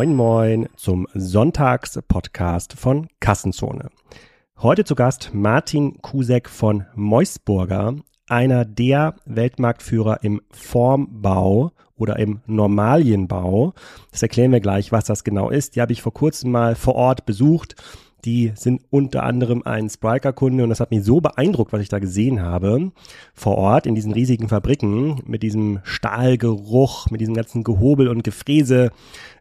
Moin 0.00 0.16
Moin 0.16 0.68
zum 0.76 1.06
Sonntags-Podcast 1.12 2.72
von 2.72 3.08
Kassenzone. 3.20 3.90
Heute 4.56 4.84
zu 4.84 4.94
Gast 4.94 5.34
Martin 5.34 6.00
Kusek 6.00 6.48
von 6.48 6.86
Meusburger, 6.94 7.96
einer 8.26 8.64
der 8.64 9.16
Weltmarktführer 9.26 10.24
im 10.24 10.40
Formbau 10.52 11.72
oder 11.96 12.18
im 12.18 12.40
Normalienbau. 12.46 13.74
Das 14.10 14.22
erklären 14.22 14.52
wir 14.52 14.60
gleich, 14.60 14.90
was 14.90 15.04
das 15.04 15.22
genau 15.22 15.50
ist. 15.50 15.76
Die 15.76 15.82
habe 15.82 15.92
ich 15.92 16.00
vor 16.00 16.14
kurzem 16.14 16.50
mal 16.50 16.76
vor 16.76 16.94
Ort 16.94 17.26
besucht 17.26 17.74
die 18.24 18.52
sind 18.54 18.82
unter 18.90 19.22
anderem 19.22 19.62
ein 19.64 19.88
Spriker-Kunde 19.88 20.62
und 20.62 20.70
das 20.70 20.80
hat 20.80 20.90
mich 20.90 21.04
so 21.04 21.20
beeindruckt, 21.20 21.72
was 21.72 21.82
ich 21.82 21.88
da 21.88 21.98
gesehen 21.98 22.42
habe 22.42 22.92
vor 23.34 23.56
Ort 23.58 23.86
in 23.86 23.94
diesen 23.94 24.12
riesigen 24.12 24.48
Fabriken 24.48 25.22
mit 25.26 25.42
diesem 25.42 25.80
Stahlgeruch, 25.82 27.10
mit 27.10 27.20
diesem 27.20 27.34
ganzen 27.34 27.64
Gehobel 27.64 28.08
und 28.08 28.24
Gefräse, 28.24 28.90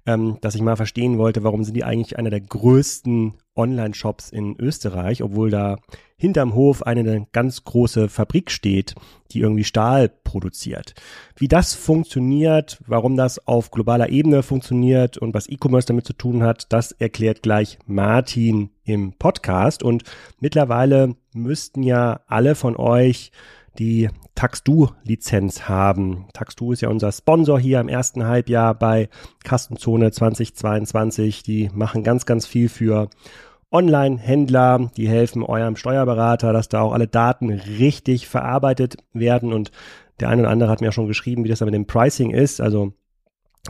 ähm, 0.06 0.38
dass 0.42 0.56
ich 0.56 0.62
mal 0.62 0.76
verstehen 0.76 1.18
wollte, 1.18 1.44
warum 1.44 1.64
sind 1.64 1.76
die 1.76 1.84
eigentlich 1.84 2.18
einer 2.18 2.30
der 2.30 2.42
größten 2.42 3.34
Online-Shops 3.56 4.30
in 4.30 4.56
Österreich, 4.60 5.24
obwohl 5.24 5.50
da 5.50 5.78
hinterm 6.20 6.54
Hof 6.54 6.84
eine 6.84 7.28
ganz 7.32 7.64
große 7.64 8.10
Fabrik 8.10 8.52
steht, 8.52 8.94
die 9.32 9.40
irgendwie 9.40 9.64
Stahl 9.64 10.10
produziert. 10.10 10.94
Wie 11.38 11.48
das 11.48 11.74
funktioniert, 11.74 12.78
warum 12.86 13.16
das 13.16 13.48
auf 13.48 13.72
globaler 13.72 14.10
Ebene 14.10 14.44
funktioniert 14.44 15.18
und 15.18 15.34
was 15.34 15.48
E-Commerce 15.48 15.88
damit 15.88 16.06
zu 16.06 16.14
tun 16.14 16.44
hat, 16.44 16.72
das 16.74 16.92
erklärt 16.92 17.42
gleich 17.42 17.80
Martin 17.88 18.70
im 18.84 19.14
Podcast. 19.14 19.82
Und 19.82 20.04
mittlerweile 20.40 21.16
müssten 21.34 21.84
ja 21.84 22.20
alle 22.28 22.56
von 22.56 22.76
euch 22.76 23.32
die 23.78 24.10
Taxdu-Lizenz 24.36 25.70
haben. 25.70 26.28
Taxdu 26.34 26.74
ist 26.74 26.82
ja 26.82 26.90
unser 26.90 27.14
Sponsor 27.14 27.60
hier 27.60 27.80
im 27.80 27.88
ersten 27.88 28.26
Halbjahr 28.26 28.74
bei 28.74 29.08
Kastenzone 29.44 30.12
2022. 30.12 31.44
Die 31.44 31.70
machen 31.74 32.04
ganz, 32.04 32.26
ganz 32.26 32.46
viel 32.46 32.68
für 32.68 33.10
Online-Händler, 33.72 34.92
die 34.98 35.08
helfen 35.08 35.44
eurem 35.44 35.76
Steuerberater, 35.76 36.54
dass 36.54 36.70
da 36.70 36.82
auch 36.82 36.94
alle 36.94 37.08
Daten 37.08 37.50
richtig 37.50 38.28
verarbeitet 38.28 38.98
werden. 39.14 39.54
Und 39.54 39.72
der 40.20 40.30
eine 40.30 40.42
oder 40.44 40.52
andere 40.52 40.70
hat 40.70 40.82
mir 40.82 40.90
auch 40.90 40.94
schon 40.94 41.08
geschrieben, 41.08 41.44
wie 41.44 41.50
das 41.50 41.60
da 41.60 41.66
mit 41.66 41.74
dem 41.74 41.86
Pricing 41.86 42.32
ist. 42.32 42.62
Also 42.62 42.94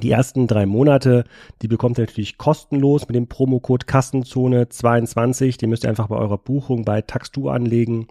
die 0.02 0.11
ersten 0.11 0.47
drei 0.47 0.66
Monate, 0.66 1.25
die 1.61 1.67
bekommt 1.67 1.97
ihr 1.97 2.05
natürlich 2.05 2.38
kostenlos 2.38 3.08
mit 3.08 3.16
dem 3.16 3.27
Promocode 3.27 3.88
Kassenzone 3.88 4.70
22. 4.70 5.58
Den 5.58 5.70
müsst 5.70 5.83
ihr 5.83 5.89
einfach 5.89 6.08
bei 6.08 6.16
eurer 6.16 6.38
Buchung 6.38 6.86
bei 6.86 7.02
Taxtu 7.02 7.50
anlegen. 7.50 8.08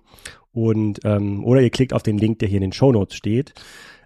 Und 0.53 1.01
ähm, 1.05 1.45
oder 1.45 1.63
ihr 1.63 1.71
klickt 1.71 1.93
auf 1.93 2.03
den 2.03 2.19
Link, 2.19 2.41
der 2.41 2.49
hier 2.49 2.57
in 2.57 2.63
den 2.63 2.73
Show 2.73 2.93
Notes 2.93 3.17
steht. 3.17 3.55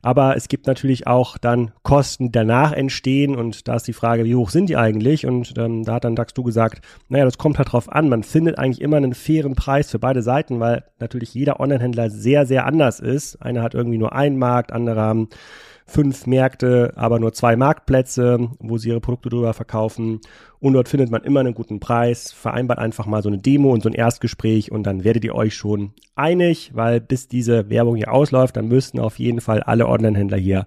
Aber 0.03 0.37
es 0.37 0.49
gibt 0.49 0.67
natürlich 0.67 1.07
auch 1.07 1.39
dann 1.39 1.71
Kosten, 1.85 2.27
die 2.27 2.33
danach 2.33 2.73
entstehen 2.73 3.37
und 3.37 3.69
da 3.69 3.77
ist 3.77 3.87
die 3.87 3.93
Frage, 3.93 4.25
wie 4.25 4.35
hoch 4.35 4.51
sind 4.51 4.69
die 4.69 4.77
eigentlich? 4.77 5.27
Und 5.27 5.55
ähm, 5.57 5.85
da 5.85 5.95
hat 5.95 6.05
dann 6.05 6.17
Dax 6.17 6.35
du 6.35 6.43
gesagt, 6.43 6.85
naja, 7.09 7.25
das 7.25 7.39
kommt 7.39 7.59
halt 7.59 7.73
drauf 7.73 7.91
an. 7.91 8.09
Man 8.09 8.25
findet 8.25 8.59
eigentlich 8.59 8.81
immer 8.81 8.97
einen 8.97 9.15
fairen 9.15 9.55
Preis 9.55 9.93
für 9.93 10.01
beide 10.01 10.23
Seiten, 10.23 10.59
weil 10.59 10.85
natürlich 10.99 11.33
jeder 11.35 11.61
Online-Händler 11.61 12.11
sehr, 12.11 12.47
sehr 12.47 12.67
anders 12.67 12.99
ist. 12.99 13.37
Einer 13.37 13.63
hat 13.63 13.75
irgendwie 13.75 13.99
nur 13.99 14.13
einen 14.13 14.39
Markt, 14.39 14.73
andere 14.73 15.01
haben 15.01 15.29
fünf 15.87 16.27
Märkte, 16.27 16.93
aber 16.97 17.19
nur 17.19 17.33
zwei 17.33 17.57
Marktplätze, 17.57 18.49
wo 18.59 18.79
sie 18.79 18.91
ihre 18.91 19.01
Produkte 19.01 19.29
drüber 19.29 19.55
verkaufen. 19.55 20.21
Und 20.61 20.75
dort 20.75 20.89
findet 20.89 21.11
man 21.11 21.23
immer 21.25 21.41
einen 21.41 21.55
guten 21.55 21.81
Preis. 21.81 22.33
Vereinbart 22.33 22.79
einfach 22.79 23.07
mal 23.07 23.23
so 23.23 23.29
eine 23.29 23.39
Demo 23.39 23.73
und 23.73 23.83
so 23.83 23.89
ein 23.89 23.95
Erstgespräch 23.95 24.71
und 24.71 24.85
dann 24.85 25.05
werdet 25.05 25.25
ihr 25.25 25.35
euch 25.35 25.55
schon 25.55 25.93
einig, 26.15 26.71
weil 26.75 27.01
bis 27.01 27.29
diese 27.29 27.69
Werbung 27.69 27.97
hier 27.97 28.13
ausläuft, 28.13 28.57
dann 28.57 28.69
müssten 28.69 29.01
auf 29.01 29.19
jeden 29.19 29.41
Fall 29.41 29.63
alle 29.63 29.89
Online-Händler 29.89 30.39
hier 30.39 30.67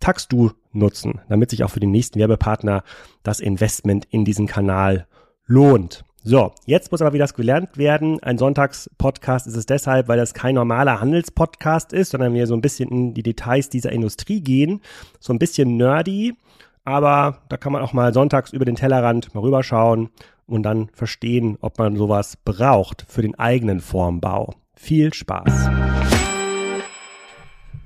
Taxdu 0.00 0.50
nutzen, 0.72 1.20
damit 1.28 1.50
sich 1.50 1.64
auch 1.64 1.70
für 1.70 1.80
den 1.80 1.90
nächsten 1.90 2.18
Werbepartner 2.18 2.82
das 3.22 3.40
Investment 3.40 4.06
in 4.10 4.24
diesen 4.24 4.46
Kanal 4.46 5.06
lohnt. 5.46 6.04
So, 6.26 6.52
jetzt 6.64 6.90
muss 6.90 7.02
aber 7.02 7.12
wieder 7.12 7.26
gelernt 7.26 7.76
werden. 7.76 8.18
Ein 8.22 8.38
Sonntagspodcast 8.38 9.46
ist 9.46 9.56
es 9.56 9.66
deshalb, 9.66 10.08
weil 10.08 10.16
das 10.16 10.32
kein 10.32 10.54
normaler 10.54 10.98
Handelspodcast 11.02 11.92
ist, 11.92 12.12
sondern 12.12 12.32
wir 12.32 12.46
so 12.46 12.54
ein 12.54 12.62
bisschen 12.62 12.88
in 12.88 13.12
die 13.12 13.22
Details 13.22 13.68
dieser 13.68 13.92
Industrie 13.92 14.40
gehen. 14.40 14.80
So 15.20 15.34
ein 15.34 15.38
bisschen 15.38 15.76
nerdy, 15.76 16.34
aber 16.82 17.42
da 17.50 17.58
kann 17.58 17.74
man 17.74 17.82
auch 17.82 17.92
mal 17.92 18.14
sonntags 18.14 18.54
über 18.54 18.64
den 18.64 18.74
Tellerrand 18.74 19.34
mal 19.34 19.42
rüberschauen 19.42 20.08
und 20.46 20.62
dann 20.62 20.88
verstehen, 20.94 21.58
ob 21.60 21.78
man 21.78 21.94
sowas 21.94 22.38
braucht 22.42 23.04
für 23.06 23.20
den 23.20 23.38
eigenen 23.38 23.80
Formbau. 23.80 24.54
Viel 24.74 25.12
Spaß! 25.12 25.68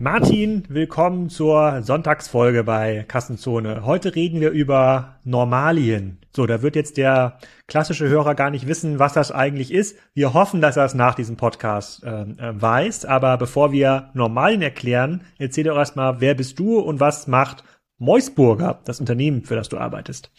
Martin, 0.01 0.63
willkommen 0.69 1.29
zur 1.29 1.83
Sonntagsfolge 1.83 2.63
bei 2.63 3.05
Kassenzone. 3.09 3.85
Heute 3.85 4.15
reden 4.15 4.41
wir 4.41 4.51
über 4.51 5.17
Normalien. 5.25 6.19
So, 6.31 6.47
da 6.47 6.63
wird 6.63 6.77
jetzt 6.77 6.99
der 6.99 7.39
klassische 7.67 8.09
Hörer 8.09 8.37
gar 8.37 8.51
nicht 8.51 8.69
wissen, 8.69 9.01
was 9.01 9.15
das 9.15 9.33
eigentlich 9.33 9.73
ist. 9.73 9.99
Wir 10.15 10.35
hoffen, 10.35 10.61
dass 10.61 10.77
er 10.77 10.85
es 10.85 10.95
nach 10.95 11.17
diesem 11.17 11.37
Podcast 11.37 12.05
äh, 12.05 12.23
äh, 12.23 12.37
weiß. 12.39 13.07
Aber 13.07 13.37
bevor 13.39 13.73
wir 13.73 14.11
Normalien 14.15 14.63
erklären, 14.63 15.25
erzähl 15.37 15.65
doch 15.65 15.77
erstmal, 15.77 16.21
wer 16.21 16.35
bist 16.35 16.61
du 16.61 16.79
und 16.79 17.01
was 17.01 17.27
macht 17.27 17.65
Meusburger, 17.99 18.79
das 18.85 19.01
Unternehmen, 19.01 19.43
für 19.43 19.57
das 19.57 19.69
du 19.69 19.79
arbeitest. 19.79 20.31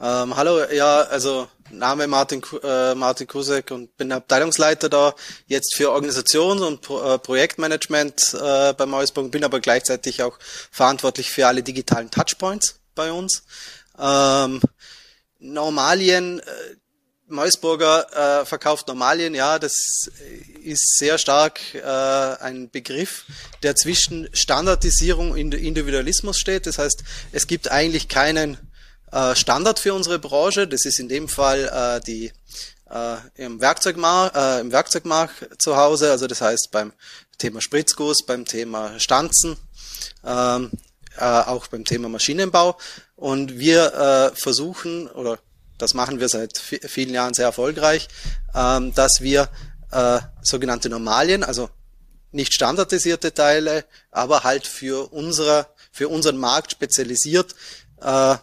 Ähm, 0.00 0.36
hallo, 0.36 0.62
ja, 0.70 1.00
also 1.02 1.48
Name 1.70 2.06
Martin, 2.06 2.40
äh, 2.62 2.94
Martin 2.94 3.26
Kusek 3.26 3.72
und 3.72 3.96
bin 3.96 4.12
Abteilungsleiter 4.12 4.88
da 4.88 5.12
jetzt 5.48 5.74
für 5.74 5.90
Organisations- 5.90 6.62
und 6.62 6.82
Pro 6.82 7.02
äh, 7.02 7.18
Projektmanagement 7.18 8.34
äh, 8.34 8.74
bei 8.74 8.86
Meusburger, 8.86 9.28
bin 9.28 9.42
aber 9.42 9.58
gleichzeitig 9.58 10.22
auch 10.22 10.38
verantwortlich 10.70 11.30
für 11.30 11.48
alle 11.48 11.64
digitalen 11.64 12.12
Touchpoints 12.12 12.78
bei 12.94 13.10
uns. 13.10 13.42
Ähm, 13.98 14.60
Normalien, 15.40 16.38
äh, 16.38 16.44
Meusburger 17.26 18.42
äh, 18.42 18.46
verkauft 18.46 18.86
Normalien, 18.86 19.34
ja, 19.34 19.58
das 19.58 20.08
ist 20.62 20.96
sehr 20.96 21.18
stark 21.18 21.60
äh, 21.74 21.80
ein 21.82 22.70
Begriff, 22.70 23.24
der 23.64 23.74
zwischen 23.74 24.28
Standardisierung 24.32 25.32
und 25.32 25.54
Individualismus 25.54 26.38
steht. 26.38 26.66
Das 26.66 26.78
heißt, 26.78 27.02
es 27.32 27.48
gibt 27.48 27.70
eigentlich 27.70 28.08
keinen 28.08 28.58
Standard 29.34 29.78
für 29.78 29.94
unsere 29.94 30.18
Branche. 30.18 30.68
Das 30.68 30.84
ist 30.84 30.98
in 30.98 31.08
dem 31.08 31.28
Fall 31.28 31.64
äh, 31.64 32.04
die 32.04 32.32
äh, 32.90 33.16
im 33.34 33.60
Werkzeugmarkt, 33.60 34.36
äh, 34.36 34.60
im 34.60 34.72
Werkzeugmarkt 34.72 35.60
zu 35.62 35.76
Hause. 35.76 36.10
Also 36.10 36.26
das 36.26 36.40
heißt 36.40 36.70
beim 36.70 36.92
Thema 37.38 37.60
Spritzguss, 37.60 38.24
beim 38.26 38.44
Thema 38.44 38.98
Stanzen, 38.98 39.56
ähm, 40.24 40.70
äh, 41.16 41.24
auch 41.24 41.66
beim 41.68 41.84
Thema 41.84 42.08
Maschinenbau. 42.08 42.76
Und 43.16 43.58
wir 43.58 43.94
äh, 43.94 44.36
versuchen, 44.36 45.08
oder 45.08 45.38
das 45.78 45.94
machen 45.94 46.20
wir 46.20 46.28
seit 46.28 46.58
vielen 46.58 47.14
Jahren 47.14 47.34
sehr 47.34 47.46
erfolgreich, 47.46 48.08
ähm, 48.54 48.94
dass 48.94 49.20
wir 49.20 49.48
äh, 49.92 50.20
sogenannte 50.42 50.88
Normalien, 50.88 51.44
also 51.44 51.70
nicht 52.32 52.52
standardisierte 52.52 53.32
Teile, 53.32 53.84
aber 54.10 54.44
halt 54.44 54.66
für 54.66 55.12
unsere, 55.12 55.66
für 55.92 56.08
unseren 56.08 56.36
Markt 56.36 56.72
spezialisiert 56.72 57.54
äh, 58.02 58.36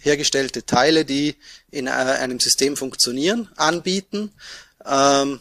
hergestellte 0.00 0.64
Teile, 0.64 1.04
die 1.04 1.36
in 1.70 1.86
äh, 1.86 1.90
einem 1.90 2.40
System 2.40 2.76
funktionieren, 2.76 3.48
anbieten. 3.56 4.32
Ähm, 4.86 5.40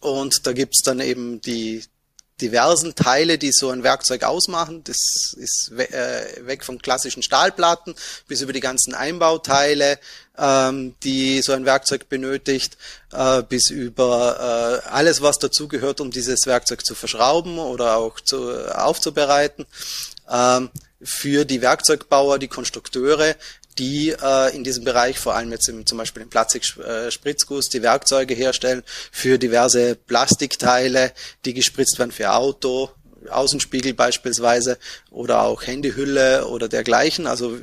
und 0.00 0.46
da 0.46 0.52
gibt's 0.52 0.82
dann 0.82 1.00
eben 1.00 1.40
die 1.40 1.82
diversen 2.40 2.94
Teile, 2.94 3.38
die 3.38 3.52
so 3.52 3.70
ein 3.70 3.84
Werkzeug 3.84 4.24
ausmachen. 4.24 4.82
Das 4.84 5.34
ist 5.38 5.70
äh, 5.72 6.46
weg 6.46 6.64
von 6.64 6.82
klassischen 6.82 7.22
Stahlplatten 7.22 7.94
bis 8.26 8.40
über 8.40 8.52
die 8.52 8.60
ganzen 8.60 8.92
Einbauteile, 8.92 9.98
ähm, 10.36 10.94
die 11.04 11.42
so 11.42 11.52
ein 11.52 11.64
Werkzeug 11.64 12.08
benötigt, 12.08 12.76
äh, 13.12 13.42
bis 13.42 13.70
über 13.70 14.82
alles, 14.90 15.22
was 15.22 15.38
dazugehört, 15.38 16.00
um 16.00 16.10
dieses 16.10 16.46
Werkzeug 16.46 16.84
zu 16.84 16.94
verschrauben 16.94 17.58
oder 17.58 17.96
auch 17.96 18.20
zu, 18.20 18.50
aufzubereiten. 18.74 19.64
Für 21.04 21.44
die 21.44 21.60
Werkzeugbauer, 21.60 22.38
die 22.38 22.48
Konstrukteure, 22.48 23.36
die 23.78 24.10
äh, 24.10 24.56
in 24.56 24.64
diesem 24.64 24.84
Bereich, 24.84 25.18
vor 25.18 25.34
allem 25.34 25.50
jetzt 25.50 25.68
im, 25.68 25.84
zum 25.86 25.98
Beispiel 25.98 26.22
im 26.22 26.30
Plastik-Spritzguss, 26.30 27.68
die 27.68 27.82
Werkzeuge 27.82 28.34
herstellen 28.34 28.82
für 29.12 29.38
diverse 29.38 29.94
Plastikteile, 29.94 31.12
die 31.44 31.54
gespritzt 31.54 31.98
werden 31.98 32.12
für 32.12 32.32
Auto, 32.32 32.90
Außenspiegel 33.30 33.94
beispielsweise 33.94 34.78
oder 35.10 35.42
auch 35.42 35.66
Handyhülle 35.66 36.46
oder 36.46 36.68
dergleichen. 36.68 37.26
Also 37.26 37.58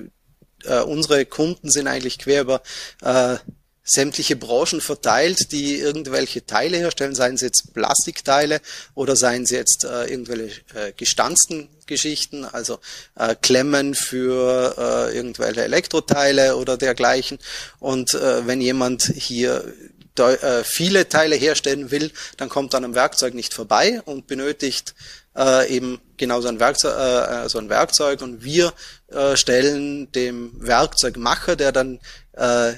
äh, 0.65 0.79
unsere 0.79 1.25
Kunden 1.25 1.69
sind 1.69 1.87
eigentlich 1.87 2.19
quer 2.19 2.41
über 2.41 2.61
äh, 3.01 3.37
sämtliche 3.83 4.35
Branchen 4.35 4.79
verteilt, 4.79 5.51
die 5.51 5.79
irgendwelche 5.79 6.45
Teile 6.45 6.77
herstellen, 6.77 7.15
seien 7.15 7.37
sie 7.37 7.45
jetzt 7.45 7.73
Plastikteile 7.73 8.61
oder 8.93 9.15
seien 9.15 9.45
sie 9.45 9.55
jetzt 9.55 9.83
äh, 9.83 10.05
irgendwelche 10.05 10.61
äh, 10.75 10.93
gestanzten 10.95 11.67
Geschichten, 11.87 12.45
also 12.45 12.79
äh, 13.15 13.35
Klemmen 13.41 13.95
für 13.95 14.75
äh, 14.77 15.15
irgendwelche 15.15 15.63
Elektroteile 15.63 16.55
oder 16.57 16.77
dergleichen. 16.77 17.39
Und 17.79 18.13
äh, 18.13 18.45
wenn 18.45 18.61
jemand 18.61 19.03
hier 19.15 19.73
äh, 20.17 20.63
viele 20.63 21.09
Teile 21.09 21.35
herstellen 21.35 21.89
will, 21.89 22.11
dann 22.37 22.49
kommt 22.49 22.75
an 22.75 22.83
einem 22.83 22.95
Werkzeug 22.95 23.33
nicht 23.33 23.53
vorbei 23.53 24.01
und 24.05 24.27
benötigt 24.27 24.93
äh, 25.35 25.73
eben 25.73 25.99
genau 26.17 26.41
so 26.41 26.49
ein, 26.49 26.59
Werkzeug, 26.59 26.93
äh, 26.93 27.49
so 27.49 27.57
ein 27.57 27.69
Werkzeug 27.69 28.21
und 28.21 28.43
wir 28.43 28.73
äh, 29.07 29.35
stellen 29.35 30.11
dem 30.11 30.51
Werkzeugmacher, 30.55 31.55
der 31.55 31.71
dann 31.71 31.99
äh, 32.33 32.73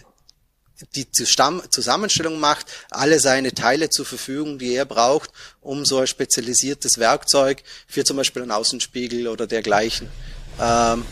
die 0.96 1.10
Zusammenstellung 1.12 2.40
macht, 2.40 2.68
alle 2.90 3.20
seine 3.20 3.54
Teile 3.54 3.90
zur 3.90 4.06
Verfügung, 4.06 4.60
die 4.60 4.76
er 4.76 4.86
braucht, 4.86 5.32
um 5.62 5.86
so 5.86 6.00
ein 6.00 6.08
spezialisiertes 6.08 6.98
Werkzeug 6.98 7.64
für 7.88 8.04
zum 8.04 8.18
Beispiel 8.18 8.42
einen 8.42 8.52
Außenspiegel 8.52 9.28
oder 9.28 9.48
dergleichen 9.48 10.10
ähm, 10.60 11.06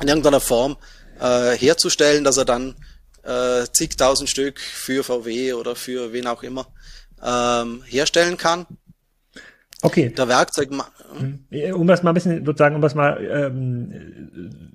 in 0.00 0.08
irgendeiner 0.08 0.40
Form 0.40 0.76
äh, 1.20 1.56
herzustellen, 1.56 2.24
dass 2.24 2.36
er 2.36 2.44
dann 2.44 2.76
äh, 3.22 3.66
zigtausend 3.72 4.30
Stück 4.30 4.60
für 4.60 5.04
VW 5.04 5.54
oder 5.54 5.76
für 5.76 6.12
wen 6.12 6.26
auch 6.26 6.42
immer 6.42 6.66
ähm, 7.22 7.82
herstellen 7.86 8.36
kann. 8.36 8.66
Okay. 9.82 10.08
Der 10.16 10.28
Werkzeug. 10.28 10.70
Hm. 10.70 11.74
Um 11.74 11.86
das 11.86 12.02
mal 12.02 12.10
ein 12.10 12.14
bisschen 12.14 12.44
sozusagen, 12.44 12.74
um 12.74 12.80
das 12.80 12.94
mal 12.94 13.24
ähm, 13.24 13.92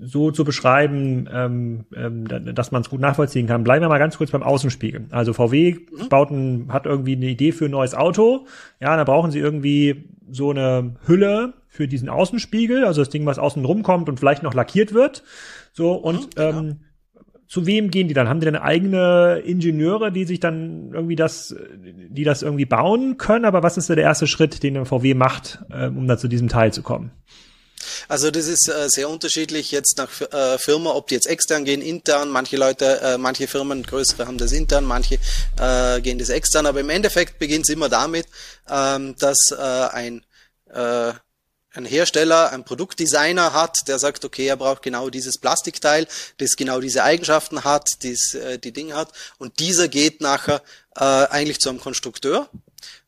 so 0.02 0.32
zu 0.32 0.46
beschreiben, 0.46 1.30
ähm, 1.32 1.86
ähm, 1.96 2.56
dass 2.56 2.72
man 2.72 2.82
es 2.84 2.90
gut 2.90 3.02
nachvollziehen 3.02 3.46
kann, 3.46 3.64
bleiben 3.64 3.84
wir 3.84 3.90
mal 3.90 4.00
ganz 4.00 4.18
kurz 4.18 4.32
beim 4.32 4.44
Außenspiegel. 4.44 5.08
Also 5.12 5.34
VW 5.34 5.74
mhm. 5.74 6.10
baut 6.10 6.32
ein, 6.32 6.72
hat 6.72 6.86
irgendwie 6.86 7.16
eine 7.16 7.26
Idee 7.26 7.52
für 7.52 7.66
ein 7.66 7.72
neues 7.72 7.96
Auto. 7.96 8.46
Ja, 8.80 8.96
da 8.96 9.04
brauchen 9.04 9.32
sie 9.32 9.40
irgendwie 9.40 10.10
so 10.32 10.52
eine 10.52 10.96
Hülle 11.06 11.54
für 11.68 11.88
diesen 11.88 12.08
Außenspiegel, 12.08 12.86
also 12.86 13.02
das 13.02 13.10
Ding, 13.10 13.26
was 13.26 13.40
außen 13.40 13.66
rumkommt 13.66 14.08
und 14.08 14.20
vielleicht 14.20 14.44
noch 14.44 14.54
lackiert 14.54 14.94
wird. 14.94 15.24
So 15.74 15.94
und 15.94 16.28
mhm, 16.28 16.30
genau. 16.36 16.60
ähm, 16.60 16.80
zu 17.54 17.68
wem 17.68 17.92
gehen 17.92 18.08
die 18.08 18.16
dann? 18.16 18.28
Haben 18.28 18.40
die 18.40 18.48
dann 18.48 18.56
eigene 18.56 19.44
Ingenieure, 19.46 20.12
die 20.12 20.26
sich 20.26 20.40
dann 20.40 20.90
irgendwie 20.92 21.16
das, 21.16 21.54
die 21.84 22.24
das 22.24 22.42
irgendwie 22.42 22.66
bauen 22.66 23.18
können? 23.20 23.46
Aber 23.46 23.62
was 23.62 23.78
ist 23.78 23.86
so 23.86 23.94
der 23.94 24.06
erste 24.06 24.26
Schritt, 24.26 24.64
den 24.64 24.74
der 24.74 24.86
VW 24.86 25.14
macht, 25.14 25.60
äh, 25.70 25.86
um 25.86 26.08
da 26.08 26.18
zu 26.18 26.28
diesem 26.28 26.48
Teil 26.48 26.74
zu 26.74 26.82
kommen? 26.82 27.12
Also 28.08 28.32
das 28.32 28.48
ist 28.48 28.68
äh, 28.70 28.90
sehr 28.90 29.08
unterschiedlich 29.08 29.70
jetzt 29.70 30.00
nach 30.00 30.10
äh, 30.20 30.58
Firma, 30.58 30.96
ob 30.96 31.10
die 31.10 31.14
jetzt 31.14 31.28
extern 31.28 31.64
gehen, 31.64 31.84
intern. 31.84 32.30
Manche 32.30 32.58
Leute, 32.58 33.00
äh, 33.02 33.18
manche 33.20 33.46
Firmen, 33.46 33.84
größere 33.84 34.26
haben 34.26 34.40
das 34.40 34.52
intern, 34.52 34.84
manche 34.84 35.20
äh, 35.60 36.02
gehen 36.02 36.18
das 36.18 36.30
extern. 36.30 36.66
Aber 36.66 36.80
im 36.80 36.90
Endeffekt 36.90 37.38
beginnt 37.38 37.66
es 37.66 37.70
immer 37.70 37.88
damit, 37.88 38.26
ähm, 38.68 39.14
dass 39.20 39.52
äh, 39.52 39.88
ein 39.92 40.26
äh, 40.74 41.14
ein 41.74 41.86
Hersteller, 41.86 42.52
ein 42.52 42.64
Produktdesigner 42.64 43.54
hat, 43.54 43.88
der 43.88 44.00
sagt, 44.00 44.24
okay, 44.26 44.48
er 44.48 44.58
braucht 44.58 44.84
genau 44.84 45.10
dieses 45.10 45.38
Plastikteil, 45.38 46.08
das 46.38 46.56
genau 46.56 46.80
diese 46.80 47.04
Eigenschaften 47.04 47.64
hat, 47.64 47.90
das 48.04 48.36
äh, 48.36 48.60
die 48.60 48.72
Dinge 48.72 48.96
hat. 48.96 49.12
Und 49.40 49.60
dieser 49.60 49.88
geht 49.88 50.22
nachher 50.22 50.62
äh, 50.96 51.04
eigentlich 51.04 51.60
zu 51.60 51.70
einem 51.70 51.80
Konstrukteur, 51.80 52.50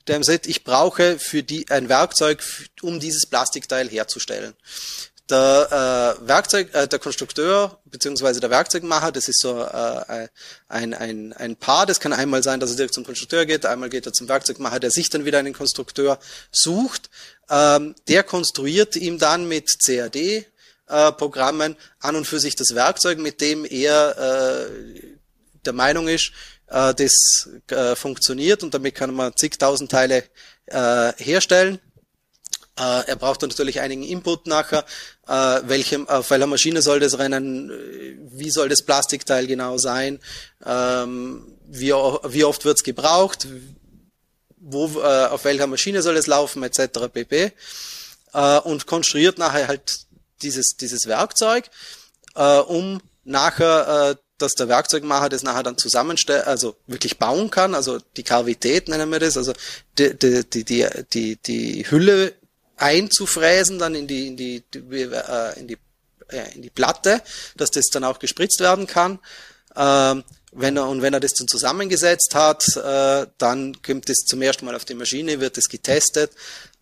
der 0.08 0.18
ihm 0.18 0.24
sagt, 0.24 0.48
ich 0.48 0.64
brauche 0.64 1.20
für 1.20 1.44
die 1.44 1.70
ein 1.70 1.90
Werkzeug, 1.90 2.44
um 2.82 3.00
dieses 3.00 3.28
Plastikteil 3.28 3.88
herzustellen. 3.88 4.56
Der 5.30 6.18
äh, 6.22 6.28
Werkzeug, 6.28 6.74
äh, 6.74 6.88
der 6.88 7.00
Konstrukteur 7.00 7.80
beziehungsweise 7.86 8.40
der 8.40 8.52
Werkzeugmacher, 8.52 9.12
das 9.12 9.28
ist 9.28 9.40
so 9.40 9.60
äh, 9.60 10.28
ein, 10.68 10.94
ein, 10.94 11.34
ein 11.34 11.56
Paar. 11.56 11.88
Das 11.88 12.00
kann 12.00 12.14
einmal 12.14 12.44
sein, 12.44 12.60
dass 12.60 12.70
er 12.70 12.76
direkt 12.76 12.94
zum 12.94 13.06
Konstrukteur 13.06 13.46
geht, 13.48 13.66
einmal 13.66 13.90
geht 13.90 14.06
er 14.06 14.14
zum 14.14 14.30
Werkzeugmacher, 14.30 14.80
der 14.80 14.92
sich 14.92 15.10
dann 15.10 15.26
wieder 15.26 15.40
einen 15.40 15.54
Konstrukteur 15.54 16.20
sucht. 16.52 17.10
Ähm, 17.50 17.96
der 18.08 18.22
konstruiert 18.22 18.96
ihm 18.96 19.18
dann 19.18 19.48
mit 19.48 19.80
CAD 19.84 20.16
äh, 20.16 21.12
Programmen 21.14 21.76
an 22.00 22.16
und 22.16 22.28
für 22.28 22.40
sich 22.40 22.56
das 22.56 22.76
Werkzeug, 22.76 23.18
mit 23.18 23.42
dem 23.42 23.66
er 23.66 24.68
äh, 24.68 25.02
der 25.66 25.74
Meinung 25.74 26.08
ist, 26.08 26.32
äh, 26.68 26.94
das 26.94 27.50
äh, 27.72 27.96
funktioniert 27.96 28.64
und 28.64 28.74
damit 28.74 28.94
kann 28.94 29.14
man 29.14 29.36
zigtausend 29.36 29.92
Teile 29.92 30.24
äh, 30.68 31.14
herstellen. 31.18 31.80
Äh, 32.78 33.08
er 33.08 33.16
braucht 33.16 33.42
natürlich 33.42 33.80
einigen 33.80 34.04
Input 34.04 34.48
nachher, 34.48 34.84
äh, 35.28 35.62
welche, 35.66 36.10
auf 36.10 36.30
welcher 36.30 36.48
Maschine 36.48 36.82
soll 36.82 37.00
das 37.00 37.18
rennen, 37.18 37.70
äh, 37.70 38.18
wie 38.32 38.52
soll 38.52 38.68
das 38.68 38.82
Plastikteil 38.82 39.48
genau 39.48 39.78
sein, 39.78 40.20
ähm, 40.66 41.58
wie, 41.68 41.92
wie 41.92 42.44
oft 42.44 42.66
wird's 42.66 42.84
gebraucht, 42.84 43.48
wo, 44.58 44.88
äh, 45.00 45.28
auf 45.28 45.46
welcher 45.46 45.68
Maschine 45.68 46.02
soll 46.02 46.18
es 46.18 46.28
laufen, 46.28 46.64
etc. 46.64 47.08
pp. 47.14 47.54
Äh, 48.34 48.60
und 48.60 48.88
konstruiert 48.88 49.38
nachher 49.38 49.70
halt 49.70 50.00
dieses, 50.42 50.76
dieses 50.76 51.08
Werkzeug, 51.08 51.70
äh, 52.36 52.58
um 52.60 53.00
nachher 53.24 54.12
äh, 54.12 54.16
dass 54.38 54.54
der 54.54 54.68
Werkzeugmacher 54.68 55.30
das 55.30 55.44
nachher 55.44 55.64
dann 55.64 55.78
zusammenstellt, 55.78 56.46
also 56.46 56.76
wirklich 56.88 57.18
bauen 57.20 57.50
kann, 57.52 57.74
also 57.74 58.00
die 58.18 58.24
Kavität 58.24 58.90
nennen 58.90 59.10
wir 59.10 59.20
das, 59.20 59.38
also 59.38 59.54
die, 59.98 60.14
die, 60.18 60.44
die, 60.44 60.86
die, 61.14 61.38
die 61.38 61.90
Hülle 61.90 62.34
einzufräsen 62.78 63.80
dann 63.80 63.96
in 63.96 64.08
die, 64.08 64.28
in 64.28 64.38
die, 64.38 64.64
äh, 64.74 65.60
in 65.60 65.68
die, 65.68 65.78
äh, 66.30 66.54
in 66.56 66.62
die 66.62 66.70
Platte, 66.70 67.22
dass 67.56 67.72
das 67.72 67.86
dann 67.86 68.04
auch 68.04 68.20
gespritzt 68.20 68.60
werden 68.60 68.88
kann. 68.88 69.20
Ähm, 69.76 70.24
wenn 70.58 70.78
er, 70.78 70.88
und 70.88 71.02
wenn 71.02 71.14
er 71.14 71.20
das 71.20 71.34
dann 71.34 71.48
zusammengesetzt 71.48 72.34
hat, 72.34 72.64
äh, 72.78 73.28
dann 73.38 73.82
kommt 73.82 74.10
es 74.10 74.20
zum 74.26 74.42
ersten 74.42 74.66
Mal 74.66 74.76
auf 74.76 74.86
die 74.86 74.94
Maschine, 74.94 75.42
wird 75.42 75.58
es 75.58 75.68
getestet, 75.68 76.32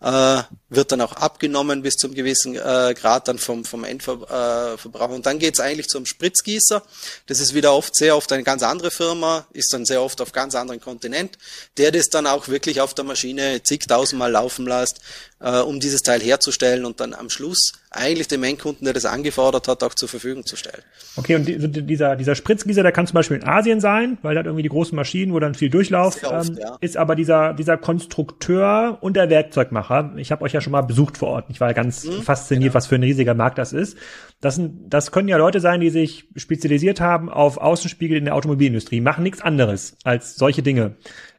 äh, 0.04 0.42
wird 0.68 0.92
dann 0.92 1.00
auch 1.00 1.14
abgenommen 1.14 1.82
bis 1.82 1.94
zum 1.94 2.14
gewissen 2.14 2.56
äh, 2.56 2.94
Grad 2.94 3.28
dann 3.28 3.38
vom, 3.38 3.64
vom 3.64 3.84
Endverbraucher. 3.84 5.10
Äh, 5.10 5.14
und 5.14 5.24
dann 5.24 5.38
geht's 5.38 5.60
eigentlich 5.60 5.88
zum 5.88 6.04
Spritzgießer. 6.04 6.82
Das 7.26 7.40
ist 7.40 7.54
wieder 7.54 7.72
oft 7.72 7.96
sehr 7.96 8.16
oft 8.16 8.30
eine 8.32 8.42
ganz 8.42 8.62
andere 8.62 8.90
Firma, 8.90 9.46
ist 9.52 9.72
dann 9.72 9.86
sehr 9.86 10.02
oft 10.02 10.20
auf 10.20 10.32
ganz 10.32 10.54
anderen 10.54 10.80
Kontinent, 10.80 11.38
der 11.78 11.90
das 11.90 12.10
dann 12.10 12.26
auch 12.26 12.48
wirklich 12.48 12.80
auf 12.82 12.92
der 12.92 13.04
Maschine 13.04 13.62
zigtausendmal 13.62 14.30
laufen 14.30 14.66
lässt, 14.66 15.00
äh, 15.40 15.60
um 15.60 15.80
dieses 15.80 16.02
Teil 16.02 16.20
herzustellen 16.20 16.84
und 16.84 17.00
dann 17.00 17.14
am 17.14 17.30
Schluss 17.30 17.72
eigentlich 17.90 18.28
dem 18.28 18.42
Endkunden, 18.42 18.84
der 18.84 18.92
das 18.92 19.04
angefordert 19.04 19.68
hat, 19.68 19.82
auch 19.84 19.94
zur 19.94 20.08
Verfügung 20.08 20.44
zu 20.44 20.56
stellen. 20.56 20.82
Okay, 21.16 21.36
und 21.36 21.44
dieser, 21.46 22.16
dieser 22.16 22.34
Spritzgießer, 22.34 22.82
der 22.82 22.90
kann 22.92 23.06
zum 23.06 23.14
Beispiel 23.14 23.36
in 23.36 23.44
Asien 23.44 23.80
sein, 23.80 24.18
weil 24.22 24.34
da 24.34 24.42
irgendwie 24.42 24.64
die 24.64 24.68
großen 24.68 24.96
Maschinen, 24.96 25.32
wo 25.32 25.38
dann 25.38 25.54
viel 25.54 25.70
Durchlauf 25.70 26.22
oft, 26.24 26.50
ähm, 26.50 26.58
ja. 26.60 26.76
ist, 26.80 26.96
aber 26.96 27.14
dieser, 27.14 27.54
dieser 27.54 27.76
Konstrukteur 27.76 28.98
und 29.00 29.14
der 29.14 29.30
Werkzeugmacher 29.30 29.93
Kamera. 29.94 30.18
Ich 30.18 30.32
habe 30.32 30.42
euch 30.44 30.52
ja 30.52 30.60
schon 30.60 30.72
mal 30.72 30.82
besucht 30.82 31.16
vor 31.16 31.28
Ort. 31.28 31.46
Ich 31.48 31.60
war 31.60 31.72
ganz 31.74 32.04
mhm, 32.04 32.22
fasziniert, 32.22 32.72
genau. 32.72 32.74
was 32.74 32.86
für 32.86 32.96
ein 32.96 33.02
riesiger 33.02 33.34
Markt 33.34 33.58
das 33.58 33.72
ist. 33.72 33.98
Das, 34.40 34.56
sind, 34.56 34.92
das 34.92 35.12
können 35.12 35.28
ja 35.28 35.36
Leute 35.36 35.60
sein, 35.60 35.80
die 35.80 35.90
sich 35.90 36.28
spezialisiert 36.36 37.00
haben 37.00 37.28
auf 37.28 37.58
Außenspiegel 37.58 38.16
in 38.16 38.24
der 38.24 38.34
Automobilindustrie, 38.34 39.00
machen 39.00 39.22
nichts 39.22 39.40
anderes 39.40 39.96
als 40.04 40.36
solche 40.36 40.62
Dinge 40.62 40.96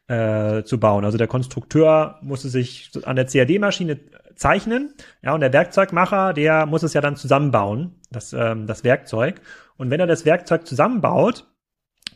äh, 0.08 0.62
zu 0.62 0.78
bauen. 0.78 1.04
Also 1.04 1.18
der 1.18 1.26
Konstrukteur 1.26 2.18
musste 2.22 2.48
sich 2.48 2.90
an 3.04 3.16
der 3.16 3.26
CAD-Maschine 3.26 4.00
zeichnen, 4.34 4.94
ja, 5.22 5.34
und 5.34 5.40
der 5.40 5.52
Werkzeugmacher, 5.52 6.34
der 6.34 6.66
muss 6.66 6.82
es 6.82 6.92
ja 6.92 7.00
dann 7.00 7.16
zusammenbauen, 7.16 7.94
das, 8.10 8.34
ähm, 8.34 8.66
das 8.66 8.84
Werkzeug. 8.84 9.40
Und 9.78 9.90
wenn 9.90 10.00
er 10.00 10.06
das 10.06 10.26
Werkzeug 10.26 10.66
zusammenbaut, 10.66 11.46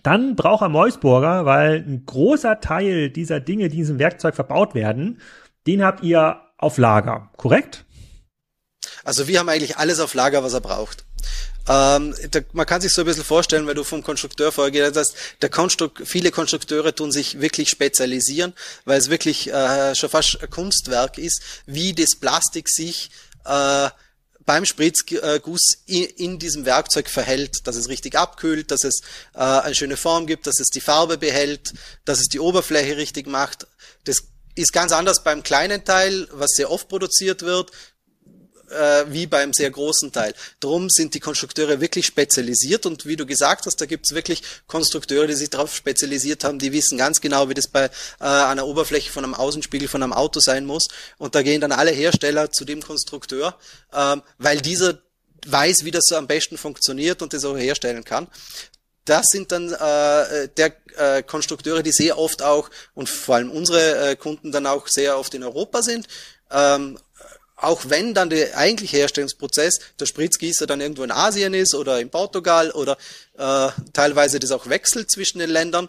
dann 0.03 0.37
braucht 0.37 0.63
er 0.63 0.69
Meusburger, 0.69 1.45
weil 1.45 1.77
ein 1.77 2.05
großer 2.07 2.61
Teil 2.61 3.11
dieser 3.11 3.41
Dinge, 3.41 3.69
die 3.69 3.77
in 3.77 3.83
diesem 3.83 3.99
Werkzeug 3.99 4.35
verbaut 4.35 4.75
werden, 4.75 5.19
den 5.67 5.83
habt 5.83 6.03
ihr 6.03 6.41
auf 6.59 6.79
Lager, 6.79 7.31
korrekt? 7.37 7.85
Also 9.05 9.29
wir 9.29 9.39
haben 9.39 9.49
eigentlich 9.49 9.77
alles 9.77 10.01
auf 10.01 10.15
Lager, 10.15 10.43
was 10.43 10.53
er 10.53 10.61
braucht. 10.61 11.05
Ähm, 11.69 12.15
da, 12.31 12.41
man 12.53 12.67
kann 12.67 12.81
sich 12.81 12.93
so 12.93 13.03
ein 13.03 13.07
bisschen 13.07 13.25
vorstellen, 13.25 13.67
weil 13.67 13.75
du 13.75 13.85
vom 13.85 14.03
Konstrukteur 14.03 14.51
vorgeredet 14.51 14.97
hast, 14.97 15.15
der 15.43 15.51
Konstruk 15.51 16.03
viele 16.05 16.31
Konstrukteure 16.31 16.95
tun 16.95 17.13
sich 17.13 17.41
wirklich 17.41 17.69
spezialisieren, 17.69 18.55
weil 18.85 18.99
es 18.99 19.11
wirklich 19.11 19.53
äh, 19.53 19.95
schon 19.95 20.09
fast 20.09 20.43
ein 20.43 20.51
Kunstwerk 20.51 21.19
ist, 21.19 21.43
wie 21.67 21.93
das 21.93 22.17
Plastik 22.19 22.69
sich 22.69 23.11
äh, 23.45 23.91
beim 24.47 24.65
Spritzguss 24.65 25.85
in, 25.87 26.39
diesem 26.39 26.65
Werkzeug 26.65 27.09
verhält, 27.09 27.67
dass 27.69 27.77
es 27.77 27.89
richtig 27.89 28.17
abkühlt, 28.17 28.71
dass 28.71 28.85
es 28.85 29.03
äh, 29.35 29.39
eine 29.39 29.75
schöne 29.75 29.97
Form 29.97 30.27
gibt, 30.27 30.47
dass 30.47 30.59
es 30.59 30.71
die 30.71 30.81
Farbe 30.81 31.19
behält, 31.19 31.75
dass 32.05 32.21
es 32.21 32.27
die 32.27 32.41
Oberfläche 32.41 32.97
richtig 32.97 33.29
macht. 33.29 33.67
Das 34.05 34.30
ist 34.55 34.73
ganz 34.73 34.93
anders 34.93 35.23
beim 35.23 35.43
kleinen 35.43 35.85
Teil, 35.85 36.29
was 36.33 36.51
sehr 36.53 36.71
oft 36.71 36.89
produziert 36.89 37.43
wird, 37.43 37.71
äh, 38.71 39.05
wie 39.09 39.27
beim 39.27 39.53
sehr 39.53 39.71
großen 39.71 40.13
Teil. 40.13 40.35
Drum 40.61 40.89
sind 40.91 41.15
die 41.15 41.21
Konstrukteure 41.21 41.81
wirklich 41.81 42.07
spezialisiert 42.07 42.87
und 42.87 43.07
wie 43.07 43.17
du 43.17 43.27
gesagt 43.27 43.67
hast, 43.67 43.81
da 43.81 43.87
gibt's 43.87 44.15
wirklich 44.15 44.43
Konstrukteure, 44.67 45.27
die 45.27 45.35
sich 45.35 45.51
darauf 45.51 45.75
spezialisiert 45.75 46.45
haben, 46.45 46.59
die 46.59 46.73
wissen 46.73 46.99
ganz 46.99 47.21
genau, 47.21 47.49
wie 47.49 47.55
das 47.55 47.69
bei 47.69 47.85
äh, 47.85 48.25
einer 48.25 48.67
Oberfläche 48.67 49.11
von 49.11 49.25
einem 49.25 49.35
Außenspiegel 49.35 49.89
von 49.89 50.03
einem 50.03 50.13
Auto 50.13 50.41
sein 50.41 50.67
muss. 50.67 50.89
Und 51.19 51.35
da 51.35 51.43
gehen 51.43 51.61
dann 51.61 51.73
alle 51.73 51.91
Hersteller 51.91 52.51
zu 52.51 52.65
dem 52.65 52.83
Konstrukteur, 52.83 53.57
ähm, 53.93 54.23
weil 54.39 54.61
dieser 54.61 54.99
weiß, 55.47 55.85
wie 55.85 55.91
das 55.91 56.05
so 56.07 56.17
am 56.17 56.27
besten 56.27 56.59
funktioniert 56.59 57.23
und 57.23 57.33
das 57.33 57.45
auch 57.45 57.57
herstellen 57.57 58.05
kann 58.05 58.29
das 59.05 59.27
sind 59.31 59.51
dann 59.53 59.73
äh, 59.73 60.49
der 60.57 60.73
äh, 60.97 61.23
Konstrukteure, 61.23 61.83
die 61.83 61.93
sehr 61.93 62.19
oft 62.19 62.43
auch 62.43 62.71
und 62.95 63.09
vor 63.09 63.37
allem 63.37 63.51
unsere 63.51 64.11
äh, 64.11 64.17
Kunden 64.17 64.53
dann 64.53 64.67
auch 64.67 64.89
sehr 64.89 65.19
oft 65.19 65.35
in 65.35 65.43
Europa 65.43 65.83
sind. 65.83 66.07
Ähm, 66.51 66.99
auch 67.57 67.83
wenn 67.89 68.15
dann 68.15 68.31
der 68.31 68.57
eigentliche 68.57 68.97
Herstellungsprozess 68.97 69.81
der 69.99 70.07
Spritzgießer 70.07 70.67
dann 70.67 70.81
irgendwo 70.81 71.05
in 71.05 71.11
Asien 71.11 71.53
ist 71.53 71.75
oder 71.75 72.01
in 72.01 72.11
Portugal 72.11 72.71
oder 72.71 72.97
äh, 73.37 73.69
teilweise 73.93 74.39
das 74.39 74.51
auch 74.51 74.69
wechselt 74.69 75.11
zwischen 75.11 75.41
den 75.41 75.51
Ländern. 75.51 75.89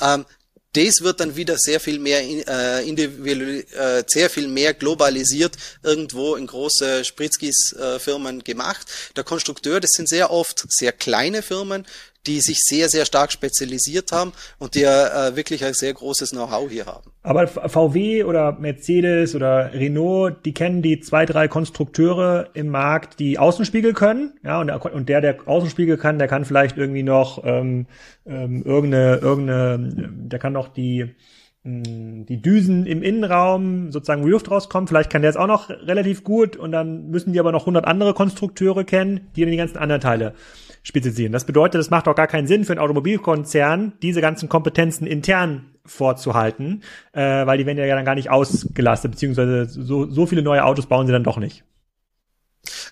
Ähm, 0.00 0.24
das 0.72 1.00
wird 1.00 1.20
dann 1.20 1.36
wieder 1.36 1.56
sehr 1.58 1.80
viel 1.80 1.98
mehr 1.98 2.22
äh, 2.22 2.88
individuell, 2.88 3.66
äh, 3.72 4.04
sehr 4.06 4.30
viel 4.30 4.46
mehr 4.46 4.72
globalisiert 4.74 5.56
irgendwo 5.82 6.36
in 6.36 6.46
große 6.46 7.04
Spritzgieß-Firmen 7.04 8.44
gemacht. 8.44 8.86
Der 9.16 9.24
Konstrukteur, 9.24 9.80
das 9.80 9.90
sind 9.92 10.08
sehr 10.08 10.30
oft 10.30 10.64
sehr 10.68 10.92
kleine 10.92 11.42
Firmen, 11.42 11.86
die 12.26 12.40
sich 12.40 12.58
sehr, 12.60 12.88
sehr 12.88 13.06
stark 13.06 13.32
spezialisiert 13.32 14.12
haben 14.12 14.32
und 14.58 14.74
die 14.74 14.82
äh, 14.82 15.36
wirklich 15.36 15.64
ein 15.64 15.72
sehr 15.72 15.94
großes 15.94 16.30
Know-how 16.30 16.70
hier 16.70 16.86
haben. 16.86 17.10
Aber 17.22 17.46
VW 17.46 18.24
oder 18.24 18.52
Mercedes 18.52 19.34
oder 19.34 19.72
Renault, 19.72 20.44
die 20.44 20.52
kennen 20.52 20.82
die 20.82 21.00
zwei, 21.00 21.24
drei 21.24 21.48
Konstrukteure 21.48 22.50
im 22.54 22.68
Markt, 22.68 23.18
die 23.20 23.38
Außenspiegel 23.38 23.94
können. 23.94 24.34
Ja, 24.44 24.60
und 24.60 24.66
der, 24.66 24.94
und 24.94 25.08
der, 25.08 25.20
der 25.20 25.36
Außenspiegel 25.46 25.96
kann, 25.96 26.18
der 26.18 26.28
kann 26.28 26.44
vielleicht 26.44 26.76
irgendwie 26.76 27.02
noch 27.02 27.42
ähm, 27.44 27.86
ähm, 28.26 28.62
irgendeine, 28.64 29.16
irgendeine, 29.16 30.10
der 30.28 30.38
kann 30.38 30.52
noch 30.52 30.68
die 30.68 31.14
hm, 31.62 32.26
die 32.26 32.40
Düsen 32.40 32.86
im 32.86 33.02
Innenraum 33.02 33.92
sozusagen, 33.92 34.22
wo 34.22 34.26
die 34.26 34.32
Luft 34.32 34.50
rauskommt, 34.50 34.88
vielleicht 34.88 35.10
kann 35.10 35.22
der 35.22 35.30
es 35.30 35.36
auch 35.36 35.46
noch 35.46 35.68
relativ 35.68 36.24
gut 36.24 36.56
und 36.56 36.72
dann 36.72 37.10
müssen 37.10 37.32
die 37.32 37.40
aber 37.40 37.52
noch 37.52 37.62
100 37.62 37.86
andere 37.86 38.14
Konstrukteure 38.14 38.84
kennen, 38.84 39.28
die 39.36 39.42
dann 39.42 39.50
die 39.50 39.56
ganzen 39.56 39.78
anderen 39.78 40.00
Teile 40.00 40.34
spezialisieren. 40.82 41.32
Das 41.32 41.44
bedeutet, 41.44 41.80
es 41.80 41.90
macht 41.90 42.08
auch 42.08 42.14
gar 42.14 42.26
keinen 42.26 42.46
Sinn 42.46 42.64
für 42.64 42.72
einen 42.72 42.80
Automobilkonzern, 42.80 43.92
diese 44.02 44.20
ganzen 44.20 44.48
Kompetenzen 44.48 45.06
intern 45.06 45.74
vorzuhalten, 45.84 46.82
äh, 47.12 47.20
weil 47.46 47.58
die 47.58 47.66
werden 47.66 47.78
ja 47.78 47.94
dann 47.94 48.04
gar 48.04 48.14
nicht 48.14 48.30
ausgelastet, 48.30 49.10
beziehungsweise 49.12 49.66
so, 49.66 50.10
so 50.10 50.26
viele 50.26 50.42
neue 50.42 50.64
Autos 50.64 50.86
bauen 50.86 51.06
sie 51.06 51.12
dann 51.12 51.24
doch 51.24 51.38
nicht. 51.38 51.64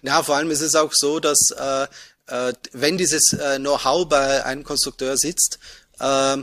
Ja, 0.03 0.23
vor 0.23 0.37
allem 0.37 0.51
ist 0.51 0.63
es 0.63 0.75
auch 0.75 0.93
so, 0.93 1.21
dass 1.21 1.51
äh, 1.51 1.87
äh, 2.29 2.53
wenn 2.73 2.99
dieses 2.99 3.33
äh, 3.33 3.59
Know-how 3.59 4.09
bei 4.09 4.45
einem 4.45 4.65
Konstrukteur 4.65 5.17
sitzt, 5.17 5.59
äh, 6.01 6.39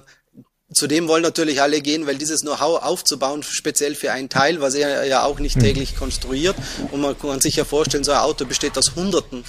Zudem 0.74 1.08
wollen 1.08 1.22
natürlich 1.22 1.62
alle 1.62 1.80
gehen, 1.80 2.08
weil 2.08 2.18
dieses 2.18 2.42
Know-how 2.42 2.82
aufzubauen, 2.82 3.44
speziell 3.44 3.94
für 3.94 4.12
ein 4.12 4.30
Teil, 4.30 4.62
was 4.62 4.74
er 4.74 5.06
ja 5.06 5.24
auch 5.24 5.40
nicht 5.40 5.56
hm. 5.56 5.62
täglich 5.62 5.96
konstruiert. 5.96 6.56
Und 6.92 7.02
man 7.02 7.18
kann 7.18 7.40
sich 7.40 7.56
ja 7.56 7.64
vorstellen, 7.64 8.04
so 8.04 8.12
ein 8.12 8.18
Auto 8.18 8.46
besteht 8.46 8.75
aus 8.75 8.96
Hunderten 8.96 9.46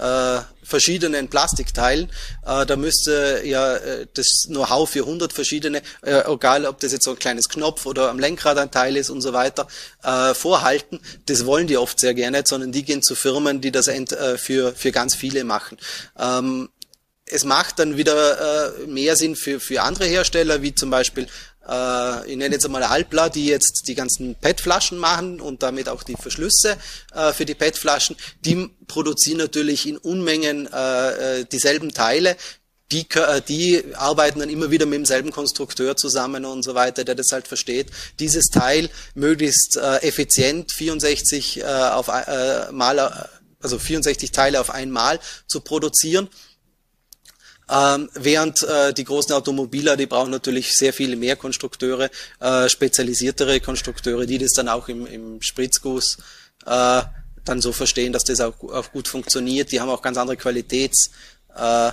äh, 0.00 0.40
verschiedenen 0.62 1.28
Plastikteilen. 1.28 2.10
Äh, 2.46 2.64
da 2.66 2.76
müsste 2.76 3.42
ja 3.44 3.76
äh, 3.76 4.06
das 4.14 4.46
Know-how 4.46 4.88
für 4.88 5.00
100 5.00 5.32
verschiedene, 5.32 5.82
äh, 6.02 6.22
egal 6.32 6.64
ob 6.66 6.80
das 6.80 6.92
jetzt 6.92 7.04
so 7.04 7.10
ein 7.10 7.18
kleines 7.18 7.48
Knopf 7.48 7.86
oder 7.86 8.10
am 8.10 8.18
Lenkrad 8.18 8.58
ein 8.58 8.70
Teil 8.70 8.96
ist 8.96 9.10
und 9.10 9.20
so 9.20 9.32
weiter, 9.32 9.66
äh, 10.02 10.34
vorhalten. 10.34 11.00
Das 11.26 11.44
wollen 11.46 11.66
die 11.66 11.76
oft 11.76 12.00
sehr 12.00 12.14
gerne, 12.14 12.42
sondern 12.46 12.72
die 12.72 12.84
gehen 12.84 13.02
zu 13.02 13.14
Firmen, 13.14 13.60
die 13.60 13.72
das 13.72 13.88
end, 13.88 14.12
äh, 14.12 14.38
für, 14.38 14.74
für 14.74 14.92
ganz 14.92 15.14
viele 15.14 15.44
machen. 15.44 15.76
Ähm, 16.18 16.70
es 17.32 17.44
macht 17.44 17.78
dann 17.78 17.96
wieder 17.96 18.74
äh, 18.82 18.86
mehr 18.86 19.16
Sinn 19.16 19.36
für, 19.36 19.60
für 19.60 19.82
andere 19.82 20.06
Hersteller, 20.06 20.62
wie 20.62 20.74
zum 20.74 20.90
Beispiel 20.90 21.28
ich 21.62 22.36
nenne 22.36 22.54
jetzt 22.54 22.64
einmal 22.64 22.82
Alpla, 22.82 23.28
die 23.28 23.46
jetzt 23.46 23.84
die 23.86 23.94
ganzen 23.94 24.34
PET-Flaschen 24.34 24.98
machen 24.98 25.40
und 25.40 25.62
damit 25.62 25.88
auch 25.88 26.02
die 26.02 26.16
Verschlüsse 26.16 26.78
äh, 27.14 27.32
für 27.32 27.44
die 27.44 27.54
PET-Flaschen, 27.54 28.16
die 28.44 28.70
produzieren 28.88 29.38
natürlich 29.38 29.86
in 29.86 29.98
Unmengen 29.98 30.68
äh, 30.72 31.40
äh 31.40 31.44
dieselben 31.44 31.92
Teile, 31.92 32.36
die, 32.92 33.06
äh, 33.14 33.40
die 33.46 33.94
arbeiten 33.94 34.40
dann 34.40 34.48
immer 34.48 34.70
wieder 34.70 34.86
mit 34.86 34.98
demselben 34.98 35.30
Konstrukteur 35.30 35.96
zusammen 35.96 36.44
und 36.44 36.62
so 36.62 36.74
weiter, 36.74 37.04
der 37.04 37.14
das 37.14 37.30
halt 37.32 37.46
versteht, 37.46 37.88
dieses 38.18 38.46
Teil 38.46 38.88
möglichst 39.14 39.76
äh, 39.76 39.98
effizient 39.98 40.72
64 40.72 41.60
äh, 41.60 41.64
auf 41.64 42.08
äh, 42.08 42.72
mal, 42.72 43.28
also 43.60 43.78
64 43.78 44.32
Teile 44.32 44.60
auf 44.60 44.70
einmal 44.70 45.20
zu 45.46 45.60
produzieren 45.60 46.28
ähm, 47.70 48.10
während 48.14 48.62
äh, 48.62 48.92
die 48.92 49.04
großen 49.04 49.32
Automobiler, 49.34 49.96
die 49.96 50.06
brauchen 50.06 50.30
natürlich 50.30 50.74
sehr 50.74 50.92
viele 50.92 51.16
mehr 51.16 51.36
Konstrukteure, 51.36 52.10
äh, 52.40 52.68
spezialisiertere 52.68 53.60
Konstrukteure, 53.60 54.26
die 54.26 54.38
das 54.38 54.52
dann 54.52 54.68
auch 54.68 54.88
im, 54.88 55.06
im 55.06 55.40
Spritzguss 55.40 56.18
äh, 56.66 57.02
dann 57.44 57.60
so 57.60 57.72
verstehen, 57.72 58.12
dass 58.12 58.24
das 58.24 58.40
auch, 58.40 58.62
auch 58.64 58.92
gut 58.92 59.08
funktioniert. 59.08 59.72
Die 59.72 59.80
haben 59.80 59.88
auch 59.88 60.02
ganz 60.02 60.18
andere 60.18 60.36
Qualitäts. 60.36 61.10
Äh, 61.56 61.92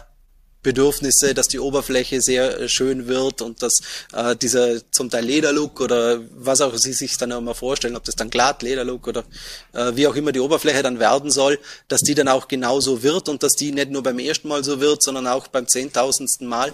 Bedürfnisse, 0.68 1.34
dass 1.34 1.48
die 1.48 1.60
Oberfläche 1.60 2.20
sehr 2.22 2.60
äh, 2.60 2.68
schön 2.68 3.08
wird 3.08 3.42
und 3.42 3.64
dass 3.64 3.76
äh, 4.12 4.36
dieser 4.36 4.82
zum 4.92 5.10
Teil 5.10 5.24
Lederlook 5.24 5.80
oder 5.80 6.20
was 6.36 6.60
auch 6.60 6.76
Sie 6.76 6.92
sich 6.92 7.16
dann 7.18 7.32
auch 7.32 7.40
mal 7.40 7.54
vorstellen, 7.54 7.96
ob 7.96 8.04
das 8.04 8.16
dann 8.16 8.30
glatt 8.30 8.64
Lederlook 8.64 9.08
oder 9.08 9.24
äh, 9.72 9.96
wie 9.96 10.06
auch 10.08 10.16
immer 10.16 10.34
die 10.34 10.42
Oberfläche 10.42 10.84
dann 10.84 11.00
werden 11.00 11.32
soll, 11.32 11.58
dass 11.88 12.02
die 12.02 12.16
dann 12.16 12.28
auch 12.28 12.50
genauso 12.50 13.02
wird 13.02 13.30
und 13.30 13.44
dass 13.44 13.54
die 13.54 13.72
nicht 13.72 13.92
nur 13.92 14.04
beim 14.04 14.20
ersten 14.20 14.50
Mal 14.50 14.62
so 14.66 14.82
wird, 14.82 15.02
sondern 15.02 15.26
auch 15.26 15.48
beim 15.48 15.70
zehntausendsten 15.70 16.46
Mal. 16.46 16.74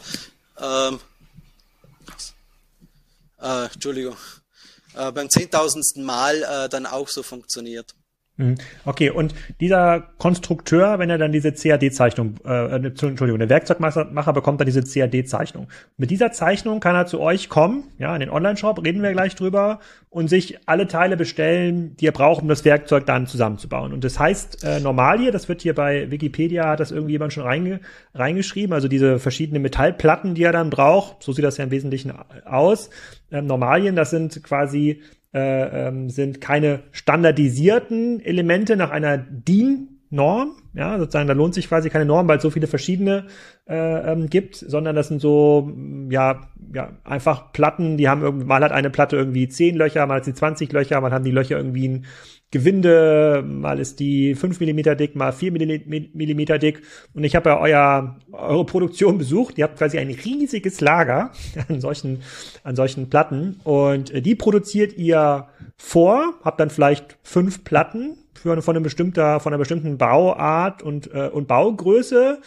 Ähm, 0.59 0.99
äh, 3.39 3.65
Entschuldigung. 3.65 4.17
Äh, 4.95 5.11
beim 5.11 5.29
zehntausendsten 5.29 6.03
Mal 6.03 6.41
äh, 6.41 6.67
dann 6.67 6.87
auch 6.87 7.09
so 7.09 7.21
funktioniert. 7.21 7.93
Mhm. 8.35 8.55
Okay, 8.83 9.11
und 9.11 9.35
dieser 9.59 10.01
Konstrukteur, 10.17 10.97
wenn 10.97 11.11
er 11.11 11.19
dann 11.19 11.31
diese 11.31 11.51
CAD-Zeichnung, 11.51 12.35
äh, 12.43 12.65
äh 12.65 12.75
Entschuldigung, 12.75 13.37
der 13.37 13.49
Werkzeugmacher 13.49 14.33
bekommt 14.33 14.59
dann 14.59 14.65
diese 14.65 14.81
CAD-Zeichnung. 14.81 15.67
Mit 15.97 16.09
dieser 16.09 16.31
Zeichnung 16.31 16.79
kann 16.79 16.95
er 16.95 17.05
zu 17.05 17.19
euch 17.19 17.47
kommen, 17.47 17.83
ja, 17.99 18.11
in 18.15 18.21
den 18.21 18.31
Online-Shop, 18.31 18.83
reden 18.83 19.03
wir 19.03 19.11
gleich 19.11 19.35
drüber, 19.35 19.79
und 20.09 20.29
sich 20.29 20.57
alle 20.67 20.87
Teile 20.87 21.15
bestellen, 21.15 21.95
die 21.97 22.07
er 22.07 22.11
braucht, 22.11 22.41
um 22.41 22.47
das 22.47 22.65
Werkzeug 22.65 23.05
dann 23.05 23.27
zusammenzubauen. 23.27 23.93
Und 23.93 24.03
das 24.03 24.17
heißt 24.17 24.63
äh, 24.63 24.79
Normalie, 24.79 25.29
das 25.29 25.47
wird 25.47 25.61
hier 25.61 25.75
bei 25.75 26.09
Wikipedia, 26.09 26.69
hat 26.69 26.79
das 26.79 26.89
irgendwie 26.89 27.13
jemand 27.13 27.33
schon 27.33 27.43
reinge 27.43 27.81
reingeschrieben, 28.15 28.73
also 28.73 28.87
diese 28.87 29.19
verschiedenen 29.19 29.61
Metallplatten, 29.61 30.33
die 30.33 30.43
er 30.43 30.51
dann 30.51 30.71
braucht, 30.71 31.21
so 31.21 31.33
sieht 31.33 31.45
das 31.45 31.57
ja 31.57 31.65
im 31.65 31.71
Wesentlichen 31.71 32.13
aus. 32.45 32.89
Ähm, 33.31 33.45
Normalien, 33.45 33.95
das 33.95 34.09
sind 34.09 34.43
quasi 34.43 35.01
äh, 35.33 35.87
ähm, 35.87 36.09
sind 36.09 36.41
keine 36.41 36.83
standardisierten 36.91 38.19
Elemente 38.19 38.75
nach 38.75 38.91
einer 38.91 39.17
DIN 39.17 39.93
Norm, 40.13 40.51
ja, 40.75 40.99
sozusagen, 40.99 41.27
da 41.27 41.33
lohnt 41.33 41.55
sich 41.55 41.67
quasi 41.67 41.89
keine 41.89 42.05
Norm, 42.05 42.27
weil 42.27 42.37
es 42.37 42.43
so 42.43 42.51
viele 42.51 42.67
verschiedene 42.67 43.25
äh, 43.67 44.11
ähm, 44.11 44.29
gibt, 44.29 44.55
sondern 44.55 44.95
das 44.95 45.07
sind 45.07 45.19
so, 45.19 45.71
ja, 46.09 46.41
ja, 46.71 46.91
einfach 47.03 47.51
Platten, 47.51 47.97
die 47.97 48.07
haben 48.07 48.21
irgendwie, 48.21 48.45
mal 48.45 48.63
hat 48.63 48.71
eine 48.71 48.91
Platte 48.91 49.15
irgendwie 49.15 49.47
zehn 49.47 49.75
Löcher, 49.75 50.05
mal 50.05 50.17
hat 50.17 50.25
sie 50.25 50.35
20 50.35 50.71
Löcher, 50.71 51.01
mal 51.01 51.11
haben 51.11 51.23
die 51.23 51.31
Löcher 51.31 51.57
irgendwie 51.57 51.87
ein 51.87 52.05
Gewinde, 52.53 53.43
mal 53.43 53.79
ist 53.79 53.99
die 53.99 54.35
5 54.35 54.59
Millimeter 54.59 54.95
dick, 54.95 55.15
mal 55.15 55.33
4 55.33 55.51
Millimeter 55.51 56.59
dick. 56.59 56.83
Und 57.15 57.23
ich 57.23 57.35
habe 57.35 57.49
ja 57.49 57.59
euer, 57.59 58.19
eure 58.31 58.63
Produktion 58.63 59.17
besucht. 59.17 59.57
Ihr 59.57 59.63
habt 59.63 59.79
quasi 59.79 59.97
ein 59.97 60.11
riesiges 60.11 60.79
Lager 60.79 61.31
an 61.67 61.81
solchen, 61.81 62.21
an 62.63 62.75
solchen 62.75 63.09
Platten. 63.09 63.59
Und 63.63 64.11
äh, 64.11 64.21
die 64.21 64.35
produziert 64.35 64.95
ihr 64.97 65.47
vor, 65.77 66.35
habt 66.43 66.59
dann 66.59 66.69
vielleicht 66.69 67.17
fünf 67.23 67.63
Platten 67.63 68.19
für, 68.35 68.61
von, 68.61 68.75
einem 68.75 68.83
bestimmter, 68.83 69.39
von 69.39 69.51
einer 69.51 69.57
bestimmten 69.57 69.97
Bauart 69.97 70.83
und, 70.83 71.11
äh, 71.11 71.29
und 71.29 71.47
Baugröße. 71.47 72.39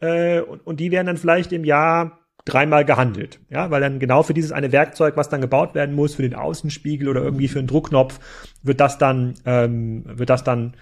Äh, 0.00 0.40
und, 0.42 0.66
und 0.66 0.78
die 0.78 0.90
werden 0.90 1.06
dann 1.06 1.16
vielleicht 1.16 1.52
im 1.52 1.64
Jahr 1.64 2.23
dreimal 2.44 2.84
gehandelt. 2.84 3.40
Ja, 3.50 3.70
weil 3.70 3.80
dann 3.80 3.98
genau 3.98 4.22
für 4.22 4.34
dieses 4.34 4.52
eine 4.52 4.72
Werkzeug, 4.72 5.16
was 5.16 5.28
dann 5.28 5.40
gebaut 5.40 5.74
werden 5.74 5.94
muss, 5.94 6.14
für 6.14 6.22
den 6.22 6.34
Außenspiegel 6.34 7.08
oder 7.08 7.22
irgendwie 7.22 7.48
für 7.48 7.58
einen 7.58 7.68
Druckknopf, 7.68 8.20
wird 8.62 8.80
das 8.80 8.98
dann, 8.98 9.34
ähm, 9.46 10.04
wird 10.06 10.30
das 10.30 10.44
dann 10.44 10.76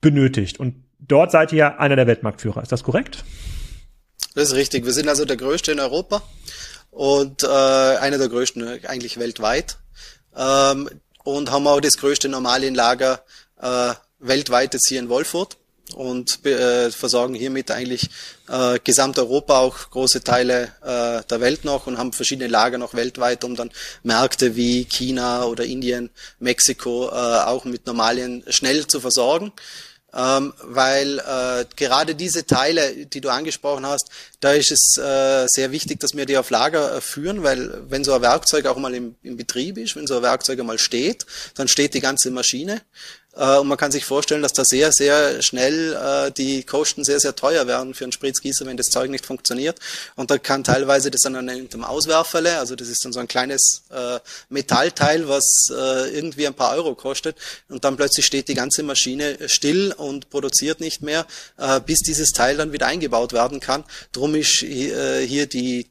benötigt. 0.00 0.60
Und 0.60 0.84
dort 0.98 1.30
seid 1.30 1.52
ihr 1.52 1.80
einer 1.80 1.96
der 1.96 2.06
Weltmarktführer. 2.06 2.62
Ist 2.62 2.72
das 2.72 2.84
korrekt? 2.84 3.24
Das 4.34 4.48
ist 4.48 4.54
richtig. 4.54 4.84
Wir 4.84 4.92
sind 4.92 5.08
also 5.08 5.24
der 5.24 5.36
größte 5.36 5.72
in 5.72 5.80
Europa 5.80 6.22
und 6.90 7.42
äh, 7.42 7.46
einer 7.46 8.18
der 8.18 8.28
größten 8.28 8.84
eigentlich 8.86 9.18
weltweit. 9.18 9.78
Ähm, 10.36 10.88
und 11.24 11.50
haben 11.50 11.66
auch 11.66 11.80
das 11.80 11.98
größte 11.98 12.28
Normalienlager 12.28 13.22
äh, 13.60 13.94
weltweit 14.18 14.74
jetzt 14.74 14.88
hier 14.88 14.98
in 14.98 15.08
Wolfurt 15.08 15.56
und 15.94 16.44
äh, 16.46 16.90
versorgen 16.90 17.34
hiermit 17.34 17.70
eigentlich 17.70 18.08
äh, 18.48 18.78
Gesamteuropa, 18.82 19.58
auch 19.58 19.90
große 19.90 20.22
Teile 20.22 20.72
äh, 20.82 21.22
der 21.28 21.40
Welt 21.40 21.64
noch 21.64 21.86
und 21.86 21.98
haben 21.98 22.12
verschiedene 22.12 22.48
Lager 22.48 22.78
noch 22.78 22.94
weltweit, 22.94 23.44
um 23.44 23.56
dann 23.56 23.70
Märkte 24.02 24.56
wie 24.56 24.84
China 24.84 25.44
oder 25.44 25.64
Indien, 25.64 26.10
Mexiko 26.38 27.08
äh, 27.08 27.12
auch 27.12 27.64
mit 27.64 27.86
Normalien 27.86 28.44
schnell 28.48 28.86
zu 28.86 29.00
versorgen. 29.00 29.52
Ähm, 30.12 30.52
weil 30.62 31.20
äh, 31.20 31.64
gerade 31.76 32.16
diese 32.16 32.44
Teile, 32.44 33.06
die 33.06 33.20
du 33.20 33.28
angesprochen 33.28 33.86
hast, 33.86 34.10
da 34.40 34.52
ist 34.52 34.72
es 34.72 34.96
äh, 35.00 35.46
sehr 35.48 35.70
wichtig, 35.70 36.00
dass 36.00 36.16
wir 36.16 36.26
die 36.26 36.36
auf 36.36 36.50
Lager 36.50 36.96
äh, 36.96 37.00
führen, 37.00 37.44
weil 37.44 37.88
wenn 37.88 38.02
so 38.02 38.12
ein 38.12 38.20
Werkzeug 38.20 38.66
auch 38.66 38.76
mal 38.76 38.92
im, 38.92 39.14
im 39.22 39.36
Betrieb 39.36 39.78
ist, 39.78 39.94
wenn 39.94 40.08
so 40.08 40.16
ein 40.16 40.22
Werkzeug 40.22 40.58
einmal 40.58 40.80
steht, 40.80 41.26
dann 41.54 41.68
steht 41.68 41.94
die 41.94 42.00
ganze 42.00 42.32
Maschine 42.32 42.82
und 43.32 43.68
man 43.68 43.78
kann 43.78 43.92
sich 43.92 44.04
vorstellen, 44.04 44.42
dass 44.42 44.52
da 44.52 44.64
sehr, 44.64 44.90
sehr 44.90 45.40
schnell 45.40 45.94
äh, 45.94 46.32
die 46.32 46.64
Kosten 46.64 47.04
sehr, 47.04 47.20
sehr 47.20 47.36
teuer 47.36 47.66
werden 47.66 47.94
für 47.94 48.04
einen 48.04 48.12
Spritzgießer, 48.12 48.66
wenn 48.66 48.76
das 48.76 48.90
Zeug 48.90 49.08
nicht 49.10 49.24
funktioniert. 49.24 49.78
Und 50.16 50.30
da 50.30 50.38
kann 50.38 50.64
teilweise 50.64 51.10
das 51.10 51.20
dann 51.22 51.36
an 51.36 51.48
einem 51.48 51.84
Auswerferle, 51.84 52.58
also 52.58 52.74
das 52.74 52.88
ist 52.88 53.04
dann 53.04 53.12
so 53.12 53.20
ein 53.20 53.28
kleines 53.28 53.82
äh, 53.90 54.18
Metallteil, 54.48 55.28
was 55.28 55.68
äh, 55.70 56.10
irgendwie 56.14 56.46
ein 56.46 56.54
paar 56.54 56.74
Euro 56.74 56.94
kostet. 56.96 57.36
Und 57.68 57.84
dann 57.84 57.96
plötzlich 57.96 58.26
steht 58.26 58.48
die 58.48 58.54
ganze 58.54 58.82
Maschine 58.82 59.38
still 59.46 59.94
und 59.96 60.28
produziert 60.30 60.80
nicht 60.80 61.02
mehr, 61.02 61.26
äh, 61.56 61.80
bis 61.80 62.00
dieses 62.00 62.30
Teil 62.30 62.56
dann 62.56 62.72
wieder 62.72 62.86
eingebaut 62.86 63.32
werden 63.32 63.60
kann. 63.60 63.84
Drum 64.12 64.34
ist 64.34 64.62
äh, 64.64 65.24
hier 65.26 65.46
die 65.46 65.86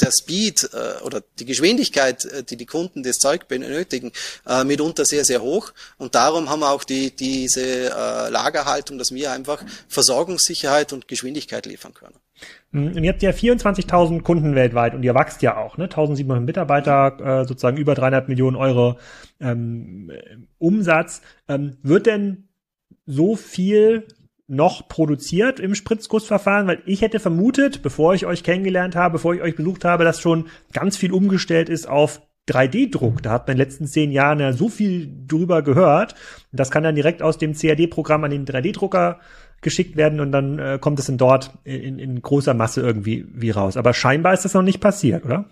der 0.00 0.10
Speed 0.12 0.68
äh, 0.72 1.02
oder 1.02 1.22
die 1.38 1.44
Geschwindigkeit, 1.44 2.24
äh, 2.24 2.42
die 2.42 2.56
die 2.56 2.66
Kunden 2.66 3.02
das 3.02 3.16
Zeug 3.16 3.48
benötigen, 3.48 4.12
äh, 4.46 4.64
mitunter 4.64 5.04
sehr, 5.04 5.24
sehr 5.24 5.42
hoch. 5.42 5.72
Und 5.98 6.14
darum 6.14 6.50
haben 6.50 6.60
wir 6.60 6.70
auch 6.70 6.84
die, 6.84 7.14
diese 7.14 7.62
äh, 7.62 8.30
Lagerhaltung, 8.30 8.98
dass 8.98 9.12
wir 9.12 9.32
einfach 9.32 9.64
Versorgungssicherheit 9.88 10.92
und 10.92 11.08
Geschwindigkeit 11.08 11.66
liefern 11.66 11.94
können. 11.94 12.16
Und 12.72 13.02
ihr 13.02 13.10
habt 13.10 13.22
ja 13.22 13.30
24.000 13.30 14.22
Kunden 14.22 14.54
weltweit 14.54 14.94
und 14.94 15.02
ihr 15.02 15.14
wächst 15.14 15.40
ja 15.40 15.56
auch, 15.56 15.78
ne? 15.78 15.84
1700 15.84 16.44
Mitarbeiter, 16.44 17.40
äh, 17.40 17.44
sozusagen 17.46 17.78
über 17.78 17.94
300 17.94 18.28
Millionen 18.28 18.56
Euro 18.56 18.98
ähm, 19.40 20.12
Umsatz. 20.58 21.22
Ähm, 21.48 21.78
wird 21.82 22.06
denn 22.06 22.48
so 23.06 23.36
viel 23.36 24.06
noch 24.48 24.88
produziert 24.88 25.60
im 25.60 25.74
Spritzgussverfahren? 25.74 26.66
Weil 26.66 26.82
ich 26.86 27.02
hätte 27.02 27.20
vermutet, 27.20 27.82
bevor 27.82 28.14
ich 28.14 28.26
euch 28.26 28.42
kennengelernt 28.42 28.96
habe, 28.96 29.14
bevor 29.14 29.34
ich 29.34 29.42
euch 29.42 29.56
besucht 29.56 29.84
habe, 29.84 30.04
dass 30.04 30.20
schon 30.20 30.48
ganz 30.72 30.96
viel 30.96 31.12
umgestellt 31.12 31.68
ist 31.68 31.88
auf 31.88 32.20
3D-Druck. 32.48 33.22
Da 33.22 33.30
hat 33.30 33.46
man 33.46 33.54
in 33.54 33.58
den 33.58 33.66
letzten 33.66 33.86
zehn 33.86 34.12
Jahren 34.12 34.40
ja 34.40 34.52
so 34.52 34.68
viel 34.68 35.10
drüber 35.26 35.62
gehört. 35.62 36.14
Das 36.52 36.70
kann 36.70 36.84
dann 36.84 36.94
direkt 36.94 37.22
aus 37.22 37.38
dem 37.38 37.54
CAD-Programm 37.54 38.24
an 38.24 38.30
den 38.30 38.46
3D-Drucker 38.46 39.20
geschickt 39.62 39.96
werden 39.96 40.20
und 40.20 40.32
dann 40.32 40.58
äh, 40.58 40.78
kommt 40.80 40.98
es 40.98 41.06
dann 41.06 41.18
dort 41.18 41.50
in, 41.64 41.98
in 41.98 42.22
großer 42.22 42.54
Masse 42.54 42.82
irgendwie 42.82 43.26
wie 43.32 43.50
raus. 43.50 43.76
Aber 43.76 43.94
scheinbar 43.94 44.34
ist 44.34 44.44
das 44.44 44.54
noch 44.54 44.62
nicht 44.62 44.80
passiert, 44.80 45.24
oder? 45.24 45.46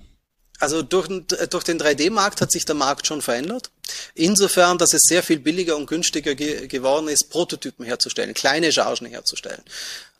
Also 0.60 0.82
durch, 0.82 1.08
durch 1.50 1.64
den 1.64 1.78
3D-Markt 1.80 2.40
hat 2.40 2.52
sich 2.52 2.64
der 2.64 2.76
Markt 2.76 3.06
schon 3.06 3.22
verändert. 3.22 3.72
Insofern, 4.14 4.78
dass 4.78 4.92
es 4.94 5.02
sehr 5.02 5.22
viel 5.22 5.38
billiger 5.38 5.76
und 5.76 5.86
günstiger 5.86 6.34
ge 6.34 6.66
geworden 6.66 7.08
ist, 7.08 7.30
Prototypen 7.30 7.84
herzustellen, 7.84 8.34
kleine 8.34 8.72
Chargen 8.72 9.06
herzustellen. 9.06 9.62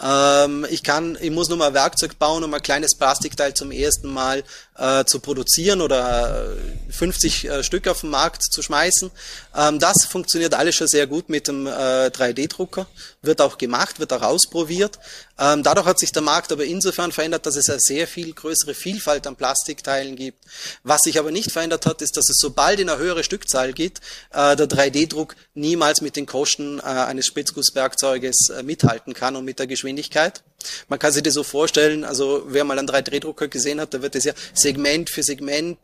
Ähm, 0.03 0.67
ich 0.71 0.83
kann, 0.83 1.17
ich 1.21 1.31
muss 1.31 1.49
nur 1.49 1.59
mal 1.59 1.73
Werkzeug 1.73 2.19
bauen, 2.19 2.43
um 2.43 2.53
ein 2.53 2.63
kleines 2.63 2.97
Plastikteil 2.97 3.55
zum 3.55 3.71
ersten 3.71 4.13
Mal 4.13 4.43
äh, 4.77 5.05
zu 5.05 5.21
produzieren 5.21 5.81
oder 5.81 6.57
50 6.91 7.45
äh, 7.45 7.63
Stück 7.63 7.87
auf 7.87 8.01
den 8.01 8.11
Markt 8.11 8.43
zu 8.43 8.61
schmeißen. 8.61 9.13
Ähm, 9.57 9.79
das 9.79 10.05
funktioniert 10.05 10.55
alles 10.55 10.75
schon 10.75 10.89
sehr 10.89 11.07
gut 11.07 11.29
mit 11.29 11.47
dem 11.47 11.69
äh, 11.69 11.71
3D-Drucker, 12.11 12.87
wird 13.23 13.41
auch 13.41 13.57
gemacht, 13.57 14.01
wird 14.01 14.13
auch 14.13 14.23
ausprobiert. 14.23 14.99
Ähm, 15.39 15.63
dadurch 15.63 15.87
hat 15.87 15.99
sich 16.01 16.11
der 16.11 16.23
Markt 16.23 16.51
aber 16.51 16.65
insofern 16.65 17.13
verändert, 17.13 17.47
dass 17.47 17.55
es 17.55 17.69
eine 17.69 17.81
sehr 17.81 18.09
viel 18.09 18.33
größere 18.33 18.75
Vielfalt 18.75 19.27
an 19.29 19.37
Plastikteilen 19.37 20.17
gibt. 20.17 20.45
Was 20.83 21.03
sich 21.03 21.21
aber 21.21 21.31
nicht 21.31 21.53
verändert 21.53 21.87
hat, 21.87 22.03
ist, 22.03 22.17
dass 22.17 22.29
es 22.29 22.39
sobald 22.41 22.81
in 22.81 22.89
eine 22.89 22.99
höhere 22.99 23.23
Stückzahl 23.23 23.54
geht, 23.73 24.01
äh, 24.33 24.57
der 24.57 24.67
3D-Druck 24.69 25.37
niemals 25.55 26.01
mit 26.01 26.17
den 26.17 26.27
Kosten 26.27 26.79
äh, 26.79 26.83
eines 26.83 27.27
Spritzgusswerkzeuges 27.27 28.51
äh, 28.51 28.63
mithalten 28.63 29.15
kann 29.15 29.37
und 29.37 29.45
mit 29.45 29.59
der 29.59 29.67
Geschwindigkeit. 29.67 30.43
Man 30.89 30.99
kann 30.99 31.13
sich 31.13 31.23
das 31.23 31.35
so 31.35 31.43
vorstellen, 31.43 32.05
also 32.05 32.45
wer 32.47 32.65
mal 32.65 32.79
einen 32.79 32.89
3D-Drucker 32.89 33.49
gesehen 33.49 33.81
hat, 33.81 33.93
da 33.93 34.03
wird 34.03 34.15
das 34.15 34.25
ja 34.25 34.33
Segment 34.55 35.11
für 35.11 35.23
Segment 35.23 35.79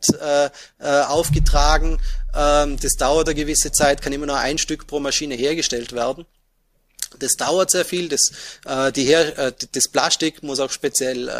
aufgetragen. 0.79 1.99
Ähm, 2.35 2.77
das 2.81 2.93
dauert 2.93 3.27
eine 3.27 3.35
gewisse 3.35 3.71
Zeit, 3.71 4.01
kann 4.01 4.11
immer 4.11 4.25
nur 4.25 4.37
ein 4.37 4.57
Stück 4.57 4.87
pro 4.87 4.99
Maschine 4.99 5.35
hergestellt 5.35 5.93
werden. 5.93 6.25
Das 7.19 7.33
dauert 7.33 7.71
sehr 7.71 7.85
viel. 7.85 8.09
Das, 8.09 8.31
äh, 8.65 8.91
die 8.91 9.03
Her 9.03 9.37
äh, 9.37 9.53
das 9.73 9.87
Plastik 9.87 10.43
muss 10.43 10.59
auch 10.59 10.71
speziell 10.71 11.27
äh, 11.27 11.31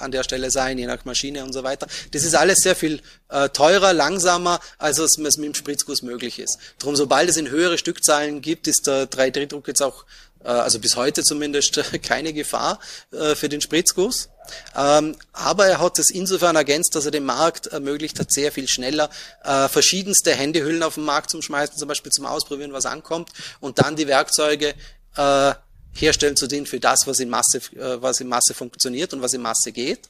an 0.00 0.10
der 0.10 0.22
Stelle 0.24 0.50
sein, 0.50 0.78
je 0.78 0.86
nach 0.86 1.04
Maschine 1.04 1.44
und 1.44 1.52
so 1.52 1.62
weiter. 1.62 1.86
Das 2.12 2.24
ist 2.24 2.34
alles 2.34 2.58
sehr 2.58 2.76
viel 2.76 3.00
äh, 3.28 3.48
teurer, 3.48 3.92
langsamer, 3.92 4.60
als 4.78 4.98
es 4.98 5.18
mit 5.18 5.36
dem 5.36 5.54
Spritzguss 5.54 6.02
möglich 6.02 6.38
ist. 6.38 6.58
Darum, 6.78 6.96
sobald 6.96 7.28
es 7.28 7.36
in 7.36 7.50
höhere 7.50 7.78
Stückzahlen 7.78 8.40
gibt, 8.40 8.66
ist 8.66 8.86
der 8.86 9.10
3D-Druck 9.10 9.68
jetzt 9.68 9.82
auch, 9.82 10.04
äh, 10.44 10.48
also 10.48 10.78
bis 10.78 10.96
heute 10.96 11.22
zumindest, 11.22 11.80
keine 12.02 12.32
Gefahr 12.32 12.78
äh, 13.12 13.34
für 13.34 13.48
den 13.48 13.60
Spritzguss. 13.60 14.28
Ähm, 14.76 15.16
aber 15.32 15.66
er 15.66 15.80
hat 15.80 15.98
es 15.98 16.10
insofern 16.10 16.56
ergänzt, 16.56 16.94
dass 16.94 17.04
er 17.04 17.10
den 17.10 17.24
Markt 17.24 17.68
ermöglicht 17.68 18.18
hat, 18.18 18.32
sehr 18.32 18.50
viel 18.50 18.68
schneller 18.68 19.08
äh, 19.44 19.68
verschiedenste 19.68 20.34
Händehüllen 20.34 20.82
auf 20.82 20.94
den 20.94 21.04
Markt 21.04 21.30
zum 21.30 21.42
Schmeißen, 21.42 21.76
zum 21.76 21.88
Beispiel 21.88 22.12
zum 22.12 22.26
Ausprobieren, 22.26 22.72
was 22.72 22.86
ankommt, 22.86 23.30
und 23.60 23.78
dann 23.78 23.96
die 23.96 24.08
Werkzeuge 24.08 24.74
äh, 25.16 25.54
herstellen 25.94 26.36
zu 26.36 26.46
denen 26.46 26.66
für 26.66 26.80
das, 26.80 27.06
was 27.06 27.20
in 27.20 27.28
Masse, 27.28 27.58
äh, 27.76 28.00
was 28.00 28.20
in 28.20 28.28
Masse 28.28 28.54
funktioniert 28.54 29.12
und 29.12 29.22
was 29.22 29.34
in 29.34 29.42
Masse 29.42 29.72
geht. 29.72 30.08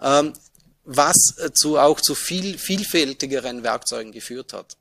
Ähm, 0.00 0.32
was 0.84 1.16
zu, 1.54 1.78
auch 1.78 2.00
zu 2.00 2.14
viel, 2.14 2.58
vielfältigeren 2.58 3.62
Werkzeugen 3.64 4.12
geführt 4.12 4.52
hat. 4.52 4.76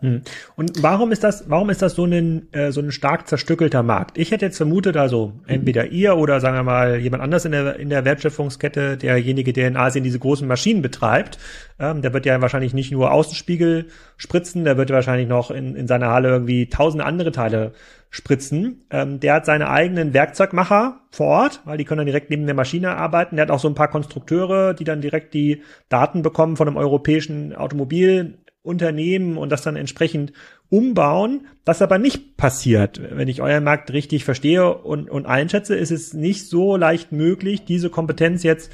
Hm. 0.00 0.22
Und 0.54 0.80
warum 0.80 1.10
ist 1.10 1.24
das, 1.24 1.50
warum 1.50 1.70
ist 1.70 1.82
das 1.82 1.96
so 1.96 2.04
ein, 2.04 2.52
äh, 2.52 2.70
so 2.70 2.80
ein 2.80 2.92
stark 2.92 3.26
zerstückelter 3.26 3.82
Markt? 3.82 4.16
Ich 4.16 4.30
hätte 4.30 4.46
jetzt 4.46 4.56
vermutet, 4.56 4.96
also 4.96 5.32
entweder 5.48 5.86
ihr 5.86 6.16
oder 6.16 6.40
sagen 6.40 6.56
wir 6.56 6.62
mal 6.62 6.98
jemand 6.98 7.22
anders 7.22 7.44
in 7.44 7.50
der, 7.50 7.76
in 7.80 7.90
der 7.90 8.04
Wertschöpfungskette, 8.04 8.96
derjenige, 8.96 9.52
der 9.52 9.66
in 9.66 9.76
Asien 9.76 10.04
diese 10.04 10.20
großen 10.20 10.46
Maschinen 10.46 10.82
betreibt, 10.82 11.38
ähm, 11.80 12.00
der 12.00 12.12
wird 12.14 12.26
ja 12.26 12.40
wahrscheinlich 12.40 12.74
nicht 12.74 12.92
nur 12.92 13.10
Außenspiegel 13.10 13.86
spritzen, 14.16 14.64
der 14.64 14.76
wird 14.76 14.90
wahrscheinlich 14.90 15.26
noch 15.26 15.50
in, 15.50 15.74
in 15.74 15.88
seiner 15.88 16.10
Halle 16.10 16.28
irgendwie 16.28 16.68
tausende 16.68 17.04
andere 17.04 17.32
Teile 17.32 17.72
spritzen. 18.10 18.84
Ähm, 18.90 19.18
der 19.18 19.34
hat 19.34 19.46
seine 19.46 19.68
eigenen 19.68 20.14
Werkzeugmacher 20.14 21.00
vor 21.10 21.26
Ort, 21.26 21.60
weil 21.64 21.76
die 21.76 21.84
können 21.84 21.98
dann 21.98 22.06
direkt 22.06 22.30
neben 22.30 22.46
der 22.46 22.54
Maschine 22.54 22.96
arbeiten. 22.96 23.34
Der 23.34 23.46
hat 23.46 23.50
auch 23.50 23.58
so 23.58 23.68
ein 23.68 23.74
paar 23.74 23.88
Konstrukteure, 23.88 24.74
die 24.74 24.84
dann 24.84 25.00
direkt 25.00 25.34
die 25.34 25.62
Daten 25.88 26.22
bekommen 26.22 26.56
von 26.56 26.68
einem 26.68 26.76
europäischen 26.76 27.54
Automobil 27.54 28.38
Unternehmen 28.68 29.36
und 29.38 29.50
das 29.50 29.62
dann 29.62 29.76
entsprechend 29.76 30.32
umbauen. 30.70 31.46
Das 31.64 31.82
aber 31.82 31.98
nicht 31.98 32.36
passiert. 32.36 33.00
Wenn 33.10 33.28
ich 33.28 33.42
euren 33.42 33.64
Markt 33.64 33.92
richtig 33.92 34.24
verstehe 34.24 34.72
und, 34.72 35.10
und 35.10 35.26
einschätze, 35.26 35.74
ist 35.74 35.90
es 35.90 36.12
nicht 36.12 36.48
so 36.48 36.76
leicht 36.76 37.10
möglich, 37.10 37.64
diese 37.64 37.90
Kompetenz 37.90 38.42
jetzt 38.42 38.70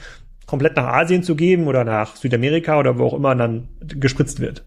komplett 0.47 0.77
nach 0.77 0.93
Asien 0.93 1.23
zu 1.23 1.37
geben 1.37 1.67
oder 1.69 1.85
nach 1.85 2.17
Südamerika 2.17 2.79
oder 2.79 2.99
wo 2.99 3.07
auch 3.07 3.15
immer 3.15 3.35
dann 3.35 3.69
gespritzt 3.81 4.41
wird. 4.41 4.65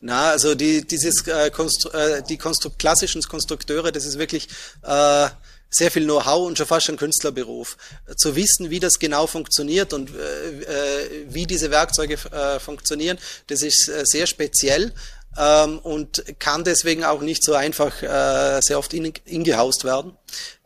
Na, 0.00 0.30
also 0.30 0.54
die, 0.54 0.86
dieses 0.86 1.26
äh, 1.26 1.50
Konstru 1.50 1.90
äh, 1.90 2.22
die 2.26 2.38
Konstru 2.38 2.70
klassischen 2.78 3.20
Konstrukteure, 3.22 3.92
das 3.92 4.06
ist 4.06 4.18
wirklich 4.18 4.48
äh, 4.82 5.26
sehr 5.70 5.90
viel 5.90 6.04
Know-how 6.04 6.46
und 6.46 6.58
schon 6.58 6.66
fast 6.66 6.88
ein 6.88 6.96
Künstlerberuf. 6.96 7.76
Zu 8.16 8.34
wissen, 8.36 8.70
wie 8.70 8.80
das 8.80 8.98
genau 8.98 9.26
funktioniert 9.26 9.92
und 9.92 10.10
äh, 10.10 10.62
äh, 10.62 11.26
wie 11.28 11.46
diese 11.46 11.70
Werkzeuge 11.70 12.14
äh, 12.32 12.58
funktionieren, 12.58 13.18
das 13.46 13.62
ist 13.62 13.88
äh, 13.88 14.02
sehr 14.04 14.26
speziell 14.26 14.92
ähm, 15.38 15.78
und 15.78 16.24
kann 16.38 16.64
deswegen 16.64 17.04
auch 17.04 17.20
nicht 17.20 17.44
so 17.44 17.54
einfach 17.54 18.02
äh, 18.02 18.60
sehr 18.62 18.78
oft 18.78 18.92
in, 18.94 19.12
ingehaust 19.24 19.84
werden. 19.84 20.16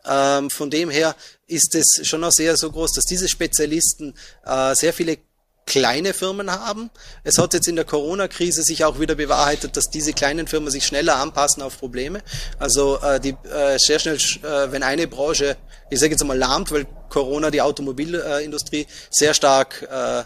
Ähm, 0.05 0.49
von 0.49 0.69
dem 0.69 0.89
her 0.89 1.15
ist 1.47 1.75
es 1.75 2.07
schon 2.07 2.21
noch 2.21 2.31
sehr 2.31 2.57
so 2.57 2.71
groß, 2.71 2.93
dass 2.93 3.05
diese 3.05 3.27
Spezialisten 3.27 4.15
äh, 4.45 4.73
sehr 4.75 4.93
viele 4.93 5.17
kleine 5.65 6.13
Firmen 6.13 6.51
haben. 6.51 6.91
Es 7.23 7.37
hat 7.37 7.53
jetzt 7.53 7.67
in 7.67 7.75
der 7.75 7.85
Corona-Krise 7.85 8.61
sich 8.63 8.85
auch 8.85 8.99
wieder 8.99 9.15
bewahrheitet, 9.15 9.75
dass 9.75 9.89
diese 9.89 10.13
kleinen 10.13 10.47
Firmen 10.47 10.69
sich 10.69 10.85
schneller 10.85 11.15
anpassen 11.15 11.63
auf 11.63 11.79
Probleme. 11.79 12.21
Also 12.59 12.99
äh, 13.01 13.19
die 13.19 13.35
äh, 13.49 13.77
sehr 13.77 13.99
schnell, 13.99 14.17
äh, 14.17 14.71
wenn 14.71 14.83
eine 14.83 15.07
Branche, 15.07 15.57
ich 15.89 15.99
sage 15.99 16.11
jetzt 16.11 16.23
mal 16.23 16.37
lahmt, 16.37 16.71
weil 16.71 16.85
Corona 17.09 17.49
die 17.49 17.61
Automobilindustrie 17.61 18.85
sehr 19.09 19.33
stark 19.33 19.87
äh, 19.89 20.23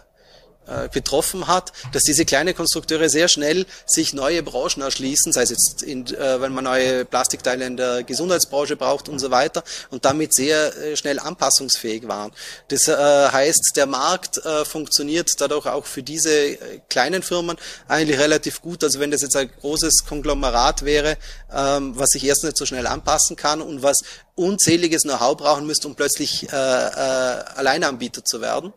äh, 0.70 0.90
betroffen 0.90 1.48
hat, 1.48 1.72
dass 1.94 2.04
diese 2.04 2.26
kleinen 2.26 2.56
Konstrukteure 2.56 3.10
sehr 3.10 3.28
schnell 3.28 3.66
sich 3.86 4.14
neue 4.14 4.44
Branchen 4.44 4.82
erschließen, 4.82 5.32
sei 5.32 5.44
es 5.44 5.50
jetzt, 5.50 5.84
in, 5.84 6.06
äh, 6.08 6.42
wenn 6.42 6.54
man 6.54 6.66
neue 6.66 7.06
Plastikteile 7.06 7.66
in 7.66 7.78
der 7.78 8.04
Gesundheitsbranche 8.04 8.76
braucht 8.76 9.10
und 9.10 9.20
so 9.20 9.32
weiter 9.32 9.64
und 9.90 10.06
damit 10.06 10.34
sehr 10.34 10.76
äh, 10.78 10.96
schnell 10.96 11.20
anpassungsfähig 11.20 12.08
waren. 12.08 12.32
Das 12.68 12.88
äh, 12.88 12.96
heißt, 12.96 13.74
der 13.76 13.86
Markt 13.86 14.38
äh, 14.38 14.66
funktioniert 14.66 15.40
dadurch 15.42 15.66
auch 15.66 15.86
für 15.86 16.04
diese 16.04 16.32
äh, 16.32 16.58
kleinen 16.90 17.24
Firmen 17.24 17.58
eigentlich 17.88 18.20
relativ 18.20 18.62
gut. 18.62 18.84
Also 18.84 19.00
wenn 19.00 19.12
das 19.12 19.22
jetzt 19.22 19.36
ein 19.36 19.50
großes 19.62 20.06
Konglomerat 20.08 20.86
wäre, 20.86 21.18
ähm, 21.54 21.98
was 21.98 22.10
sich 22.10 22.24
erst 22.24 22.44
nicht 22.44 22.58
so 22.58 22.66
schnell 22.66 22.88
anpassen 22.88 23.36
kann 23.36 23.62
und 23.62 23.84
was 23.84 23.98
unzähliges 24.36 25.04
Know-how 25.04 25.36
brauchen 25.38 25.66
müsste, 25.66 25.88
um 25.88 25.96
plötzlich 25.96 26.52
äh, 26.52 26.56
äh, 26.56 27.44
Alleinanbieter 27.56 28.24
zu 28.24 28.42
werden. 28.42 28.74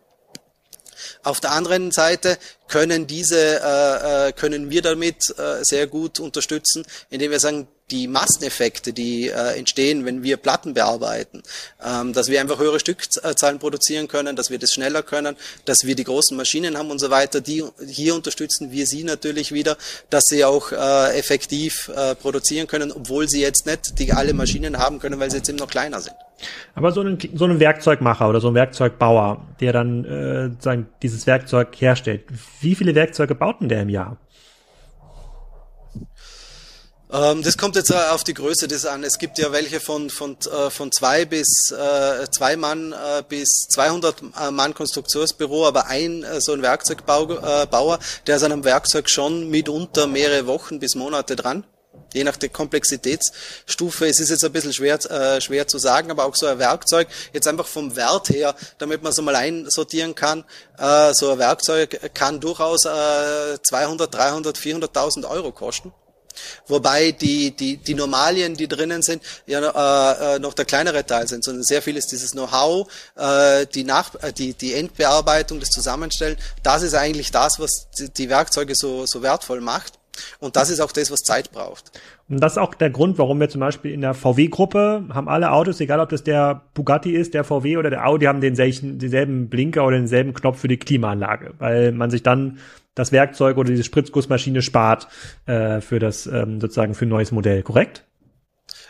Auf 1.23 1.41
der 1.41 1.53
anderen 1.53 1.93
Seite 1.93 2.37
können 2.69 3.07
diese, 3.07 3.61
äh, 3.63 4.29
äh, 4.29 4.33
können 4.33 4.71
wir 4.71 4.83
damit 4.83 5.31
äh, 5.39 5.63
sehr 5.63 5.87
gut 5.87 6.19
unterstützen, 6.19 6.85
indem 7.11 7.31
wir 7.31 7.39
sagen, 7.39 7.69
die 7.93 8.09
Masseneffekte, 8.09 8.93
die 8.93 9.29
äh, 9.29 9.59
entstehen, 9.59 10.05
wenn 10.05 10.23
wir 10.23 10.39
Platten 10.39 10.75
bearbeiten, 10.75 11.43
ähm, 11.85 12.13
dass 12.13 12.29
wir 12.29 12.41
einfach 12.41 12.59
höhere 12.59 12.81
Stückzahlen 12.81 13.59
produzieren 13.59 14.09
können, 14.09 14.35
dass 14.35 14.51
wir 14.51 14.59
das 14.59 14.73
schneller 14.73 15.03
können, 15.03 15.37
dass 15.67 15.85
wir 15.85 15.95
die 15.95 16.05
großen 16.05 16.37
Maschinen 16.37 16.79
haben 16.79 16.91
und 16.91 16.99
so 16.99 17.11
weiter. 17.11 17.41
Die, 17.41 17.63
hier 17.87 18.15
unterstützen 18.15 18.73
wir 18.73 18.87
sie 18.87 19.05
natürlich 19.05 19.53
wieder, 19.53 19.77
dass 20.11 20.25
sie 20.25 20.45
auch 20.45 20.73
äh, 20.73 21.19
effektiv 21.19 21.91
äh, 21.95 22.15
produzieren 22.15 22.67
können, 22.67 22.91
obwohl 22.91 23.29
sie 23.29 23.41
jetzt 23.41 23.67
nicht 23.67 23.99
die 23.99 24.13
alle 24.13 24.33
Maschinen 24.33 24.79
haben 24.79 24.99
können, 24.99 25.21
weil 25.21 25.31
sie 25.31 25.37
jetzt 25.37 25.49
eben 25.49 25.59
noch 25.59 25.69
kleiner 25.69 26.01
sind. 26.01 26.17
Aber 26.75 26.93
so 26.93 27.03
ein, 27.03 27.19
so 27.35 27.45
ein 27.45 27.61
Werkzeugmacher 27.61 28.29
oder 28.29 28.41
so 28.41 28.49
ein 28.49 28.55
Werkzeugbauer, 28.55 29.47
der 29.61 29.73
dann 29.73 30.05
äh, 30.05 30.63
sagen, 30.63 30.89
dieses 31.03 31.27
Werkzeug 31.27 31.69
herstellt, 31.79 32.25
wie 32.61 32.75
viele 32.75 32.95
Werkzeuge 32.95 33.35
baut 33.35 33.61
denn 33.61 33.69
der 33.69 33.83
im 33.83 33.91
Jahr? 33.91 34.17
Ähm, 37.13 37.43
das 37.43 37.59
kommt 37.59 37.77
jetzt 37.77 37.91
äh, 37.91 37.95
auf 38.11 38.25
die 38.25 38.33
Größe 38.33 38.69
des 38.69 38.87
an. 38.87 39.05
Es 39.05 39.19
gibt 39.19 39.37
ja 39.39 39.53
welche 39.53 39.81
von 39.81 40.09
von 40.09 40.39
äh, 40.51 40.71
von 40.71 40.91
zwei 40.91 41.27
bis 41.27 41.71
äh, 41.71 42.27
zwei 42.31 42.57
Mann 42.57 42.93
äh, 42.93 43.23
bis 43.29 43.67
200 43.71 44.23
äh, 44.23 44.51
Mann 44.51 44.73
Konstruktionsbüro, 44.73 45.67
aber 45.67 45.89
ein 45.89 46.23
äh, 46.23 46.41
so 46.41 46.53
ein 46.55 46.63
Werkzeugbauer, 46.63 47.99
der 48.27 48.37
ist 48.37 48.43
an 48.45 48.53
einem 48.53 48.65
Werkzeug 48.65 49.11
schon 49.11 49.51
mitunter 49.51 50.07
mehrere 50.07 50.47
Wochen 50.47 50.79
bis 50.79 50.95
Monate 50.95 51.37
dran. 51.37 51.65
Je 52.15 52.25
nach 52.25 52.39
der 52.39 52.49
Komplexitätsstufe 52.49 54.07
es 54.07 54.19
ist 54.19 54.31
jetzt 54.31 54.45
ein 54.45 54.53
bisschen 54.53 54.73
schwer, 54.73 54.99
äh, 55.11 55.41
schwer 55.43 55.67
zu 55.69 55.77
sagen, 55.77 56.11
aber 56.11 56.25
auch 56.25 56.35
so 56.35 56.47
ein 56.47 56.59
Werkzeug, 56.59 57.09
jetzt 57.35 57.47
einfach 57.47 57.67
vom 57.67 57.95
Wert 57.95 58.31
her, 58.31 58.55
damit 58.79 59.03
man 59.03 59.13
so 59.13 59.21
mal 59.21 59.37
einsortieren 59.37 60.15
kann, 60.15 60.45
äh, 60.79 61.13
so 61.13 61.33
ein 61.33 61.39
Werkzeug 61.39 62.11
kann 62.15 62.41
durchaus 62.41 62.87
äh, 62.87 63.59
200, 63.63 64.15
300, 64.15 64.57
400.000 64.57 65.29
Euro 65.29 65.53
kosten. 65.53 65.93
Wobei 66.67 67.13
die, 67.13 67.51
die, 67.53 67.77
die 67.77 67.95
Normalien, 67.95 68.55
die 68.55 68.69
drinnen 68.69 69.03
sind, 69.03 69.23
ja 69.47 69.61
äh, 69.61 70.37
äh, 70.37 70.39
noch 70.39 70.55
der 70.55 70.65
kleinere 70.65 71.05
Teil 71.05 71.29
sind, 71.29 71.45
sondern 71.45 71.63
sehr 71.63 71.83
viel 71.83 71.97
ist 71.97 72.13
dieses 72.13 72.33
Know-how, 72.33 72.89
äh, 73.17 73.67
die, 73.67 73.85
Nach 73.85 74.15
äh, 74.23 74.33
die, 74.33 74.55
die 74.55 74.75
Endbearbeitung, 74.75 75.61
das 75.61 75.71
Zusammenstellen, 75.71 76.37
das 76.63 76.83
ist 76.83 76.95
eigentlich 76.95 77.31
das, 77.31 77.59
was 77.59 77.89
die, 78.17 78.29
Werkzeuge 78.29 78.75
so, 78.75 79.07
so 79.07 79.23
wertvoll 79.23 79.61
macht. 79.61 79.95
Und 80.41 80.57
das 80.57 80.69
ist 80.69 80.81
auch 80.81 80.93
das, 80.93 81.11
was 81.11 81.21
Zeit 81.21 81.53
braucht. 81.53 81.91
Und 82.33 82.41
das 82.43 82.53
ist 82.53 82.59
auch 82.59 82.75
der 82.75 82.89
Grund, 82.89 83.19
warum 83.19 83.41
wir 83.41 83.51
zum 83.51 83.61
Beispiel 83.61 83.93
in 83.93 84.01
der 84.01 84.15
VW-Gruppe 84.15 85.05
haben 85.13 85.29
alle 85.29 85.53
Autos, 85.53 85.81
egal 85.81 86.01
ob 86.01 86.09
das 86.09 86.25
der 86.25 86.63
Bugatti 86.73 87.13
ist, 87.13 87.35
der 87.35 87.45
VW 87.45 87.77
oder 87.77 87.91
der 87.91 88.07
Audi, 88.07 88.25
haben 88.25 88.41
denselben, 88.41 88.99
denselben 88.99 89.49
Blinker 89.51 89.87
oder 89.87 89.99
denselben 89.99 90.33
Knopf 90.33 90.59
für 90.59 90.69
die 90.69 90.79
Klimaanlage, 90.79 91.53
weil 91.59 91.93
man 91.93 92.11
sich 92.11 92.23
dann 92.23 92.59
das 92.95 93.13
Werkzeug 93.13 93.59
oder 93.59 93.71
diese 93.71 93.85
Spritzgussmaschine 93.85 94.63
spart 94.63 95.09
äh, 95.45 95.81
für 95.81 95.99
das 95.99 96.27
ähm, 96.27 96.61
sozusagen 96.61 96.95
für 96.95 97.05
ein 97.05 97.11
neues 97.11 97.33
Modell, 97.33 97.63
korrekt? 97.63 98.05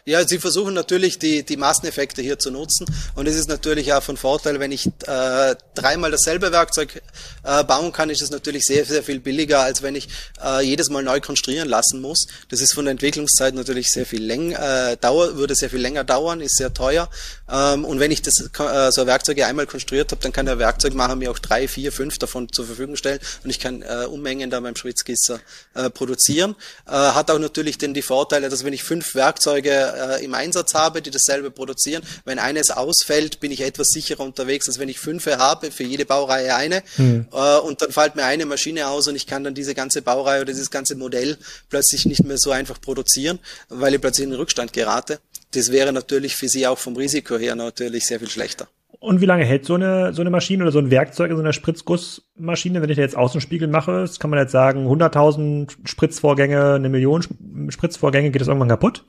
Ja, 0.05 0.27
sie 0.27 0.41
versuchen 0.41 0.75
natürlich 0.75 1.21
die, 1.21 1.45
die 1.45 1.57
Masseneffekte 1.57 2.23
hier 2.23 2.37
zu 2.37 2.51
nutzen 2.51 2.87
und 3.15 3.29
es 3.29 3.37
ist 3.37 3.49
natürlich 3.49 3.93
auch 3.93 4.03
von 4.03 4.17
Vorteil, 4.17 4.59
wenn 4.59 4.73
ich 4.73 4.89
äh, 5.07 5.55
dreimal 5.77 6.11
dasselbe 6.11 6.51
Werkzeug 6.51 7.01
äh, 7.45 7.63
bauen 7.63 7.93
kann, 7.93 8.11
ist 8.11 8.21
es 8.21 8.31
natürlich 8.31 8.65
sehr, 8.65 8.85
sehr 8.85 9.05
viel 9.05 9.21
billiger, 9.21 9.61
als 9.61 9.81
wenn 9.81 9.95
ich 9.95 10.09
äh, 10.45 10.61
jedes 10.61 10.91
Mal 10.91 11.05
neu 11.05 11.21
konstruieren 11.21 11.69
lassen 11.69 12.01
muss. 12.01 12.27
Das 12.49 12.61
ist 12.61 12.75
von 12.75 12.87
der 12.87 12.91
Entwicklungszeit 12.93 13.55
natürlich 13.55 13.91
sehr 13.91 14.05
viel 14.05 14.25
länger, 14.25 14.91
äh, 14.91 14.97
dauer, 14.97 15.37
würde 15.37 15.55
sehr 15.55 15.71
viel 15.71 15.79
länger 15.79 16.03
dauern, 16.03 16.41
ist 16.41 16.57
sehr 16.57 16.75
teuer 16.75 17.09
ähm, 17.49 17.85
und 17.85 18.01
wenn 18.01 18.11
ich 18.11 18.23
das 18.23 18.51
äh, 18.59 18.91
so 18.91 19.07
Werkzeuge 19.07 19.47
einmal 19.47 19.69
konstruiert 19.69 20.11
habe, 20.11 20.21
dann 20.21 20.33
kann 20.33 20.47
der 20.47 20.59
Werkzeugmacher 20.59 21.15
mir 21.15 21.31
auch 21.31 21.39
drei, 21.39 21.69
vier, 21.69 21.93
fünf 21.93 22.19
davon 22.19 22.53
zur 22.53 22.67
Verfügung 22.67 22.97
stellen 22.97 23.21
und 23.45 23.51
ich 23.51 23.61
kann 23.61 23.83
äh, 23.83 24.07
Unmengen 24.07 24.51
da 24.51 24.59
beim 24.59 24.75
Schwitzgießer 24.75 25.39
äh, 25.75 25.91
produzieren. 25.91 26.57
Äh, 26.89 26.91
hat 26.91 27.31
auch 27.31 27.39
natürlich 27.39 27.79
den 27.79 27.95
die 27.95 28.03
Vorteile, 28.03 28.49
dass 28.49 28.65
wenn 28.65 28.73
ich 28.73 28.83
fünf 28.83 29.15
Werkzeuge 29.15 29.92
äh, 29.95 30.25
im 30.25 30.35
Einsatz 30.35 30.75
habe, 30.75 31.03
die 31.03 31.11
dasselbe 31.11 31.51
produzieren. 31.51 32.03
Wenn 32.25 32.39
eines 32.39 32.71
ausfällt, 32.71 33.41
bin 33.41 33.51
ich 33.51 33.61
etwas 33.61 33.89
sicherer 33.89 34.21
unterwegs, 34.21 34.69
als 34.69 34.79
wenn 34.79 34.89
ich 34.89 34.99
fünf 34.99 35.27
habe, 35.27 35.71
für 35.71 35.85
jede 35.85 36.05
Baureihe 36.05 36.55
eine. 36.55 36.83
Mhm. 36.97 37.27
Äh, 37.33 37.59
und 37.59 37.83
dann 37.83 37.93
fällt 37.93 38.17
mir 38.17 38.25
eine 38.25 38.47
Maschine 38.47 38.89
aus 38.89 39.09
und 39.09 39.17
ich 39.17 39.27
kann 39.27 39.45
dann 39.45 39.55
diese 39.55 39.75
ganze 39.75 40.03
Baureihe 40.03 40.43
oder 40.43 40.53
dieses 40.53 40.71
ganze 40.71 40.97
Modell 40.97 41.37
plötzlich 41.69 42.07
nicht 42.07 42.25
mehr 42.25 42.39
so 42.39 42.51
einfach 42.51 42.81
produzieren, 42.81 43.39
weil 43.69 43.95
ich 43.95 44.01
plötzlich 44.01 44.25
in 44.25 44.31
den 44.31 44.39
Rückstand 44.39 44.73
gerate. 44.73 45.19
Das 45.53 45.71
wäre 45.71 45.93
natürlich 45.93 46.35
für 46.35 46.49
Sie 46.49 46.67
auch 46.67 46.79
vom 46.79 46.97
Risiko 46.97 47.37
her 47.37 47.55
natürlich 47.55 48.07
sehr 48.07 48.19
viel 48.19 48.31
schlechter. 48.31 48.69
Und 49.03 49.21
wie 49.21 49.27
lange 49.27 49.45
hält 49.45 49.65
so 49.65 49.75
eine, 49.75 50.13
so 50.13 50.21
eine 50.21 50.31
Maschine 50.31 50.63
oder 50.63 50.71
so 50.71 50.79
ein 50.79 50.93
Werkzeug 50.93 51.31
in 51.31 51.37
so 51.37 51.43
einer 51.43 51.53
Spritzgussmaschine, 51.53 52.81
wenn 52.81 52.89
ich 52.89 52.97
da 52.97 53.03
jetzt 53.03 53.17
Außenspiegel 53.17 53.67
mache? 53.67 54.03
Das 54.03 54.21
kann 54.21 54.31
man 54.31 54.39
jetzt 54.39 54.53
sagen, 54.53 54.87
100.000 54.87 55.71
Spritzvorgänge, 55.85 56.75
eine 56.75 56.89
Million 56.89 57.25
Spritzvorgänge, 57.69 58.31
geht 58.31 58.41
das 58.41 58.47
irgendwann 58.47 58.69
kaputt? 58.69 59.05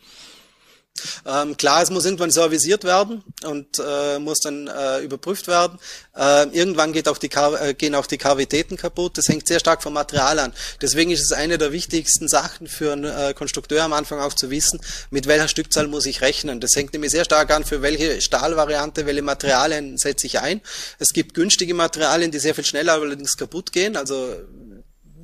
Ähm, 1.26 1.58
klar, 1.58 1.82
es 1.82 1.90
muss 1.90 2.06
irgendwann 2.06 2.32
servisiert 2.32 2.84
werden 2.84 3.24
und 3.44 3.80
äh, 3.80 4.20
muss 4.20 4.40
dann 4.40 4.68
äh, 4.68 5.00
überprüft 5.00 5.48
werden. 5.48 5.80
Äh, 6.16 6.48
irgendwann 6.50 6.94
geht 6.94 7.08
auch 7.08 7.18
die 7.18 7.32
äh, 7.32 7.74
gehen 7.74 7.96
auch 7.96 8.06
die 8.06 8.18
Kavitäten 8.18 8.78
kaputt. 8.78 9.18
Das 9.18 9.28
hängt 9.28 9.48
sehr 9.48 9.60
stark 9.60 9.82
vom 9.82 9.94
Material 9.94 10.38
an. 10.40 10.54
Deswegen 10.82 11.12
ist 11.12 11.24
es 11.24 11.32
eine 11.32 11.58
der 11.58 11.72
wichtigsten 11.72 12.28
Sachen 12.28 12.68
für 12.68 12.94
einen 12.94 13.06
äh, 13.06 13.34
Konstrukteur 13.34 13.84
am 13.84 13.94
Anfang 13.94 14.20
auch 14.20 14.34
zu 14.34 14.52
wissen, 14.52 14.80
mit 15.10 15.28
welcher 15.28 15.48
Stückzahl 15.48 15.88
muss 15.88 16.06
ich 16.06 16.22
rechnen. 16.22 16.60
Das 16.60 16.76
hängt 16.76 16.94
nämlich 16.94 17.12
sehr 17.12 17.26
stark 17.26 17.52
an, 17.52 17.64
für 17.64 17.82
welche 17.82 18.22
Stahlvariante, 18.22 19.06
welche 19.06 19.24
Materialien 19.24 19.98
setze 19.98 20.28
ich 20.28 20.40
ein. 20.40 20.62
Es 21.00 21.10
gibt 21.10 21.34
günstige 21.34 21.74
Materialien, 21.74 22.32
die 22.32 22.40
sehr 22.40 22.54
viel 22.54 22.66
schneller 22.66 22.94
allerdings 22.94 23.36
kaputt 23.36 23.72
gehen. 23.72 23.98
Also 23.98 24.36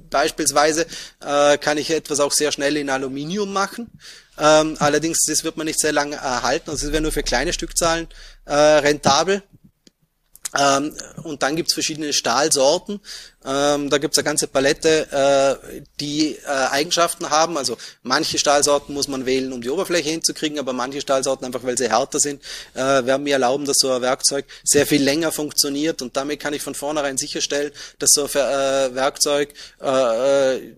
beispielsweise 0.10 0.86
äh, 1.21 1.58
kann 1.58 1.77
ich 1.77 1.91
etwas 1.91 2.19
auch 2.19 2.32
sehr 2.32 2.51
schnell 2.51 2.77
in 2.77 2.89
Aluminium 2.89 3.53
machen. 3.53 3.91
Ähm, 4.39 4.78
allerdings, 4.80 5.19
das 5.28 5.43
wird 5.43 5.58
man 5.58 5.67
nicht 5.67 5.80
sehr 5.80 5.91
lange 5.91 6.15
erhalten. 6.15 6.69
Also 6.69 6.88
es 6.88 6.91
wäre 6.91 7.02
nur 7.02 7.12
für 7.12 7.23
kleine 7.23 7.54
Stückzahlen 7.54 8.08
äh, 8.45 8.54
rentabel. 8.54 9.43
Ähm, 10.58 10.95
und 11.23 11.43
dann 11.43 11.56
gibt's 11.56 11.73
verschiedene 11.73 12.12
Stahlsorten. 12.12 12.99
Ähm, 13.45 13.89
da 13.89 13.97
gibt's 13.99 14.17
eine 14.17 14.25
ganze 14.25 14.47
Palette, 14.47 15.60
äh, 15.62 15.82
die 15.99 16.36
äh, 16.36 16.47
Eigenschaften 16.47 17.30
haben. 17.30 17.58
Also 17.58 17.78
manche 18.02 18.39
Stahlsorten 18.39 18.93
muss 18.95 19.08
man 19.08 19.25
wählen, 19.25 19.54
um 19.54 19.62
die 19.62 19.69
Oberfläche 19.69 20.10
hinzukriegen, 20.10 20.58
aber 20.58 20.73
manche 20.73 21.02
Stahlsorten, 21.02 21.45
einfach 21.45 21.63
weil 21.63 21.78
sie 21.78 21.89
härter 21.89 22.19
sind, 22.19 22.41
äh, 22.73 22.80
werden 22.80 23.23
mir 23.23 23.34
erlauben, 23.34 23.65
dass 23.65 23.78
so 23.80 23.91
ein 23.91 24.02
Werkzeug 24.02 24.45
sehr 24.63 24.88
viel 24.88 25.04
länger 25.04 25.32
funktioniert. 25.32 26.02
Und 26.02 26.17
damit 26.17 26.39
kann 26.39 26.54
ich 26.54 26.63
von 26.63 26.75
vornherein 26.75 27.17
sicherstellen, 27.17 27.71
dass 27.99 28.12
so 28.12 28.23
ein 28.23 28.30
äh, 28.30 28.95
Werkzeug 28.95 29.54
äh, 29.82 30.56
äh, 30.56 30.75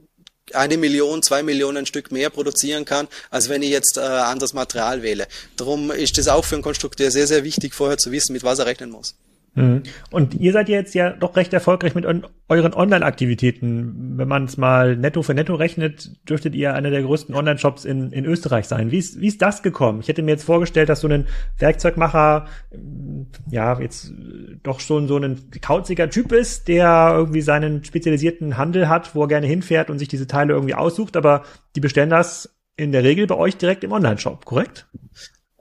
eine 0.56 0.78
Million, 0.78 1.24
zwei 1.24 1.44
Millionen 1.44 1.86
Stück 1.86 2.12
mehr 2.12 2.30
produzieren 2.30 2.86
kann, 2.86 3.08
als 3.30 3.50
wenn 3.50 3.62
ich 3.62 3.70
jetzt 3.70 3.98
äh, 3.98 4.02
anderes 4.02 4.54
Material 4.54 5.02
wähle. 5.02 5.28
Darum 5.58 5.92
ist 5.92 6.18
es 6.18 6.28
auch 6.28 6.46
für 6.46 6.56
einen 6.56 6.64
Konstrukteur 6.64 7.12
sehr, 7.12 7.28
sehr 7.28 7.44
wichtig, 7.44 7.74
vorher 7.74 7.98
zu 7.98 8.12
wissen, 8.12 8.34
mit 8.34 8.44
was 8.44 8.60
er 8.60 8.66
rechnen 8.66 8.90
muss. 8.90 9.16
Mhm. 9.54 9.84
Und 10.12 10.36
ihr 10.36 10.54
seid 10.54 10.70
jetzt 10.70 10.96
ja 10.96 11.10
doch 11.10 11.36
recht 11.36 11.52
erfolgreich 11.54 11.94
mit 11.94 12.06
euren 12.06 12.74
Online-Aktivitäten. 12.74 14.18
Wenn 14.18 14.28
man 14.28 14.46
es 14.46 14.58
mal 14.58 14.96
netto 14.96 15.24
für 15.24 15.34
netto 15.34 15.56
rechnet, 15.56 16.12
dürftet 16.30 16.56
ihr 16.56 16.74
einer 16.74 16.90
der 16.90 17.02
größten 17.02 17.36
Online-Shops 17.36 17.84
in, 17.84 18.12
in 18.12 18.26
Österreich 18.26 18.68
sein. 18.68 18.92
Wie 18.92 18.98
ist, 18.98 19.20
wie 19.20 19.28
ist 19.28 19.42
das 19.42 19.62
gekommen? 19.62 20.00
Ich 20.00 20.08
hätte 20.08 20.24
mir 20.24 20.32
jetzt 20.32 20.46
vorgestellt, 20.46 20.88
dass 20.88 21.02
so 21.02 21.10
ein 21.10 21.28
Werkzeugmacher 21.58 22.48
ja 23.50 23.80
jetzt 23.80 24.14
doch 24.64 24.80
schon 24.80 25.08
so 25.10 25.18
ein 25.18 25.52
kauziger 25.62 26.10
Typ 26.10 26.32
ist, 26.32 26.70
der 26.70 27.14
irgendwie 27.14 27.42
seinen 27.42 27.84
spezialisierten 27.84 28.58
Handel 28.58 28.88
hat, 28.88 29.16
wo 29.16 29.24
er 29.24 29.28
gerne 29.28 29.48
hinfährt 29.48 29.90
und 29.90 30.00
sich 30.00 30.08
diese 30.08 30.28
Teile 30.28 30.54
irgendwie 30.54 30.76
aussucht, 30.76 31.18
aber 31.18 31.44
die 31.76 31.82
bestellen 31.82 32.10
das 32.10 32.56
in 32.78 32.94
der 32.94 33.04
Regel 33.04 33.28
bei 33.28 33.36
euch 33.36 33.58
direkt 33.58 33.84
im 33.84 33.92
Online-Shop, 33.92 34.46
korrekt? 34.46 34.88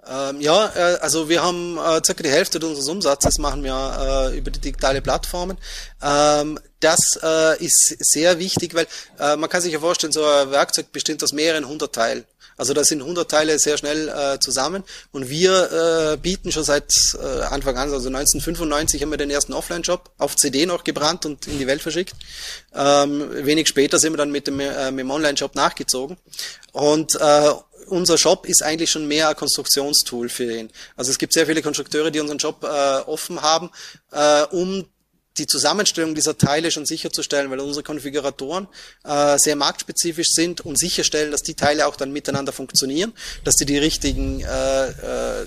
Ähm, 0.08 0.40
ja, 0.40 0.72
äh, 0.74 0.98
also 1.00 1.28
wir 1.28 1.42
haben 1.42 1.76
äh, 1.76 2.00
circa 2.04 2.22
die 2.22 2.30
Hälfte 2.30 2.58
unseres 2.64 2.88
Umsatzes 2.88 3.38
machen 3.38 3.62
wir 3.62 4.30
äh, 4.32 4.38
über 4.38 4.50
die 4.50 4.60
digitale 4.60 5.02
Plattformen. 5.02 5.58
Ähm, 6.02 6.58
das 6.80 7.18
äh, 7.22 7.62
ist 7.62 7.96
sehr 7.98 8.38
wichtig, 8.38 8.74
weil 8.74 8.86
äh, 9.18 9.36
man 9.36 9.50
kann 9.50 9.60
sich 9.60 9.72
ja 9.72 9.80
vorstellen, 9.80 10.12
so 10.12 10.24
ein 10.24 10.50
Werkzeug 10.50 10.92
besteht 10.92 11.22
aus 11.22 11.32
mehreren 11.32 11.68
hundert 11.68 11.94
Teilen. 11.94 12.24
Also 12.60 12.74
da 12.74 12.84
sind 12.84 13.00
100 13.00 13.30
Teile 13.30 13.58
sehr 13.58 13.78
schnell 13.78 14.10
äh, 14.10 14.38
zusammen 14.38 14.84
und 15.12 15.30
wir 15.30 16.12
äh, 16.12 16.16
bieten 16.18 16.52
schon 16.52 16.62
seit 16.62 16.92
äh, 17.14 17.40
Anfang 17.44 17.78
an, 17.78 17.90
also 17.90 18.08
1995 18.08 19.00
haben 19.00 19.10
wir 19.10 19.16
den 19.16 19.30
ersten 19.30 19.54
Offline-Shop 19.54 20.10
auf 20.18 20.36
CD 20.36 20.66
noch 20.66 20.84
gebrannt 20.84 21.24
und 21.24 21.46
in 21.46 21.58
die 21.58 21.66
Welt 21.66 21.80
verschickt. 21.80 22.14
Ähm, 22.74 23.30
wenig 23.46 23.66
später 23.66 23.98
sind 23.98 24.12
wir 24.12 24.18
dann 24.18 24.30
mit 24.30 24.46
dem, 24.46 24.60
äh, 24.60 24.92
dem 24.92 25.10
Online-Shop 25.10 25.54
nachgezogen 25.54 26.18
und 26.72 27.14
äh, 27.14 27.50
unser 27.90 28.18
Shop 28.18 28.46
ist 28.46 28.62
eigentlich 28.62 28.90
schon 28.90 29.06
mehr 29.06 29.28
ein 29.28 29.36
Konstruktionstool 29.36 30.28
für 30.28 30.56
ihn. 30.56 30.70
Also 30.96 31.10
es 31.10 31.18
gibt 31.18 31.32
sehr 31.32 31.46
viele 31.46 31.62
Konstrukteure, 31.62 32.10
die 32.10 32.20
unseren 32.20 32.40
Shop 32.40 32.64
äh, 32.64 32.66
offen 32.66 33.42
haben, 33.42 33.70
äh, 34.12 34.42
um 34.50 34.86
die 35.38 35.46
Zusammenstellung 35.46 36.14
dieser 36.14 36.36
Teile 36.36 36.70
schon 36.70 36.86
sicherzustellen, 36.86 37.50
weil 37.50 37.60
unsere 37.60 37.82
Konfiguratoren 37.82 38.68
äh, 39.04 39.38
sehr 39.38 39.56
marktspezifisch 39.56 40.28
sind 40.30 40.60
und 40.60 40.78
sicherstellen, 40.78 41.30
dass 41.30 41.42
die 41.42 41.54
Teile 41.54 41.86
auch 41.86 41.96
dann 41.96 42.12
miteinander 42.12 42.52
funktionieren, 42.52 43.12
dass 43.44 43.54
die 43.54 43.64
die 43.64 43.78
richtigen, 43.78 44.40
äh, 44.40 44.88
äh, 44.88 45.46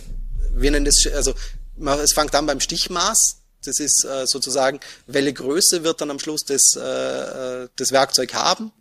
wir 0.56 0.71
nennen 0.71 0.86
das, 0.86 0.95
also 1.13 1.34
es 2.01 2.13
fängt 2.13 2.34
an 2.36 2.45
beim 2.45 2.60
Stichmaß, 2.60 3.38
das 3.65 3.79
ist 3.79 4.06
äh, 4.06 4.25
sozusagen, 4.25 4.79
welche 5.08 5.34
Größe 5.34 5.84
wird 5.84 6.01
dann 6.01 6.12
am 6.12 6.19
Schluss 6.19 6.43
das, 6.45 6.62
äh, 6.75 7.63
äh 7.63 7.67
das 7.75 7.91
Werkzeug 7.91 8.34
haben, 8.34 8.71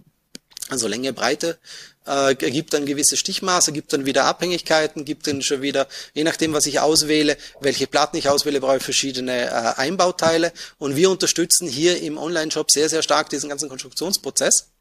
also 0.73 0.89
Länge, 0.89 1.13
Breite, 1.13 1.59
äh, 2.07 2.35
gibt 2.35 2.73
dann 2.73 2.87
gewisse 2.87 3.17
Stichmaße, 3.17 3.73
gibt 3.73 3.93
dann 3.93 4.07
wieder 4.07 4.25
Abhängigkeiten, 4.25 5.05
gibt 5.05 5.27
dann 5.27 5.43
schon 5.43 5.63
wieder, 5.63 5.87
je 6.15 6.25
nachdem, 6.25 6.53
was 6.53 6.67
ich 6.67 6.81
auswähle, 6.81 7.37
welche 7.61 7.87
Platten 7.87 8.17
ich 8.17 8.29
auswähle, 8.29 8.61
brauche 8.61 8.79
ich 8.79 8.83
verschiedene 8.83 9.47
äh, 9.47 9.51
Einbauteile. 9.77 10.53
Und 10.79 10.97
wir 10.97 11.11
unterstützen 11.11 11.69
hier 11.69 12.03
im 12.03 12.19
Online-Shop 12.19 12.71
sehr, 12.71 12.89
sehr 12.89 13.03
stark 13.03 13.29
diesen 13.29 13.51
ganzen 13.51 13.69
Konstruktionsprozess. 13.69 14.72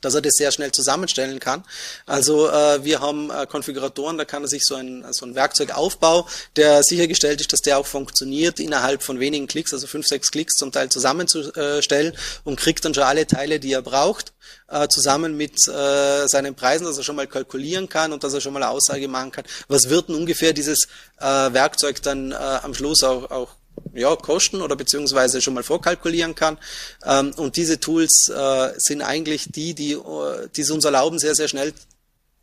Dass 0.00 0.14
er 0.14 0.22
das 0.22 0.34
sehr 0.34 0.52
schnell 0.52 0.72
zusammenstellen 0.72 1.38
kann. 1.40 1.64
Also 2.06 2.48
äh, 2.48 2.84
wir 2.84 3.00
haben 3.00 3.30
äh, 3.30 3.46
Konfiguratoren, 3.46 4.18
da 4.18 4.24
kann 4.24 4.42
er 4.42 4.48
sich 4.48 4.62
so 4.64 4.74
ein, 4.74 5.04
so 5.12 5.26
ein 5.26 5.34
Werkzeugaufbau, 5.34 6.26
der 6.56 6.82
sichergestellt 6.82 7.40
ist, 7.40 7.52
dass 7.52 7.60
der 7.60 7.78
auch 7.78 7.86
funktioniert, 7.86 8.60
innerhalb 8.60 9.02
von 9.02 9.20
wenigen 9.20 9.46
Klicks, 9.46 9.72
also 9.72 9.86
fünf, 9.86 10.06
sechs 10.06 10.30
Klicks 10.30 10.54
zum 10.54 10.72
Teil 10.72 10.88
zusammenzustellen 10.88 12.16
und 12.44 12.58
kriegt 12.58 12.84
dann 12.84 12.94
schon 12.94 13.04
alle 13.04 13.26
Teile, 13.26 13.60
die 13.60 13.72
er 13.72 13.82
braucht, 13.82 14.32
äh, 14.68 14.88
zusammen 14.88 15.36
mit 15.36 15.56
äh, 15.68 16.26
seinen 16.26 16.54
Preisen, 16.54 16.84
dass 16.84 16.98
er 16.98 17.04
schon 17.04 17.16
mal 17.16 17.26
kalkulieren 17.26 17.88
kann 17.88 18.12
und 18.12 18.24
dass 18.24 18.34
er 18.34 18.40
schon 18.40 18.52
mal 18.52 18.62
eine 18.62 18.72
Aussage 18.72 19.08
machen 19.08 19.30
kann, 19.30 19.44
was 19.68 19.88
wird 19.88 20.08
denn 20.08 20.16
ungefähr 20.16 20.52
dieses 20.52 20.88
äh, 21.18 21.24
Werkzeug 21.24 22.02
dann 22.02 22.32
äh, 22.32 22.34
am 22.34 22.74
Schluss 22.74 23.02
auch, 23.02 23.30
auch 23.30 23.48
ja, 23.94 24.14
kosten 24.16 24.62
oder 24.62 24.76
beziehungsweise 24.76 25.40
schon 25.40 25.54
mal 25.54 25.62
vorkalkulieren 25.62 26.34
kann. 26.34 26.58
Ähm, 27.04 27.32
und 27.36 27.56
diese 27.56 27.80
Tools 27.80 28.28
äh, 28.28 28.72
sind 28.76 29.02
eigentlich 29.02 29.48
die, 29.50 29.74
die, 29.74 29.92
äh, 29.92 30.48
die 30.54 30.62
es 30.62 30.70
uns 30.70 30.84
erlauben, 30.84 31.18
sehr, 31.18 31.34
sehr 31.34 31.48
schnell 31.48 31.72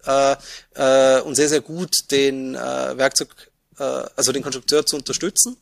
äh, 0.06 0.36
äh, 0.76 1.22
und 1.22 1.36
sehr, 1.36 1.50
sehr 1.50 1.62
gut 1.62 2.12
den 2.12 2.56
äh, 2.56 2.98
Werkzeug, 2.98 3.52
äh, 3.78 3.84
also 4.16 4.32
den 4.32 4.44
Konstrukteur 4.44 4.86
zu 4.86 4.96
unterstützen. 4.96 5.58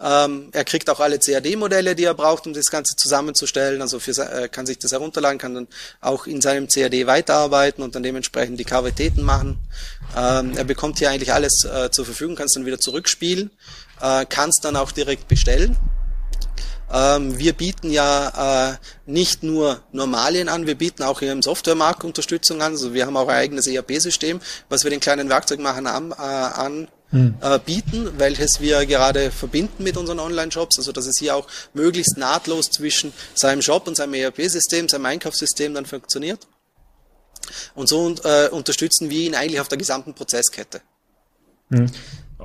Ähm, 0.00 0.48
er 0.52 0.64
kriegt 0.64 0.88
auch 0.90 1.00
alle 1.00 1.18
CAD-Modelle, 1.18 1.94
die 1.94 2.04
er 2.04 2.14
braucht, 2.14 2.46
um 2.46 2.52
das 2.52 2.66
Ganze 2.66 2.96
zusammenzustellen. 2.96 3.82
Also 3.82 3.98
für, 3.98 4.12
äh, 4.12 4.48
kann 4.48 4.66
sich 4.66 4.78
das 4.78 4.92
herunterladen, 4.92 5.38
kann 5.38 5.54
dann 5.54 5.68
auch 6.00 6.26
in 6.26 6.40
seinem 6.40 6.68
CAD 6.68 7.06
weiterarbeiten 7.06 7.82
und 7.82 7.94
dann 7.94 8.02
dementsprechend 8.02 8.58
die 8.58 8.64
Kavitäten 8.64 9.22
machen. 9.22 9.58
Ähm, 10.16 10.56
er 10.56 10.64
bekommt 10.64 10.98
hier 10.98 11.10
eigentlich 11.10 11.32
alles 11.32 11.64
äh, 11.64 11.90
zur 11.90 12.04
Verfügung, 12.04 12.36
kann 12.36 12.46
es 12.46 12.54
dann 12.54 12.66
wieder 12.66 12.78
zurückspielen 12.78 13.50
äh, 14.00 14.26
kannst 14.28 14.64
dann 14.64 14.76
auch 14.76 14.92
direkt 14.92 15.28
bestellen. 15.28 15.76
Ähm, 16.92 17.38
wir 17.38 17.52
bieten 17.52 17.90
ja 17.90 18.72
äh, 18.72 18.76
nicht 19.06 19.42
nur 19.42 19.82
Normalien 19.92 20.48
an, 20.48 20.66
wir 20.66 20.74
bieten 20.74 21.04
auch 21.04 21.20
hier 21.20 21.32
im 21.32 21.42
Softwaremarkt 21.42 22.02
Unterstützung 22.02 22.62
an. 22.62 22.72
Also 22.72 22.94
wir 22.94 23.06
haben 23.06 23.16
auch 23.16 23.28
ein 23.28 23.36
eigenes 23.36 23.66
ERP-System, 23.68 24.40
was 24.68 24.82
wir 24.82 24.90
den 24.90 25.00
kleinen 25.00 25.28
Werkzeugmachern 25.28 25.86
an, 25.86 26.10
äh, 26.10 26.14
an 26.14 26.88
hm. 27.10 27.34
äh, 27.40 27.58
bieten, 27.58 28.08
welches 28.18 28.60
wir 28.60 28.86
gerade 28.86 29.30
verbinden 29.30 29.82
mit 29.82 29.96
unseren 29.96 30.18
Online-Shops, 30.18 30.78
also 30.78 30.92
dass 30.92 31.06
es 31.06 31.18
hier 31.18 31.36
auch 31.36 31.46
möglichst 31.74 32.16
nahtlos 32.18 32.70
zwischen 32.70 33.12
seinem 33.34 33.62
Shop 33.62 33.88
und 33.88 33.96
seinem 33.96 34.14
ERP-System, 34.14 34.88
seinem 34.88 35.06
Einkaufssystem 35.06 35.74
dann 35.74 35.86
funktioniert. 35.86 36.46
Und 37.74 37.88
so 37.88 38.14
äh, 38.24 38.48
unterstützen 38.48 39.10
wir 39.10 39.20
ihn 39.20 39.34
eigentlich 39.34 39.60
auf 39.60 39.68
der 39.68 39.78
gesamten 39.78 40.14
Prozesskette. 40.14 40.80
Hm. 41.70 41.86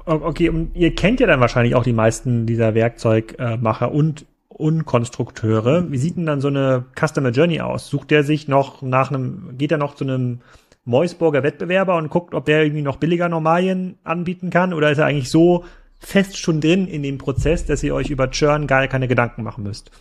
Okay, 0.06 0.49
und 0.49 0.75
ihr 0.75 0.93
kennt 0.93 1.19
ja 1.19 1.28
dann 1.28 1.39
wahrscheinlich 1.39 1.75
auch 1.75 1.84
die 1.84 1.93
meisten 1.93 2.45
dieser 2.45 2.75
Werkzeugmacher 2.75 3.91
und 3.91 4.25
und 4.56 4.86
Konstrukteure. 4.86 5.91
Wie 5.91 5.97
sieht 5.97 6.15
denn 6.15 6.25
dann 6.25 6.39
so 6.39 6.47
eine 6.47 6.86
Customer 6.97 7.30
Journey 7.30 7.60
aus? 7.60 7.89
Sucht 7.89 8.10
der 8.10 8.23
sich 8.23 8.47
noch 8.47 8.82
nach 8.82 9.10
einem, 9.10 9.58
geht 9.58 9.71
er 9.71 9.78
noch 9.78 9.95
zu 9.95 10.06
einem 10.06 10.39
Moisburger 10.86 11.43
Wettbewerber 11.43 11.98
und 11.98 12.10
guckt, 12.10 12.34
ob 12.34 12.45
der 12.45 12.63
irgendwie 12.63 12.82
noch 12.82 12.98
billiger 12.98 13.28
Normalien 13.28 13.98
anbieten 14.04 14.50
kann? 14.50 14.74
Oder 14.74 14.91
ist 14.91 15.00
er 15.00 15.06
eigentlich 15.06 15.32
so 15.32 15.65
fest 16.00 16.38
schon 16.38 16.62
drin 16.62 16.88
in 16.88 17.04
dem 17.04 17.17
Prozess, 17.17 17.65
dass 17.65 17.84
ihr 17.84 17.95
euch 17.95 18.10
über 18.10 18.30
Churn 18.30 18.67
gar 18.67 18.88
keine 18.88 19.08
Gedanken 19.08 19.43
machen 19.43 19.63
müsst? 19.63 19.91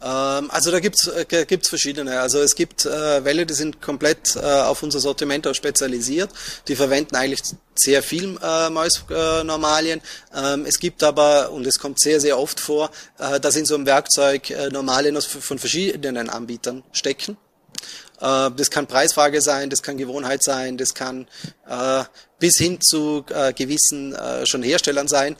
Ähm, 0.00 0.50
also 0.50 0.70
da 0.70 0.80
gibt's 0.80 1.08
äh, 1.08 1.24
gibt's 1.46 1.68
verschiedene. 1.68 2.20
Also 2.20 2.40
es 2.40 2.54
gibt 2.54 2.86
äh, 2.86 3.24
Welle, 3.24 3.46
die 3.46 3.54
sind 3.54 3.82
komplett 3.82 4.36
äh, 4.36 4.40
auf 4.40 4.82
unser 4.82 5.00
Sortiment 5.00 5.46
auch 5.46 5.54
spezialisiert. 5.54 6.30
Die 6.68 6.76
verwenden 6.76 7.16
eigentlich 7.16 7.42
sehr 7.74 8.02
viel 8.02 8.38
äh, 8.42 8.70
Mausnormalien. 8.70 10.00
Ähm, 10.34 10.64
es 10.66 10.78
gibt 10.78 11.02
aber, 11.02 11.50
und 11.50 11.66
es 11.66 11.78
kommt 11.78 12.00
sehr, 12.00 12.20
sehr 12.20 12.38
oft 12.38 12.60
vor, 12.60 12.90
äh, 13.18 13.40
dass 13.40 13.56
in 13.56 13.64
so 13.64 13.74
einem 13.74 13.86
Werkzeug 13.86 14.50
äh, 14.50 14.68
Normalien 14.68 15.20
von 15.20 15.58
verschiedenen 15.58 16.30
Anbietern 16.30 16.84
stecken. 16.92 17.36
Äh, 18.20 18.50
das 18.56 18.70
kann 18.70 18.86
Preisfrage 18.86 19.40
sein, 19.40 19.70
das 19.70 19.82
kann 19.82 19.96
Gewohnheit 19.96 20.42
sein, 20.42 20.76
das 20.76 20.94
kann 20.94 21.26
äh, 21.68 22.04
bis 22.38 22.56
hin 22.56 22.80
zu 22.80 23.24
äh, 23.30 23.52
gewissen 23.52 24.16
schon 24.44 24.62
Herstellern 24.62 25.08
sein, 25.08 25.36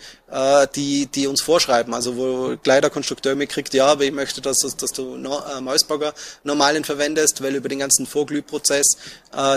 die, 0.75 1.07
die 1.07 1.27
uns 1.29 1.41
vorschreiben. 1.43 1.95
Also 1.95 2.17
wo 2.17 2.57
gleich 2.61 2.81
der 2.81 2.91
Konstrukteur 2.91 3.37
mitkriegt, 3.37 3.73
ja, 3.73 3.87
aber 3.87 4.03
ich 4.03 4.13
möchte, 4.13 4.41
dass, 4.41 4.59
dass 4.59 4.91
du 4.91 5.17
no, 5.17 5.39
äh, 5.39 5.61
Mausburger 5.61 6.13
normalen 6.43 6.83
verwendest, 6.83 7.41
weil 7.41 7.55
über 7.55 7.69
den 7.69 7.79
ganzen 7.79 8.05
Vorglühprozess, 8.05 8.97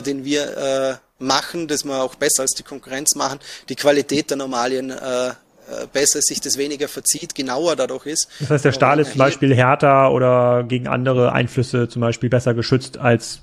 den 0.06 0.24
wir 0.24 1.00
machen, 1.18 1.68
das 1.68 1.84
wir 1.84 2.04
auch 2.04 2.16
besser 2.16 2.42
als 2.42 2.52
die 2.52 2.64
Konkurrenz 2.64 3.16
machen, 3.16 3.40
die 3.70 3.76
Qualität 3.76 4.30
der 4.30 4.38
Normalien 4.38 4.90
äh, 4.90 5.34
besser 5.94 6.22
sich 6.22 6.42
das 6.42 6.58
weniger 6.58 6.88
verzieht, 6.88 7.36
genauer 7.36 7.76
dadurch 7.76 8.06
ist. 8.06 8.28
Das 8.40 8.50
heißt, 8.50 8.66
der 8.66 8.72
Stahl 8.72 9.00
ist 9.00 9.12
zum 9.12 9.20
Beispiel 9.20 9.56
härter 9.56 10.12
oder 10.12 10.64
gegen 10.64 10.88
andere 10.88 11.32
Einflüsse 11.34 11.88
zum 11.90 12.02
Beispiel 12.02 12.30
besser 12.30 12.54
geschützt 12.54 12.98
als 12.98 13.42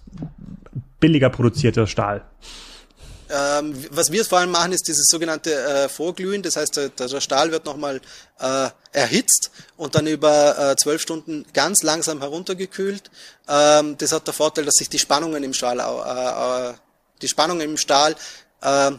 billiger 1.01 1.31
produzierter 1.31 1.87
Stahl. 1.87 2.23
Ähm, 3.31 3.75
was 3.91 4.11
wir 4.11 4.25
vor 4.25 4.39
allem 4.39 4.51
machen, 4.51 4.73
ist 4.73 4.89
dieses 4.89 5.07
sogenannte 5.07 5.53
äh, 5.53 5.89
Vorglühen. 5.89 6.43
Das 6.43 6.57
heißt, 6.57 6.77
der, 6.77 6.89
der 6.89 7.21
Stahl 7.21 7.53
wird 7.53 7.67
nochmal 7.67 8.01
äh, 8.41 8.69
erhitzt 8.93 9.51
und 9.77 9.95
dann 9.95 10.07
über 10.07 10.59
äh, 10.59 10.77
zwölf 10.77 11.03
Stunden 11.03 11.45
ganz 11.53 11.83
langsam 11.83 12.21
heruntergekühlt. 12.21 13.11
Ähm, 13.47 13.97
das 13.99 14.13
hat 14.13 14.27
der 14.27 14.35
Vorteil, 14.35 14.65
dass 14.65 14.75
sich 14.75 14.89
die 14.89 14.99
Spannungen 14.99 15.45
im 15.45 15.53
Stahl, 15.53 15.79
äh, 15.79 16.71
äh, 16.71 16.75
die 17.21 17.29
Spannungen 17.29 17.69
im 17.69 17.77
Stahl 17.77 18.17
äh, 18.63 18.93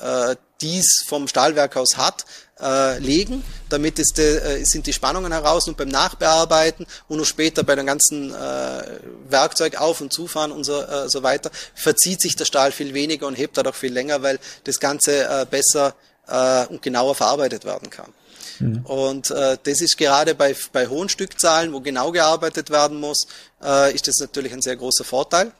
äh, 0.00 0.36
dies 0.60 1.04
vom 1.06 1.26
Stahlwerk 1.26 1.76
aus 1.76 1.96
hat, 1.96 2.26
äh, 2.60 2.98
legen. 2.98 3.44
Damit 3.68 3.98
ist 3.98 4.18
de, 4.18 4.60
äh, 4.60 4.64
sind 4.64 4.86
die 4.86 4.92
Spannungen 4.92 5.32
heraus 5.32 5.68
und 5.68 5.76
beim 5.76 5.88
Nachbearbeiten 5.88 6.86
und 7.08 7.18
noch 7.18 7.24
später 7.24 7.62
bei 7.62 7.74
dem 7.74 7.86
ganzen 7.86 8.34
äh, 8.34 8.82
Werkzeug 9.28 9.76
auf- 9.80 10.00
und 10.00 10.12
zufahren 10.12 10.52
und 10.52 10.64
so, 10.64 10.80
äh, 10.80 11.08
so 11.08 11.22
weiter, 11.22 11.50
verzieht 11.74 12.20
sich 12.20 12.36
der 12.36 12.44
Stahl 12.44 12.72
viel 12.72 12.94
weniger 12.94 13.26
und 13.26 13.34
hebt 13.34 13.56
dadurch 13.56 13.76
viel 13.76 13.92
länger, 13.92 14.22
weil 14.22 14.38
das 14.64 14.80
Ganze 14.80 15.24
äh, 15.24 15.46
besser 15.48 15.94
äh, 16.26 16.66
und 16.66 16.82
genauer 16.82 17.14
verarbeitet 17.14 17.64
werden 17.64 17.90
kann. 17.90 18.12
Mhm. 18.60 18.84
Und 18.84 19.30
äh, 19.30 19.56
das 19.62 19.80
ist 19.80 19.96
gerade 19.96 20.34
bei, 20.34 20.54
bei 20.72 20.86
hohen 20.86 21.08
Stückzahlen, 21.08 21.72
wo 21.72 21.80
genau 21.80 22.10
gearbeitet 22.12 22.70
werden 22.70 22.98
muss, 22.98 23.26
äh, 23.62 23.94
ist 23.94 24.08
das 24.08 24.16
natürlich 24.18 24.52
ein 24.52 24.62
sehr 24.62 24.76
großer 24.76 25.04
Vorteil. 25.04 25.52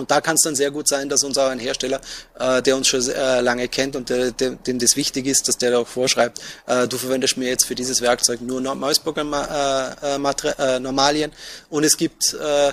Und 0.00 0.10
da 0.10 0.20
kann 0.20 0.34
es 0.34 0.42
dann 0.42 0.56
sehr 0.56 0.70
gut 0.70 0.88
sein, 0.88 1.08
dass 1.08 1.22
uns 1.22 1.38
auch 1.38 1.48
ein 1.48 1.58
Hersteller, 1.58 2.00
äh, 2.38 2.62
der 2.62 2.76
uns 2.76 2.88
schon 2.88 3.06
äh, 3.08 3.40
lange 3.40 3.68
kennt 3.68 3.96
und 3.96 4.08
der, 4.08 4.32
der, 4.32 4.50
dem 4.52 4.78
das 4.78 4.96
wichtig 4.96 5.26
ist, 5.26 5.46
dass 5.46 5.58
der 5.58 5.78
auch 5.78 5.86
vorschreibt, 5.86 6.40
äh, 6.66 6.88
du 6.88 6.96
verwendest 6.96 7.36
mir 7.36 7.48
jetzt 7.48 7.66
für 7.66 7.74
dieses 7.74 8.00
Werkzeug 8.00 8.40
nur 8.40 8.60
Mausprogramm 8.74 9.32
äh, 9.32 10.16
äh, 10.16 10.76
äh, 10.76 10.80
Normalien. 10.80 11.32
Und 11.68 11.84
es 11.84 11.96
gibt 11.96 12.34
äh, 12.34 12.72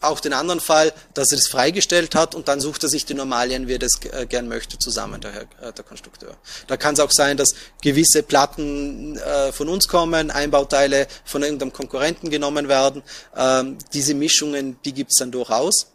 auch 0.00 0.20
den 0.20 0.32
anderen 0.32 0.60
Fall, 0.60 0.92
dass 1.14 1.30
er 1.30 1.36
das 1.36 1.48
freigestellt 1.48 2.14
hat 2.14 2.34
und 2.34 2.48
dann 2.48 2.60
sucht 2.60 2.82
er 2.84 2.88
sich 2.88 3.04
die 3.04 3.14
Normalien, 3.14 3.68
wie 3.68 3.74
er 3.74 3.78
das 3.78 3.92
äh, 4.12 4.26
gern 4.26 4.48
möchte, 4.48 4.78
zusammen, 4.78 5.20
der, 5.20 5.42
äh, 5.60 5.72
der 5.76 5.84
Konstrukteur. 5.84 6.36
Da 6.66 6.76
kann 6.76 6.94
es 6.94 7.00
auch 7.00 7.10
sein, 7.10 7.36
dass 7.36 7.54
gewisse 7.82 8.22
Platten 8.22 9.18
äh, 9.18 9.52
von 9.52 9.68
uns 9.68 9.88
kommen, 9.88 10.30
Einbauteile 10.30 11.06
von 11.24 11.42
irgendeinem 11.42 11.72
Konkurrenten 11.72 12.30
genommen 12.30 12.68
werden. 12.68 13.02
Ähm, 13.36 13.76
diese 13.92 14.14
Mischungen, 14.14 14.78
die 14.84 14.94
gibt 14.94 15.10
es 15.10 15.18
dann 15.18 15.30
durchaus. 15.30 15.88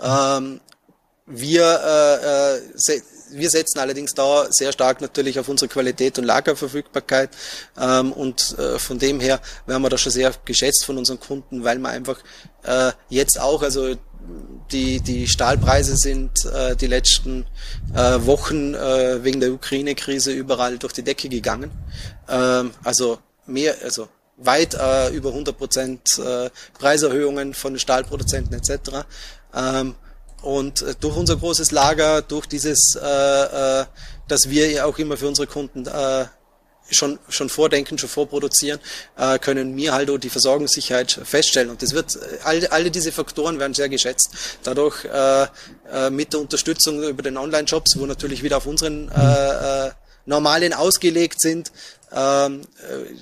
Ähm, 0.00 0.60
wir, 1.26 1.62
äh, 1.64 2.58
äh, 2.58 3.00
wir 3.32 3.50
setzen 3.50 3.80
allerdings 3.80 4.14
da 4.14 4.46
sehr 4.50 4.72
stark 4.72 5.00
natürlich 5.00 5.38
auf 5.38 5.48
unsere 5.48 5.68
Qualität 5.68 6.18
und 6.18 6.24
Lagerverfügbarkeit 6.24 7.30
ähm, 7.78 8.12
und 8.12 8.56
äh, 8.58 8.78
von 8.78 8.98
dem 8.98 9.18
her 9.18 9.40
werden 9.66 9.82
wir 9.82 9.88
da 9.88 9.98
schon 9.98 10.12
sehr 10.12 10.32
geschätzt 10.44 10.84
von 10.84 10.96
unseren 10.98 11.18
Kunden, 11.18 11.64
weil 11.64 11.78
wir 11.78 11.88
einfach 11.88 12.18
äh, 12.62 12.92
jetzt 13.08 13.40
auch, 13.40 13.62
also 13.62 13.96
die, 14.72 15.00
die 15.00 15.28
Stahlpreise 15.28 15.96
sind 15.96 16.44
äh, 16.46 16.76
die 16.76 16.86
letzten 16.86 17.46
äh, 17.94 18.18
Wochen 18.26 18.74
äh, 18.74 19.22
wegen 19.22 19.40
der 19.40 19.52
Ukraine-Krise 19.52 20.32
überall 20.32 20.78
durch 20.78 20.92
die 20.92 21.02
Decke 21.02 21.28
gegangen. 21.28 21.70
Ähm, 22.28 22.72
also 22.82 23.18
mehr, 23.46 23.76
also 23.82 24.08
weit 24.36 24.74
äh, 24.74 25.10
über 25.10 25.30
100 25.30 25.56
Prozent 25.56 26.18
äh, 26.18 26.50
Preiserhöhungen 26.78 27.54
von 27.54 27.74
den 27.74 27.78
Stahlproduzenten 27.78 28.54
etc. 28.54 29.06
Ähm, 29.56 29.94
und 30.42 30.82
äh, 30.82 30.94
durch 31.00 31.16
unser 31.16 31.36
großes 31.36 31.70
Lager, 31.72 32.22
durch 32.22 32.46
dieses, 32.46 32.96
äh, 33.00 33.80
äh, 33.80 33.84
dass 34.28 34.48
wir 34.48 34.70
ja 34.70 34.84
auch 34.84 34.98
immer 34.98 35.16
für 35.16 35.26
unsere 35.26 35.46
Kunden 35.46 35.86
äh, 35.86 36.26
schon, 36.90 37.18
schon 37.28 37.48
vordenken, 37.48 37.98
schon 37.98 38.08
vorproduzieren, 38.08 38.78
äh, 39.16 39.38
können 39.38 39.76
wir 39.76 39.92
halt 39.92 40.10
auch 40.10 40.18
die 40.18 40.30
Versorgungssicherheit 40.30 41.20
feststellen. 41.24 41.70
Und 41.70 41.82
das 41.82 41.92
wird, 41.92 42.18
alle, 42.44 42.70
alle 42.70 42.90
diese 42.90 43.12
Faktoren 43.12 43.58
werden 43.58 43.74
sehr 43.74 43.88
geschätzt. 43.88 44.30
Dadurch 44.62 45.04
äh, 45.04 45.46
äh, 45.92 46.10
mit 46.10 46.32
der 46.32 46.40
Unterstützung 46.40 47.02
über 47.02 47.22
den 47.22 47.36
Online-Shops, 47.36 47.98
wo 47.98 48.06
natürlich 48.06 48.42
wieder 48.42 48.58
auf 48.58 48.66
unseren 48.66 49.10
äh, 49.10 49.86
äh, 49.86 49.90
normalen 50.26 50.72
ausgelegt 50.72 51.40
sind, 51.40 51.68
äh, 51.68 51.72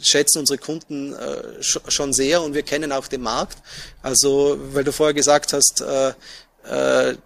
schätzen 0.03 0.41
unsere 0.41 0.59
Kunden 0.59 1.15
äh, 1.15 1.63
schon 1.63 2.13
sehr 2.13 2.43
und 2.43 2.55
wir 2.55 2.63
kennen 2.63 2.93
auch 2.93 3.09
den 3.09 3.23
Markt. 3.23 3.59
Also, 4.03 4.59
weil 4.73 4.85
du 4.85 4.93
vorher 4.93 5.15
gesagt 5.15 5.53
hast, 5.53 5.81
äh, 5.81 6.13
äh, 6.69 7.17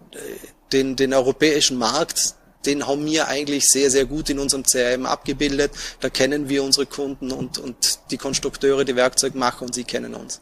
den, 0.71 0.95
den 0.95 1.13
europäischen 1.13 1.77
Markt, 1.77 2.35
den 2.65 2.85
haben 2.85 3.05
wir 3.05 3.27
eigentlich 3.27 3.65
sehr, 3.65 3.89
sehr 3.89 4.05
gut 4.05 4.29
in 4.29 4.39
unserem 4.39 4.63
CRM 4.63 5.05
abgebildet. 5.05 5.71
Da 6.01 6.09
kennen 6.09 6.49
wir 6.49 6.63
unsere 6.63 6.85
Kunden 6.85 7.31
und, 7.31 7.57
und 7.57 7.99
die 8.11 8.17
Konstrukteure, 8.17 8.85
die 8.85 8.95
Werkzeugmacher 8.95 9.63
und 9.63 9.73
sie 9.73 9.83
kennen 9.83 10.13
uns. 10.13 10.41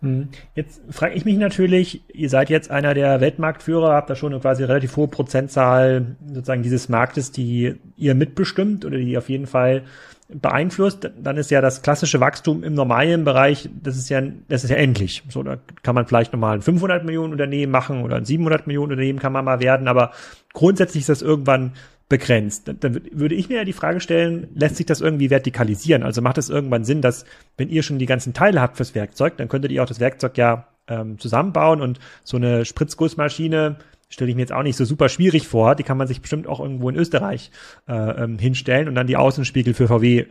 Hm. 0.00 0.28
Jetzt 0.54 0.80
frage 0.90 1.14
ich 1.14 1.24
mich 1.24 1.36
natürlich, 1.36 2.02
ihr 2.14 2.30
seid 2.30 2.50
jetzt 2.50 2.70
einer 2.70 2.94
der 2.94 3.20
Weltmarktführer, 3.20 3.92
habt 3.92 4.08
da 4.08 4.16
schon 4.16 4.32
eine 4.32 4.40
quasi 4.40 4.64
relativ 4.64 4.96
hohe 4.96 5.08
Prozentzahl 5.08 6.16
sozusagen 6.26 6.62
dieses 6.62 6.88
Marktes, 6.88 7.32
die 7.32 7.74
ihr 7.96 8.14
mitbestimmt 8.14 8.84
oder 8.84 8.96
die 8.96 9.18
auf 9.18 9.28
jeden 9.28 9.46
Fall 9.46 9.84
beeinflusst, 10.28 11.10
dann 11.18 11.38
ist 11.38 11.50
ja 11.50 11.60
das 11.60 11.80
klassische 11.80 12.20
Wachstum 12.20 12.62
im 12.62 12.74
normalen 12.74 13.24
Bereich, 13.24 13.68
das 13.82 13.96
ist 13.96 14.10
ja, 14.10 14.22
das 14.48 14.62
ist 14.62 14.70
ja 14.70 14.76
endlich. 14.76 15.22
So, 15.30 15.42
da 15.42 15.56
kann 15.82 15.94
man 15.94 16.06
vielleicht 16.06 16.32
nochmal 16.32 16.56
ein 16.56 16.62
500 16.62 17.04
Millionen 17.04 17.32
Unternehmen 17.32 17.72
machen 17.72 18.02
oder 18.02 18.16
ein 18.16 18.26
700 18.26 18.66
Millionen 18.66 18.92
Unternehmen 18.92 19.18
kann 19.18 19.32
man 19.32 19.44
mal 19.44 19.60
werden, 19.60 19.88
aber 19.88 20.12
grundsätzlich 20.52 21.02
ist 21.02 21.08
das 21.08 21.22
irgendwann 21.22 21.72
begrenzt. 22.10 22.70
Dann 22.80 23.00
würde 23.12 23.34
ich 23.34 23.48
mir 23.48 23.56
ja 23.56 23.64
die 23.64 23.72
Frage 23.72 24.00
stellen, 24.00 24.48
lässt 24.54 24.76
sich 24.76 24.86
das 24.86 25.00
irgendwie 25.00 25.30
vertikalisieren? 25.30 26.02
Also 26.02 26.22
macht 26.22 26.38
es 26.38 26.48
irgendwann 26.50 26.84
Sinn, 26.84 27.02
dass, 27.02 27.24
wenn 27.56 27.68
ihr 27.68 27.82
schon 27.82 27.98
die 27.98 28.06
ganzen 28.06 28.32
Teile 28.32 28.60
habt 28.60 28.76
fürs 28.76 28.94
Werkzeug, 28.94 29.36
dann 29.36 29.48
könntet 29.48 29.72
ihr 29.72 29.82
auch 29.82 29.88
das 29.88 30.00
Werkzeug 30.00 30.36
ja 30.38 30.68
ähm, 30.88 31.18
zusammenbauen 31.18 31.80
und 31.80 32.00
so 32.24 32.36
eine 32.36 32.64
Spritzgussmaschine 32.64 33.76
stelle 34.08 34.30
ich 34.30 34.36
mir 34.36 34.42
jetzt 34.42 34.52
auch 34.52 34.62
nicht 34.62 34.76
so 34.76 34.84
super 34.84 35.08
schwierig 35.08 35.46
vor. 35.46 35.74
Die 35.74 35.82
kann 35.82 35.98
man 35.98 36.06
sich 36.06 36.20
bestimmt 36.20 36.46
auch 36.46 36.60
irgendwo 36.60 36.88
in 36.88 36.96
Österreich 36.96 37.50
äh, 37.88 37.92
ähm, 37.92 38.38
hinstellen 38.38 38.88
und 38.88 38.94
dann 38.94 39.06
die 39.06 39.16
Außenspiegel 39.16 39.74
für 39.74 39.88
VW 39.88 40.20
äh, 40.20 40.26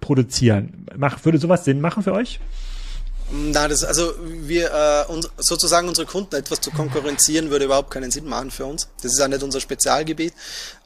produzieren. 0.00 0.86
Mach, 0.96 1.24
würde 1.24 1.38
sowas 1.38 1.64
Sinn 1.64 1.80
machen 1.80 2.02
für 2.02 2.12
euch? 2.12 2.40
Na, 3.30 3.68
das, 3.68 3.84
also 3.84 4.14
wir 4.18 4.70
äh, 4.72 5.12
uns, 5.12 5.28
sozusagen 5.36 5.86
unsere 5.86 6.06
Kunden 6.06 6.34
etwas 6.34 6.62
zu 6.62 6.70
konkurrenzieren, 6.70 7.50
würde 7.50 7.66
überhaupt 7.66 7.90
keinen 7.90 8.10
Sinn 8.10 8.24
machen 8.24 8.50
für 8.50 8.64
uns. 8.64 8.88
Das 9.02 9.12
ist 9.12 9.20
auch 9.20 9.28
nicht 9.28 9.42
unser 9.42 9.60
Spezialgebiet. 9.60 10.32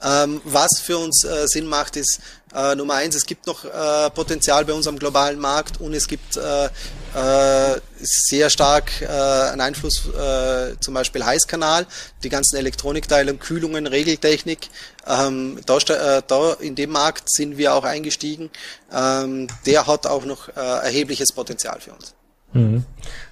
Ähm, 0.04 0.40
was 0.44 0.80
für 0.82 0.98
uns 0.98 1.24
äh, 1.24 1.46
Sinn 1.46 1.66
macht, 1.66 1.96
ist 1.96 2.20
äh, 2.54 2.74
Nummer 2.74 2.94
eins, 2.94 3.14
es 3.14 3.24
gibt 3.24 3.46
noch 3.46 3.64
äh, 3.64 4.10
Potenzial 4.10 4.64
bei 4.64 4.72
uns 4.72 4.86
am 4.86 4.98
globalen 4.98 5.38
Markt 5.38 5.80
und 5.80 5.94
es 5.94 6.06
gibt 6.06 6.36
äh, 6.36 6.66
äh, 6.66 7.80
sehr 8.00 8.50
stark 8.50 8.90
äh, 9.00 9.06
einen 9.06 9.60
Einfluss, 9.60 10.08
äh, 10.08 10.78
zum 10.80 10.94
Beispiel 10.94 11.24
Heißkanal, 11.24 11.86
die 12.22 12.28
ganzen 12.28 12.56
Elektronikteile, 12.56 13.34
Kühlungen, 13.34 13.86
Regeltechnik. 13.86 14.68
Ähm, 15.06 15.60
da, 15.66 15.76
äh, 15.78 16.22
da 16.26 16.52
in 16.54 16.74
dem 16.74 16.90
Markt 16.90 17.30
sind 17.30 17.56
wir 17.58 17.74
auch 17.74 17.84
eingestiegen. 17.84 18.50
Ähm, 18.92 19.48
der 19.66 19.86
hat 19.86 20.06
auch 20.06 20.24
noch 20.24 20.48
äh, 20.48 20.52
erhebliches 20.54 21.32
Potenzial 21.32 21.80
für 21.80 21.92
uns. 21.92 22.14
Mhm. 22.52 22.84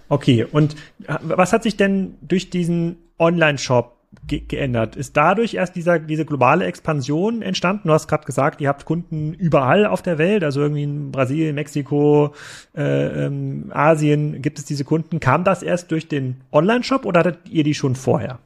Okay, 0.09 0.45
und 0.45 0.75
was 1.21 1.53
hat 1.53 1.63
sich 1.63 1.77
denn 1.77 2.19
durch 2.21 2.51
diesen 2.51 2.99
Online-Shop 3.19 4.00
ge 4.27 4.41
geändert? 4.41 4.97
Ist 4.97 5.17
dadurch 5.17 5.55
erst 5.55 5.77
dieser, 5.77 5.99
diese 5.99 6.25
globale 6.25 6.65
Expansion 6.65 7.43
entstanden? 7.43 7.89
Du 7.89 7.95
hast 7.95 8.09
gerade 8.09 8.25
gesagt, 8.25 8.61
ihr 8.61 8.69
habt 8.69 8.85
Kunden 8.85 9.35
überall 9.35 9.87
auf 9.87 10.03
der 10.03 10.19
Welt, 10.19 10.45
also 10.45 10.61
irgendwie 10.61 10.83
in 10.83 11.13
Brasilien, 11.13 11.55
Mexiko, 11.55 12.35
äh, 12.77 13.27
ähm, 13.27 13.71
Asien 13.73 14.43
gibt 14.43 14.59
es 14.59 14.65
diese 14.65 14.85
Kunden. 14.85 15.21
Kam 15.21 15.45
das 15.45 15.63
erst 15.63 15.91
durch 15.91 16.09
den 16.09 16.41
Online-Shop 16.53 17.05
oder 17.05 17.21
hattet 17.21 17.39
ihr 17.49 17.65
die 17.65 17.75
schon 17.75 17.95
vorher? 17.95 18.39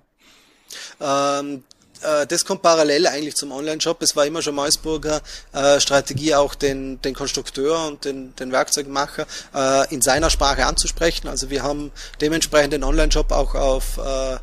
Ähm, 1.00 1.62
äh, 2.03 2.27
das 2.27 2.44
kommt 2.44 2.62
parallel 2.62 3.07
eigentlich 3.07 3.35
zum 3.35 3.53
Online-Shop. 3.53 4.03
Es 4.03 4.14
war 4.16 4.27
immer 4.27 4.42
schon 4.42 4.55
Meusburger 4.55 5.22
äh, 5.53 5.81
Strategie, 5.81 6.35
auch 6.35 6.55
den, 6.55 7.00
den 7.03 7.14
Konstrukteur 7.14 7.87
und 7.88 8.05
den, 8.05 8.35
den 8.37 8.53
Werkzeugmacher 8.53 9.27
äh, 9.55 9.94
in 9.94 10.03
seiner 10.03 10.31
Sprache 10.31 10.66
anzusprechen. 10.66 11.29
Also 11.29 11.50
wir 11.50 11.62
haben 11.62 11.90
dementsprechend 12.20 12.72
den 12.72 12.85
Online-Shop 12.85 13.33
auch 13.33 13.55
auf 13.55 13.98
äh, 13.98 14.37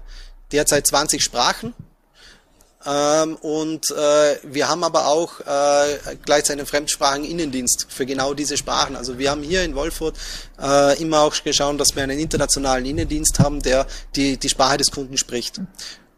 derzeit 0.51 0.87
20 0.87 1.23
Sprachen. 1.23 1.73
Ähm, 2.83 3.35
und 3.35 3.91
äh, 3.91 4.37
wir 4.43 4.67
haben 4.67 4.83
aber 4.83 5.07
auch 5.07 5.39
äh, 5.41 6.15
gleichzeitig 6.25 6.61
einen 6.61 6.65
fremdsprachigen 6.65 7.29
Innendienst 7.29 7.85
für 7.89 8.07
genau 8.07 8.33
diese 8.33 8.57
Sprachen. 8.57 8.95
Also 8.95 9.19
wir 9.19 9.29
haben 9.29 9.43
hier 9.43 9.63
in 9.63 9.75
Wolfurt 9.75 10.17
äh, 10.59 10.99
immer 10.99 11.21
auch 11.21 11.43
geschaut, 11.43 11.79
dass 11.79 11.95
wir 11.95 12.01
einen 12.01 12.17
internationalen 12.17 12.85
Innendienst 12.85 13.37
haben, 13.37 13.61
der 13.61 13.85
die, 14.15 14.37
die 14.37 14.49
Sprache 14.49 14.77
des 14.77 14.89
Kunden 14.89 15.17
spricht. 15.17 15.59
Äh, 15.59 15.63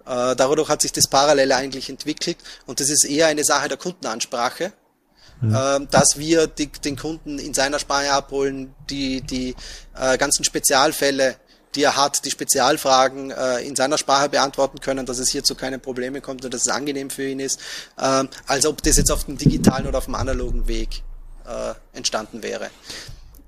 dadurch 0.05 0.69
hat 0.69 0.81
sich 0.81 0.93
das 0.93 1.07
parallel 1.07 1.51
eigentlich 1.51 1.89
entwickelt 1.89 2.37
und 2.65 2.79
das 2.79 2.89
ist 2.89 3.05
eher 3.05 3.27
eine 3.27 3.43
Sache 3.43 3.67
der 3.67 3.77
Kundenansprache, 3.77 4.71
mhm. 5.41 5.55
äh, 5.55 5.87
dass 5.91 6.17
wir 6.17 6.47
die, 6.47 6.67
den 6.67 6.97
Kunden 6.97 7.39
in 7.39 7.53
seiner 7.53 7.79
Sprache 7.79 8.11
abholen, 8.11 8.73
die, 8.89 9.21
die 9.21 9.55
äh, 9.97 10.17
ganzen 10.17 10.45
Spezialfälle, 10.45 11.35
die 11.75 11.83
er 11.83 11.95
hat, 11.95 12.25
die 12.25 12.31
Spezialfragen 12.31 13.31
äh, 13.31 13.59
in 13.59 13.75
seiner 13.75 13.97
Sprache 13.97 14.29
beantworten 14.29 14.79
können, 14.79 15.05
dass 15.05 15.19
es 15.19 15.29
hier 15.29 15.43
zu 15.43 15.55
keinen 15.55 15.81
Problemen 15.81 16.21
kommt 16.21 16.45
und 16.45 16.53
dass 16.53 16.61
es 16.61 16.67
angenehm 16.67 17.09
für 17.09 17.27
ihn 17.27 17.39
ist, 17.39 17.59
äh, 17.97 18.23
als 18.47 18.65
ob 18.65 18.81
das 18.83 18.97
jetzt 18.97 19.11
auf 19.11 19.25
dem 19.25 19.37
digitalen 19.37 19.87
oder 19.87 19.97
auf 19.97 20.05
dem 20.05 20.15
analogen 20.15 20.67
Weg 20.67 21.03
äh, 21.45 21.73
entstanden 21.97 22.43
wäre. 22.43 22.69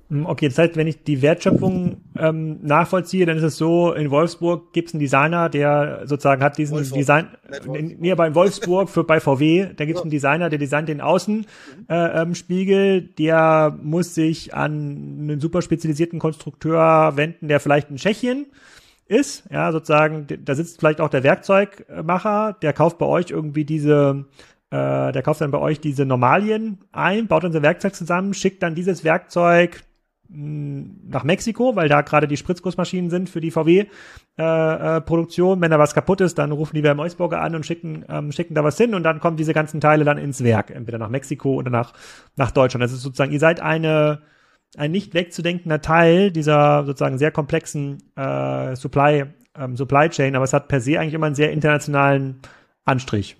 Hm, 0.08 0.24
okay, 0.26 0.48
das 0.48 0.58
heißt, 0.58 0.76
wenn 0.76 0.86
ich 0.86 1.02
die 1.02 1.20
Wertschöpfung 1.20 1.96
ähm, 2.16 2.58
nachvollziehe, 2.62 3.26
dann 3.26 3.36
ist 3.36 3.42
es 3.42 3.56
so, 3.56 3.92
in 3.92 4.10
Wolfsburg 4.10 4.72
gibt 4.72 4.88
es 4.88 4.94
einen 4.94 5.00
Designer, 5.00 5.48
der 5.48 6.02
sozusagen 6.04 6.42
hat 6.42 6.58
diesen 6.58 6.76
Wolfsburg. 6.76 6.98
Design, 6.98 7.28
nee, 7.98 8.12
aber 8.12 8.28
in 8.28 8.36
Wolfsburg 8.36 8.88
für, 8.88 9.02
bei 9.02 9.18
VW, 9.18 9.70
da 9.74 9.84
gibt 9.84 9.98
es 9.98 10.02
einen 10.02 10.12
Designer, 10.12 10.48
der 10.48 10.60
designt 10.60 10.88
den 10.88 11.00
Außenspiegel, 11.00 12.78
äh, 12.78 12.98
ähm, 12.98 13.14
der 13.18 13.76
muss 13.82 14.14
sich 14.14 14.54
an 14.54 14.72
einen 15.20 15.40
super 15.40 15.60
spezialisierten 15.60 16.20
Konstrukteur 16.20 17.16
wenden, 17.16 17.48
der 17.48 17.58
vielleicht 17.58 17.90
in 17.90 17.96
Tschechien 17.96 18.46
ist, 19.08 19.44
ja, 19.50 19.72
sozusagen, 19.72 20.26
da 20.44 20.54
sitzt 20.54 20.78
vielleicht 20.78 21.00
auch 21.00 21.08
der 21.08 21.24
Werkzeugmacher, 21.24 22.56
der 22.62 22.72
kauft 22.72 22.98
bei 22.98 23.06
euch 23.06 23.30
irgendwie 23.30 23.64
diese 23.64 24.26
äh, 24.70 25.12
der 25.12 25.22
kauft 25.22 25.40
dann 25.40 25.52
bei 25.52 25.58
euch 25.58 25.80
diese 25.80 26.04
Normalien 26.04 26.78
ein, 26.90 27.28
baut 27.28 27.44
unser 27.44 27.62
Werkzeug 27.62 27.94
zusammen, 27.94 28.34
schickt 28.34 28.62
dann 28.64 28.74
dieses 28.74 29.04
Werkzeug 29.04 29.84
nach 30.28 31.24
Mexiko, 31.24 31.76
weil 31.76 31.88
da 31.88 32.02
gerade 32.02 32.28
die 32.28 32.36
Spritzgussmaschinen 32.36 33.10
sind 33.10 33.30
für 33.30 33.40
die 33.40 33.50
VW-Produktion. 33.50 35.56
Äh, 35.56 35.58
äh, 35.58 35.62
Wenn 35.62 35.70
da 35.70 35.78
was 35.78 35.94
kaputt 35.94 36.20
ist, 36.20 36.38
dann 36.38 36.52
rufen 36.52 36.74
die 36.74 36.82
bei 36.82 36.94
Meusburger 36.94 37.40
an 37.40 37.54
und 37.54 37.64
schicken, 37.64 38.04
ähm, 38.08 38.32
schicken 38.32 38.54
da 38.54 38.64
was 38.64 38.76
hin 38.76 38.94
und 38.94 39.02
dann 39.02 39.20
kommen 39.20 39.36
diese 39.36 39.54
ganzen 39.54 39.80
Teile 39.80 40.04
dann 40.04 40.18
ins 40.18 40.42
Werk, 40.42 40.70
entweder 40.70 40.98
nach 40.98 41.10
Mexiko 41.10 41.54
oder 41.54 41.70
nach, 41.70 41.92
nach 42.36 42.50
Deutschland. 42.50 42.82
Das 42.82 42.92
ist 42.92 43.02
sozusagen, 43.02 43.32
ihr 43.32 43.40
seid 43.40 43.60
eine, 43.60 44.22
ein 44.76 44.90
nicht 44.90 45.14
wegzudenkender 45.14 45.80
Teil 45.80 46.32
dieser 46.32 46.84
sozusagen 46.84 47.18
sehr 47.18 47.30
komplexen 47.30 47.98
äh, 48.16 48.74
Supply, 48.74 49.26
ähm, 49.58 49.76
Supply 49.76 50.10
Chain, 50.10 50.34
aber 50.34 50.44
es 50.44 50.52
hat 50.52 50.68
per 50.68 50.80
se 50.80 50.98
eigentlich 50.98 51.14
immer 51.14 51.26
einen 51.26 51.36
sehr 51.36 51.52
internationalen 51.52 52.40
Anstrich. 52.84 53.36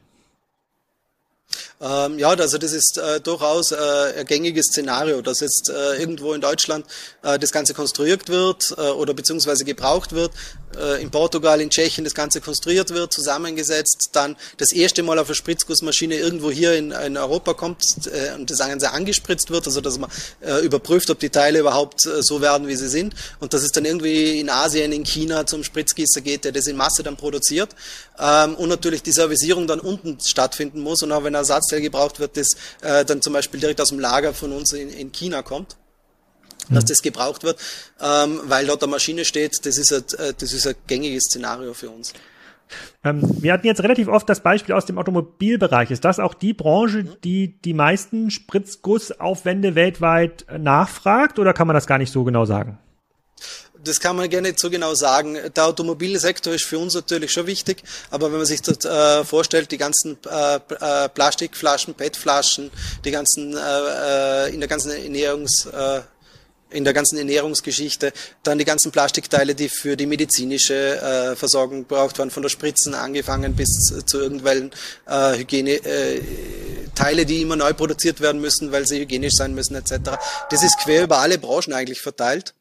Ähm, 1.81 2.19
ja, 2.19 2.29
also 2.29 2.59
das 2.59 2.73
ist 2.73 2.99
äh, 2.99 3.21
durchaus 3.21 3.73
äh, 3.73 3.77
ein 4.19 4.27
gängiges 4.27 4.67
Szenario, 4.67 5.23
dass 5.23 5.41
jetzt 5.41 5.71
äh, 5.71 5.97
irgendwo 6.01 6.33
in 6.33 6.41
Deutschland 6.41 6.87
äh, 7.23 7.39
das 7.39 7.53
Ganze 7.53 7.75
konstruiert 7.75 8.29
wird 8.29 8.75
äh, 8.77 8.81
oder 8.91 9.15
beziehungsweise 9.15 9.65
gebraucht 9.65 10.13
wird, 10.13 10.33
in 11.01 11.11
Portugal, 11.11 11.61
in 11.61 11.71
Tschechien 11.71 12.05
das 12.05 12.15
Ganze 12.15 12.41
konstruiert 12.41 12.91
wird, 12.91 13.13
zusammengesetzt, 13.13 14.11
dann 14.13 14.37
das 14.59 14.73
erste 14.73 15.03
Mal 15.03 15.19
auf 15.19 15.29
eine 15.29 15.35
Spritzgussmaschine 15.35 16.17
irgendwo 16.17 16.51
hier 16.51 16.75
in, 16.75 16.91
in 16.91 17.17
Europa 17.17 17.55
kommt 17.55 17.83
äh, 18.07 18.35
und 18.35 18.51
das 18.51 18.59
Ganze 18.59 18.93
angespritzt 18.93 19.51
wird, 19.51 19.67
also 19.67 19.81
dass 19.81 19.99
man 19.99 20.11
äh, 20.41 20.65
überprüft, 20.65 21.11
ob 21.11 21.19
die 21.19 21.31
Teile 21.31 21.61
überhaupt 21.61 22.07
äh, 22.07 22.23
so 22.23 22.41
werden, 22.41 22.69
wie 22.69 22.77
sie 22.77 22.89
sind. 22.89 23.15
Und 23.41 23.55
dass 23.55 23.63
es 23.63 23.73
dann 23.73 23.85
irgendwie 23.85 24.41
in 24.41 24.51
Asien, 24.51 24.93
in 24.93 25.05
China 25.05 25.47
zum 25.47 25.65
Spritzgießer 25.65 26.21
geht, 26.21 26.45
der 26.45 26.53
das 26.53 26.67
in 26.67 26.77
Masse 26.77 27.03
dann 27.03 27.17
produziert. 27.17 27.71
Ähm, 28.19 28.55
und 28.57 28.69
natürlich 28.69 29.03
die 29.03 29.13
Servicierung 29.13 29.67
dann 29.67 29.81
unten 29.81 30.19
stattfinden 30.21 30.81
muss. 30.81 31.03
Und 31.03 31.13
auch 31.13 31.25
wenn 31.25 31.35
Ersatz 31.35 31.57
Ersatzteil 31.57 31.81
gebraucht 31.81 32.21
wird, 32.21 32.37
das 32.37 32.49
äh, 32.83 33.05
dann 33.05 33.23
zum 33.23 33.33
Beispiel 33.33 33.61
direkt 33.61 33.81
aus 33.81 33.89
dem 33.89 33.99
Lager 34.01 34.35
von 34.35 34.53
uns 34.53 34.73
in, 34.73 34.91
in 34.91 35.13
China 35.13 35.43
kommt 35.43 35.77
dass 36.71 36.85
mhm. 36.85 36.89
das 36.89 37.03
gebraucht 37.03 37.45
wird, 37.45 37.59
ähm, 38.01 38.41
weil 38.45 38.67
dort 38.67 38.83
der 38.83 38.89
Maschine 38.89 39.25
steht, 39.25 39.65
das 39.65 39.79
ist 39.79 39.93
ein, 39.93 40.05
äh, 40.19 40.33
das 40.39 40.53
ist 40.53 40.67
ein 40.67 40.75
gängiges 40.87 41.25
Szenario 41.25 41.75
für 41.75 41.91
uns. 41.91 42.13
Ähm, 43.05 43.21
wir 43.41 43.53
hatten 43.53 43.67
jetzt 43.67 43.83
relativ 43.83 44.09
oft 44.09 44.29
das 44.29 44.41
Beispiel 44.41 44.75
aus 44.75 44.87
dem 44.87 44.99
Automobilbereich. 44.99 45.91
Ist 45.93 46.05
das 46.05 46.19
auch 46.19 46.35
die 46.35 46.53
Branche, 46.53 47.05
mhm. 47.05 47.17
die 47.23 47.61
die 47.61 47.75
meisten 47.75 48.31
Spritzgussaufwände 48.31 49.75
weltweit 49.75 50.47
nachfragt 50.59 51.39
oder 51.39 51.53
kann 51.53 51.67
man 51.67 51.75
das 51.75 51.87
gar 51.87 51.99
nicht 51.99 52.13
so 52.13 52.25
genau 52.25 52.45
sagen? 52.45 52.79
das 53.87 54.01
kann 54.01 54.17
man 54.17 54.29
gerne 54.29 54.49
nicht 54.49 54.61
so 54.61 54.71
genau 54.71 54.95
sagen. 54.95 55.39
Der 55.55 55.67
Automobilsektor 55.67 56.55
ist 56.55 56.65
für 56.65 56.79
uns 56.79 56.95
natürlich 56.95 57.33
schon 57.33 57.47
wichtig, 57.47 57.83
aber 58.11 58.31
wenn 58.31 58.39
man 58.39 58.47
sich 58.47 58.63
das 58.63 58.85
äh, 58.85 59.25
vorstellt, 59.25 59.71
die 59.71 59.79
ganzen 59.79 60.19
äh, 60.29 60.57
äh, 60.57 61.09
Plastikflaschen, 61.09 61.95
PET-Flaschen, 61.95 62.71
die 63.05 63.11
ganzen 63.11 63.57
äh, 63.57 64.47
äh, 64.47 64.55
in 64.55 64.61
der 64.61 64.69
ganzen 64.69 64.91
Ernährungs 64.91 65.67
äh, 65.67 66.01
in 66.77 66.85
der 66.85 66.93
ganzen 66.93 67.17
Ernährungsgeschichte, 67.19 68.13
dann 68.43 68.59
die 68.59 68.65
ganzen 68.65 68.93
Plastikteile, 68.93 69.55
die 69.55 69.69
für 69.69 69.97
die 69.97 70.07
medizinische 70.07 71.01
äh, 71.01 71.37
Versorgung 71.37 71.89
gebraucht 71.89 72.19
werden, 72.19 72.31
von 72.31 72.43
der 72.43 72.51
Spritzen 72.51 72.95
angefangen 72.95 73.57
bis 73.57 73.69
zu 74.05 74.21
irgendwelchen 74.21 74.71
äh, 75.07 75.39
Hygiene 75.39 75.73
äh, 75.85 76.21
Teile, 76.95 77.27
die 77.27 77.43
immer 77.43 77.57
neu 77.57 77.73
produziert 77.73 78.21
werden 78.21 78.41
müssen, 78.41 78.73
weil 78.73 78.87
sie 78.87 79.01
hygienisch 79.01 79.35
sein 79.35 79.55
müssen 79.55 79.75
etc. 79.75 80.19
Das 80.51 80.63
ist 80.63 80.79
quer 80.79 81.05
über 81.05 81.19
alle 81.19 81.39
Branchen 81.39 81.73
eigentlich 81.73 82.01
verteilt. 82.01 82.55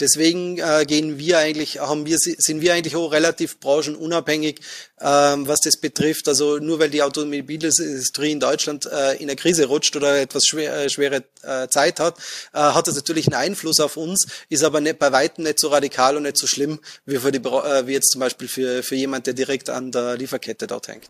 Deswegen 0.00 0.58
äh, 0.58 0.84
gehen 0.86 1.18
wir 1.18 1.38
eigentlich, 1.38 1.80
haben 1.80 2.06
wir, 2.06 2.18
sind 2.18 2.60
wir 2.60 2.74
eigentlich 2.74 2.96
auch 2.96 3.12
relativ 3.12 3.58
branchenunabhängig, 3.60 4.60
ähm, 5.00 5.46
was 5.48 5.60
das 5.60 5.80
betrifft. 5.80 6.28
Also 6.28 6.58
nur 6.58 6.78
weil 6.78 6.90
die 6.90 7.02
Automobilindustrie 7.02 8.32
in 8.32 8.40
Deutschland 8.40 8.86
äh, 8.86 9.14
in 9.14 9.28
eine 9.28 9.36
Krise 9.36 9.66
rutscht 9.66 9.96
oder 9.96 10.20
etwas 10.20 10.44
schwer, 10.46 10.76
äh, 10.76 10.88
schwere 10.88 11.24
äh, 11.42 11.68
Zeit 11.68 12.00
hat, 12.00 12.18
äh, 12.52 12.58
hat 12.58 12.86
das 12.86 12.94
natürlich 12.94 13.26
einen 13.26 13.36
Einfluss 13.36 13.80
auf 13.80 13.96
uns, 13.96 14.26
ist 14.48 14.64
aber 14.64 14.80
nicht 14.80 14.98
bei 14.98 15.12
weitem 15.12 15.44
nicht 15.44 15.58
so 15.58 15.68
radikal 15.68 16.16
und 16.16 16.24
nicht 16.24 16.38
so 16.38 16.46
schlimm 16.46 16.78
wie, 17.06 17.16
für 17.16 17.32
die, 17.32 17.38
äh, 17.38 17.86
wie 17.86 17.92
jetzt 17.92 18.10
zum 18.10 18.20
Beispiel 18.20 18.48
für, 18.48 18.82
für 18.82 18.94
jemand, 18.94 19.26
der 19.26 19.34
direkt 19.34 19.70
an 19.70 19.90
der 19.90 20.16
Lieferkette 20.16 20.66
dort 20.66 20.88
hängt. 20.88 21.08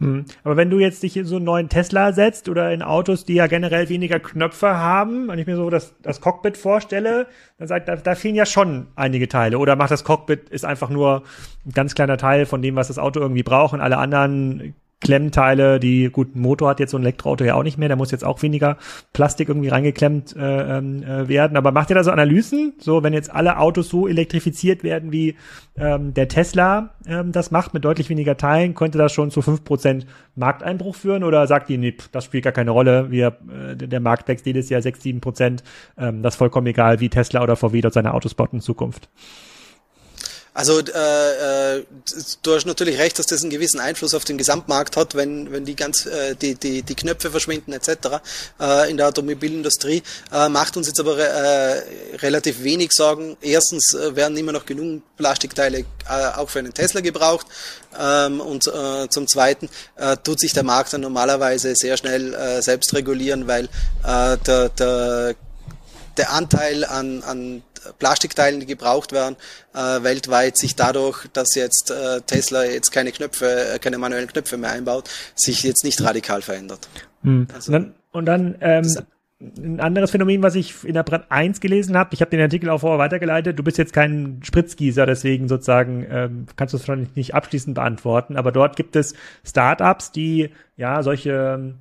Hm. 0.00 0.24
Aber 0.44 0.56
wenn 0.56 0.70
du 0.70 0.78
jetzt 0.78 1.02
dich 1.02 1.16
in 1.16 1.26
so 1.26 1.36
einen 1.36 1.44
neuen 1.44 1.68
Tesla 1.68 2.12
setzt 2.12 2.48
oder 2.48 2.72
in 2.72 2.82
Autos, 2.82 3.24
die 3.24 3.34
ja 3.34 3.46
generell 3.46 3.88
weniger 3.88 4.20
Knöpfe 4.20 4.76
haben, 4.76 5.28
und 5.28 5.38
ich 5.38 5.46
mir 5.46 5.56
so 5.56 5.70
das, 5.70 5.92
das 6.02 6.20
Cockpit 6.20 6.56
vorstelle, 6.56 7.26
dann 7.58 7.68
sagt, 7.68 7.88
da, 7.88 7.96
da 7.98 8.14
fehlen 8.14 8.34
ja 8.34 8.46
schon 8.46 8.86
einige 8.96 9.28
Teile. 9.28 9.58
Oder 9.58 9.76
macht 9.76 9.90
das 9.90 10.04
Cockpit 10.04 10.48
ist 10.48 10.64
einfach 10.64 10.90
nur 10.90 11.22
ein 11.66 11.72
ganz 11.72 11.94
kleiner 11.94 12.16
Teil 12.16 12.46
von 12.46 12.62
dem, 12.62 12.76
was 12.76 12.88
das 12.88 12.98
Auto 12.98 13.20
irgendwie 13.20 13.42
braucht 13.42 13.74
und 13.74 13.80
alle 13.80 13.98
anderen 13.98 14.74
Klemmteile, 15.00 15.78
die, 15.78 16.10
gut, 16.10 16.34
Motor 16.34 16.70
hat 16.70 16.80
jetzt 16.80 16.90
so 16.90 16.96
ein 16.96 17.02
Elektroauto 17.02 17.44
ja 17.44 17.54
auch 17.54 17.62
nicht 17.62 17.78
mehr, 17.78 17.88
da 17.88 17.94
muss 17.94 18.10
jetzt 18.10 18.24
auch 18.24 18.42
weniger 18.42 18.78
Plastik 19.12 19.48
irgendwie 19.48 19.68
reingeklemmt 19.68 20.34
äh, 20.36 20.78
ähm, 20.78 21.04
äh, 21.04 21.28
werden. 21.28 21.56
Aber 21.56 21.70
macht 21.70 21.90
ihr 21.90 21.94
da 21.94 22.02
so 22.02 22.10
Analysen? 22.10 22.72
So, 22.80 23.04
wenn 23.04 23.12
jetzt 23.12 23.30
alle 23.30 23.58
Autos 23.58 23.88
so 23.88 24.08
elektrifiziert 24.08 24.82
werden, 24.82 25.12
wie 25.12 25.36
ähm, 25.76 26.14
der 26.14 26.26
Tesla 26.26 26.94
ähm, 27.06 27.30
das 27.30 27.52
macht, 27.52 27.74
mit 27.74 27.84
deutlich 27.84 28.08
weniger 28.08 28.36
Teilen, 28.36 28.74
könnte 28.74 28.98
das 28.98 29.12
schon 29.12 29.30
zu 29.30 29.40
fünf 29.40 29.62
Prozent 29.62 30.04
Markteinbruch 30.34 30.96
führen? 30.96 31.22
Oder 31.22 31.46
sagt 31.46 31.70
ihr, 31.70 31.78
nee, 31.78 31.94
das 32.10 32.24
spielt 32.24 32.42
gar 32.42 32.52
keine 32.52 32.72
Rolle, 32.72 33.12
wir, 33.12 33.36
äh, 33.48 33.76
der 33.76 34.00
Markt 34.00 34.26
wächst 34.26 34.46
jedes 34.46 34.68
Jahr 34.68 34.82
sechs, 34.82 35.02
sieben 35.02 35.20
Prozent, 35.20 35.62
ähm, 35.96 36.22
das 36.22 36.34
ist 36.34 36.38
vollkommen 36.38 36.66
egal, 36.66 36.98
wie 36.98 37.08
Tesla 37.08 37.42
oder 37.42 37.54
VW 37.54 37.80
dort 37.82 37.94
seine 37.94 38.14
Autos 38.14 38.34
baut 38.34 38.52
in 38.52 38.60
Zukunft? 38.60 39.08
Also 40.58 40.80
äh, 40.80 41.76
äh, 41.76 41.84
du 42.42 42.52
hast 42.52 42.66
natürlich 42.66 42.98
recht, 42.98 43.16
dass 43.16 43.26
das 43.26 43.42
einen 43.42 43.50
gewissen 43.50 43.78
Einfluss 43.78 44.12
auf 44.12 44.24
den 44.24 44.36
Gesamtmarkt 44.38 44.96
hat, 44.96 45.14
wenn, 45.14 45.52
wenn 45.52 45.64
die 45.64 45.76
ganz 45.76 46.04
äh, 46.04 46.34
die, 46.34 46.56
die, 46.56 46.82
die 46.82 46.94
Knöpfe 46.96 47.30
verschwinden 47.30 47.72
etc. 47.72 48.18
Äh, 48.60 48.90
in 48.90 48.96
der 48.96 49.06
Automobilindustrie. 49.06 50.02
Äh, 50.32 50.48
macht 50.48 50.76
uns 50.76 50.88
jetzt 50.88 50.98
aber 50.98 51.16
äh, 51.16 51.82
relativ 52.16 52.64
wenig 52.64 52.90
Sorgen. 52.90 53.36
Erstens 53.40 53.94
äh, 53.94 54.16
werden 54.16 54.36
immer 54.36 54.50
noch 54.50 54.66
genug 54.66 55.02
Plastikteile 55.16 55.84
äh, 56.08 56.26
auch 56.34 56.50
für 56.50 56.58
einen 56.58 56.74
Tesla 56.74 57.02
gebraucht. 57.02 57.46
Ähm, 57.96 58.40
und 58.40 58.66
äh, 58.66 59.08
zum 59.10 59.28
Zweiten 59.28 59.68
äh, 59.94 60.16
tut 60.16 60.40
sich 60.40 60.54
der 60.54 60.64
Markt 60.64 60.92
dann 60.92 61.02
normalerweise 61.02 61.76
sehr 61.76 61.96
schnell 61.96 62.34
äh, 62.34 62.62
selbst 62.62 62.92
regulieren, 62.94 63.46
weil 63.46 63.66
äh, 64.02 64.36
der, 64.38 64.70
der 64.70 65.36
der 66.18 66.32
Anteil 66.32 66.84
an, 66.84 67.22
an 67.22 67.62
Plastikteilen, 67.98 68.60
die 68.60 68.66
gebraucht 68.66 69.12
werden, 69.12 69.36
äh, 69.74 70.02
weltweit 70.02 70.56
sich 70.56 70.76
dadurch, 70.76 71.26
dass 71.32 71.54
jetzt 71.54 71.90
äh, 71.90 72.20
Tesla 72.22 72.64
jetzt 72.64 72.90
keine 72.90 73.12
Knöpfe, 73.12 73.74
äh, 73.74 73.78
keine 73.78 73.98
manuellen 73.98 74.28
Knöpfe 74.28 74.56
mehr 74.56 74.70
einbaut, 74.70 75.08
sich 75.34 75.62
jetzt 75.62 75.84
nicht 75.84 76.02
radikal 76.02 76.42
verändert. 76.42 76.88
Hm. 77.22 77.48
Also, 77.54 77.72
und 77.72 77.74
dann, 77.74 77.94
und 78.12 78.26
dann 78.26 78.56
ähm, 78.60 78.96
ein 79.40 79.78
anderes 79.78 80.10
Phänomen, 80.10 80.42
was 80.42 80.56
ich 80.56 80.82
in 80.84 80.94
der 80.94 81.04
Brand 81.04 81.26
1 81.28 81.60
gelesen 81.60 81.96
habe, 81.96 82.12
ich 82.12 82.20
habe 82.20 82.30
den 82.30 82.40
Artikel 82.40 82.70
auch 82.70 82.80
vorher 82.80 82.98
weitergeleitet, 82.98 83.56
du 83.56 83.62
bist 83.62 83.78
jetzt 83.78 83.92
kein 83.92 84.40
Spritzgießer, 84.42 85.06
deswegen 85.06 85.46
sozusagen 85.46 86.04
ähm, 86.10 86.46
kannst 86.56 86.74
du 86.74 86.76
es 86.76 86.88
wahrscheinlich 86.88 87.14
nicht 87.14 87.34
abschließend 87.34 87.76
beantworten, 87.76 88.36
aber 88.36 88.50
dort 88.50 88.74
gibt 88.74 88.96
es 88.96 89.14
Startups, 89.44 90.10
die 90.10 90.50
ja 90.76 91.04
solche 91.04 91.74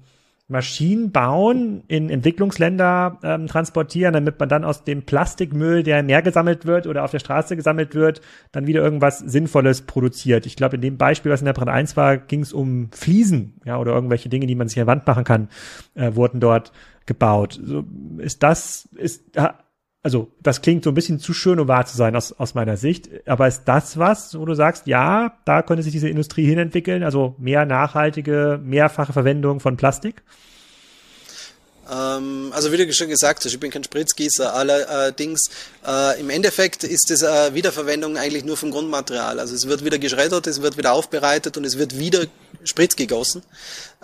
Maschinen 0.49 1.11
bauen, 1.11 1.83
in 1.87 2.09
Entwicklungsländer 2.09 3.19
ähm, 3.21 3.47
transportieren, 3.47 4.13
damit 4.13 4.39
man 4.39 4.47
dann 4.47 4.63
aus 4.63 4.85
dem 4.85 5.03
Plastikmüll, 5.03 5.83
der 5.83 5.99
im 5.99 6.05
Meer 6.05 6.21
gesammelt 6.21 6.65
wird 6.65 6.87
oder 6.87 7.03
auf 7.03 7.11
der 7.11 7.19
Straße 7.19 7.57
gesammelt 7.57 7.95
wird, 7.95 8.21
dann 8.53 8.65
wieder 8.65 8.81
irgendwas 8.81 9.19
Sinnvolles 9.19 9.81
produziert. 9.81 10.45
Ich 10.45 10.55
glaube, 10.55 10.77
in 10.77 10.81
dem 10.81 10.97
Beispiel, 10.97 11.33
was 11.33 11.41
in 11.41 11.45
der 11.45 11.53
Brand 11.53 11.69
1 11.69 11.97
war, 11.97 12.15
ging 12.15 12.41
es 12.41 12.53
um 12.53 12.89
Fliesen, 12.91 13.59
ja, 13.65 13.77
oder 13.77 13.91
irgendwelche 13.91 14.29
Dinge, 14.29 14.47
die 14.47 14.55
man 14.55 14.69
sich 14.69 14.79
an 14.79 14.87
Wand 14.87 15.05
machen 15.05 15.25
kann, 15.25 15.49
äh, 15.95 16.15
wurden 16.15 16.39
dort 16.39 16.71
gebaut. 17.05 17.59
So, 17.61 17.83
ist 18.17 18.41
das, 18.41 18.87
ist, 18.95 19.35
also 20.07 20.31
das 20.41 20.61
klingt 20.61 20.85
so 20.85 20.91
ein 20.91 20.93
bisschen 20.93 21.19
zu 21.19 21.33
schön, 21.33 21.59
um 21.59 21.67
wahr 21.67 21.85
zu 21.85 21.97
sein 21.97 22.15
aus, 22.15 22.31
aus 22.31 22.55
meiner 22.55 22.77
Sicht. 22.77 23.09
Aber 23.25 23.45
ist 23.45 23.63
das 23.65 23.97
was, 23.97 24.39
wo 24.39 24.45
du 24.45 24.53
sagst, 24.53 24.87
ja, 24.87 25.37
da 25.43 25.61
könnte 25.61 25.83
sich 25.83 25.91
diese 25.91 26.07
Industrie 26.07 26.45
hinentwickeln, 26.45 27.03
also 27.03 27.35
mehr 27.37 27.65
nachhaltige, 27.65 28.57
mehrfache 28.63 29.11
Verwendung 29.11 29.59
von 29.59 29.75
Plastik? 29.75 30.23
Ähm, 31.91 32.53
also 32.53 32.71
wie 32.71 32.77
du 32.77 32.93
schon 32.93 33.09
gesagt 33.09 33.43
hast, 33.43 33.51
ich 33.51 33.59
bin 33.59 33.69
kein 33.69 33.83
Spritzgießer, 33.83 34.53
allerdings 34.53 35.49
äh, 35.85 36.21
im 36.21 36.29
Endeffekt 36.29 36.85
ist 36.85 37.11
es 37.11 37.21
äh, 37.21 37.53
Wiederverwendung 37.53 38.15
eigentlich 38.15 38.45
nur 38.45 38.55
vom 38.55 38.71
Grundmaterial. 38.71 39.41
Also 39.41 39.55
es 39.55 39.67
wird 39.67 39.83
wieder 39.83 39.99
geschreddert, 39.99 40.47
es 40.47 40.61
wird 40.61 40.77
wieder 40.77 40.93
aufbereitet 40.93 41.57
und 41.57 41.65
es 41.65 41.77
wird 41.77 41.99
wieder 41.99 42.27
Spritz 42.63 42.95
gegossen. 42.95 43.43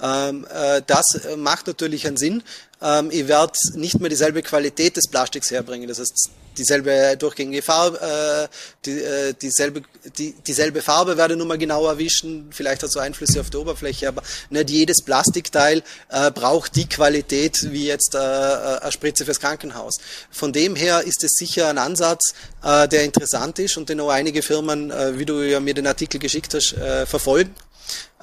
Ähm, 0.03 0.45
äh, 0.53 0.81
das 0.85 1.05
macht 1.37 1.67
natürlich 1.67 2.05
einen 2.05 2.17
Sinn. 2.17 2.43
Ähm, 2.81 3.09
ich 3.11 3.27
werde 3.27 3.53
nicht 3.75 3.99
mehr 4.01 4.09
dieselbe 4.09 4.41
Qualität 4.41 4.97
des 4.97 5.07
Plastiks 5.09 5.49
herbringen. 5.49 5.87
Das 5.87 5.99
heißt, 5.99 6.29
dieselbe 6.57 7.15
durchgängige 7.17 7.61
Farbe, 7.61 7.99
äh, 8.01 8.47
die, 8.85 8.99
äh, 8.99 9.33
dieselbe, 9.33 9.81
die, 10.17 10.33
dieselbe 10.45 10.81
Farbe 10.81 11.17
werde 11.17 11.37
nur 11.37 11.47
mal 11.47 11.57
genau 11.57 11.87
erwischen. 11.87 12.49
Vielleicht 12.51 12.83
hat 12.83 12.91
so 12.91 12.99
Einflüsse 12.99 13.39
auf 13.39 13.49
die 13.49 13.57
Oberfläche, 13.57 14.09
aber 14.09 14.21
nicht 14.49 14.69
jedes 14.69 15.01
Plastikteil 15.01 15.83
äh, 16.09 16.31
braucht 16.31 16.75
die 16.75 16.87
Qualität 16.87 17.71
wie 17.71 17.87
jetzt 17.87 18.13
äh, 18.13 18.17
äh 18.17 18.79
eine 18.79 18.91
Spritze 18.91 19.23
fürs 19.25 19.39
Krankenhaus. 19.39 19.95
Von 20.29 20.51
dem 20.51 20.75
her 20.75 21.03
ist 21.03 21.23
es 21.23 21.31
sicher 21.31 21.69
ein 21.69 21.77
Ansatz, 21.77 22.33
äh, 22.61 22.87
der 22.89 23.03
interessant 23.03 23.57
ist 23.59 23.77
und 23.77 23.89
den 23.89 24.01
auch 24.01 24.09
einige 24.09 24.41
Firmen, 24.41 24.91
äh, 24.91 25.17
wie 25.17 25.25
du 25.25 25.41
ja 25.41 25.59
mir 25.59 25.73
den 25.73 25.87
Artikel 25.87 26.19
geschickt 26.19 26.53
hast, 26.53 26.73
äh, 26.73 27.05
verfolgen 27.05 27.55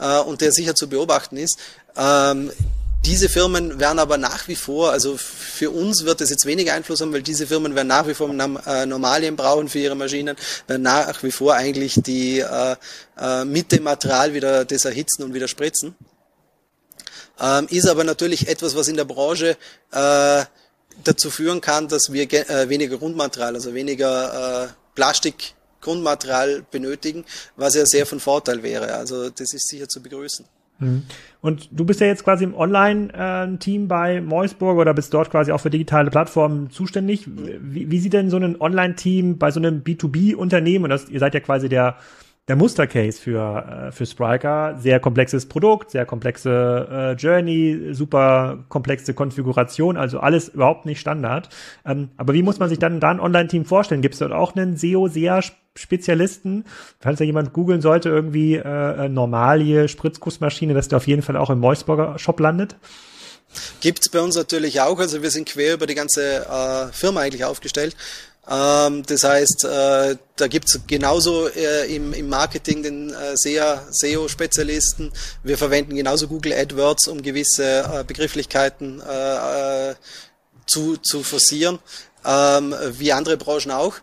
äh, 0.00 0.18
und 0.18 0.40
der 0.40 0.52
sicher 0.52 0.74
zu 0.74 0.88
beobachten 0.88 1.36
ist. 1.36 1.58
Ähm, 1.96 2.50
diese 3.06 3.30
Firmen 3.30 3.80
werden 3.80 3.98
aber 3.98 4.18
nach 4.18 4.46
wie 4.46 4.56
vor, 4.56 4.90
also 4.90 5.16
für 5.16 5.70
uns 5.70 6.04
wird 6.04 6.20
es 6.20 6.28
jetzt 6.28 6.44
weniger 6.44 6.74
Einfluss 6.74 7.00
haben, 7.00 7.12
weil 7.14 7.22
diese 7.22 7.46
Firmen 7.46 7.74
werden 7.74 7.88
nach 7.88 8.06
wie 8.06 8.12
vor 8.12 8.28
äh, 8.28 8.84
Normalien 8.84 9.36
brauchen 9.36 9.70
für 9.70 9.78
ihre 9.78 9.94
Maschinen, 9.94 10.36
werden 10.66 10.82
nach 10.82 11.22
wie 11.22 11.30
vor 11.30 11.54
eigentlich 11.54 11.94
die 12.02 12.40
äh, 12.40 12.76
äh, 13.18 13.44
mit 13.46 13.72
dem 13.72 13.84
Material 13.84 14.34
wieder 14.34 14.66
das 14.66 14.84
erhitzen 14.84 15.22
und 15.22 15.32
wieder 15.32 15.48
spritzen. 15.48 15.94
Ähm, 17.40 17.68
ist 17.70 17.88
aber 17.88 18.04
natürlich 18.04 18.48
etwas, 18.48 18.76
was 18.76 18.88
in 18.88 18.96
der 18.96 19.06
Branche 19.06 19.56
äh, 19.92 20.44
dazu 21.04 21.30
führen 21.30 21.62
kann, 21.62 21.88
dass 21.88 22.12
wir 22.12 22.30
äh, 22.30 22.68
weniger 22.68 22.98
Grundmaterial, 22.98 23.54
also 23.54 23.72
weniger 23.72 24.64
äh, 24.64 24.68
Plastik 24.94 25.54
Grundmaterial 25.80 26.62
benötigen, 26.70 27.24
was 27.56 27.74
ja 27.74 27.86
sehr 27.86 28.06
von 28.06 28.20
Vorteil 28.20 28.62
wäre. 28.62 28.94
Also 28.94 29.30
das 29.30 29.52
ist 29.54 29.68
sicher 29.68 29.88
zu 29.88 30.02
begrüßen. 30.02 30.44
Mhm. 30.80 31.02
Und 31.42 31.68
du 31.70 31.84
bist 31.84 32.00
ja 32.00 32.06
jetzt 32.06 32.24
quasi 32.24 32.44
im 32.44 32.54
Online-Team 32.54 33.88
bei 33.88 34.20
Moisburg 34.20 34.78
oder 34.78 34.94
bist 34.94 35.14
dort 35.14 35.30
quasi 35.30 35.52
auch 35.52 35.60
für 35.60 35.70
digitale 35.70 36.10
Plattformen 36.10 36.70
zuständig. 36.70 37.26
Wie, 37.26 37.90
wie 37.90 37.98
sieht 37.98 38.12
denn 38.12 38.30
so 38.30 38.36
ein 38.36 38.60
Online-Team 38.60 39.38
bei 39.38 39.50
so 39.50 39.60
einem 39.60 39.82
B2B-Unternehmen, 39.82 40.84
und 40.84 40.90
das, 40.90 41.08
ihr 41.08 41.20
seid 41.20 41.34
ja 41.34 41.40
quasi 41.40 41.68
der 41.68 41.96
der 42.50 42.56
Mustercase 42.56 43.20
für, 43.20 43.86
äh, 43.88 43.92
für 43.92 44.06
Spriker. 44.06 44.76
Sehr 44.76 44.98
komplexes 44.98 45.46
Produkt, 45.46 45.92
sehr 45.92 46.04
komplexe 46.04 46.88
äh, 46.90 47.12
Journey, 47.12 47.94
super 47.94 48.64
komplexe 48.68 49.14
Konfiguration, 49.14 49.96
also 49.96 50.18
alles 50.18 50.48
überhaupt 50.48 50.84
nicht 50.84 50.98
Standard. 50.98 51.48
Ähm, 51.86 52.08
aber 52.16 52.34
wie 52.34 52.42
muss 52.42 52.58
man 52.58 52.68
sich 52.68 52.80
dann 52.80 52.98
da 52.98 53.12
ein 53.12 53.20
Online-Team 53.20 53.66
vorstellen? 53.66 54.02
Gibt 54.02 54.14
es 54.14 54.18
dort 54.18 54.32
auch 54.32 54.56
einen 54.56 54.76
SEO-SEA-Spezialisten? 54.76 56.64
Falls 56.98 57.20
da 57.20 57.24
jemand 57.24 57.52
googeln 57.52 57.82
sollte, 57.82 58.08
irgendwie 58.08 58.56
äh, 58.56 59.08
Normalie, 59.08 59.86
Spritzgussmaschine, 59.86 60.74
dass 60.74 60.88
der 60.88 60.96
auf 60.96 61.06
jeden 61.06 61.22
Fall 61.22 61.36
auch 61.36 61.50
im 61.50 61.60
Moisburger 61.60 62.18
Shop 62.18 62.40
landet? 62.40 62.74
Gibt's 63.80 64.08
bei 64.08 64.20
uns 64.20 64.34
natürlich 64.34 64.80
auch. 64.80 64.98
Also 64.98 65.22
wir 65.22 65.30
sind 65.30 65.48
quer 65.48 65.74
über 65.74 65.86
die 65.86 65.94
ganze 65.94 66.46
äh, 66.46 66.92
Firma 66.92 67.20
eigentlich 67.20 67.44
aufgestellt. 67.44 67.94
Ähm, 68.50 69.04
das 69.06 69.22
heißt, 69.22 69.64
äh, 69.64 70.16
da 70.36 70.48
gibt's 70.48 70.80
genauso 70.88 71.48
äh, 71.48 71.94
im, 71.94 72.12
im 72.12 72.28
Marketing 72.28 72.82
den 72.82 73.10
äh, 73.10 73.36
SEO-Spezialisten. 73.36 75.12
Wir 75.44 75.56
verwenden 75.56 75.94
genauso 75.94 76.26
Google 76.26 76.54
AdWords, 76.54 77.06
um 77.06 77.22
gewisse 77.22 77.84
äh, 77.84 78.04
Begrifflichkeiten 78.04 79.00
äh, 79.00 79.90
äh, 79.90 79.94
zu, 80.66 80.96
zu 80.96 81.22
forcieren, 81.22 81.78
ähm, 82.24 82.74
wie 82.98 83.12
andere 83.12 83.36
Branchen 83.36 83.70
auch. 83.70 83.94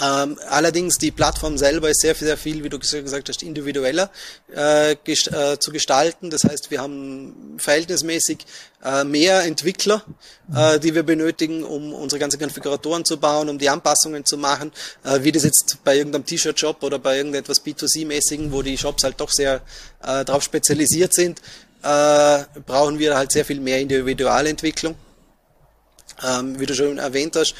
Ähm, 0.00 0.38
allerdings 0.48 0.98
die 0.98 1.10
Plattform 1.10 1.58
selber 1.58 1.90
ist 1.90 2.00
sehr, 2.00 2.14
sehr 2.14 2.36
viel, 2.36 2.62
wie 2.62 2.68
du 2.68 2.78
gesagt 2.78 3.28
hast, 3.28 3.42
individueller 3.42 4.10
äh, 4.54 4.92
äh, 4.92 5.58
zu 5.58 5.72
gestalten. 5.72 6.30
Das 6.30 6.44
heißt, 6.44 6.70
wir 6.70 6.80
haben 6.80 7.56
verhältnismäßig 7.58 8.46
äh, 8.84 9.02
mehr 9.02 9.42
Entwickler, 9.42 10.04
die 10.82 10.94
wir 10.94 11.02
benötigen, 11.02 11.62
um 11.62 11.92
unsere 11.92 12.18
ganzen 12.18 12.40
Konfiguratoren 12.40 13.04
zu 13.04 13.18
bauen, 13.18 13.50
um 13.50 13.58
die 13.58 13.68
Anpassungen 13.68 14.24
zu 14.24 14.38
machen, 14.38 14.72
wie 15.20 15.30
das 15.30 15.42
jetzt 15.42 15.76
bei 15.84 15.94
irgendeinem 15.94 16.24
T-Shirt-Shop 16.24 16.82
oder 16.82 16.98
bei 16.98 17.18
irgendetwas 17.18 17.62
B2C-mäßigen, 17.62 18.50
wo 18.50 18.62
die 18.62 18.78
Shops 18.78 19.04
halt 19.04 19.20
doch 19.20 19.30
sehr 19.30 19.60
äh, 20.02 20.24
darauf 20.24 20.42
spezialisiert 20.42 21.12
sind, 21.12 21.42
brauchen 21.82 22.98
wir 22.98 23.14
halt 23.14 23.30
sehr 23.30 23.44
viel 23.44 23.60
mehr 23.60 23.78
Individualentwicklung. 23.78 24.94
Ähm, 26.26 26.58
wie 26.58 26.66
du 26.66 26.74
schon 26.74 26.98
erwähnt 26.98 27.36
hast, 27.36 27.54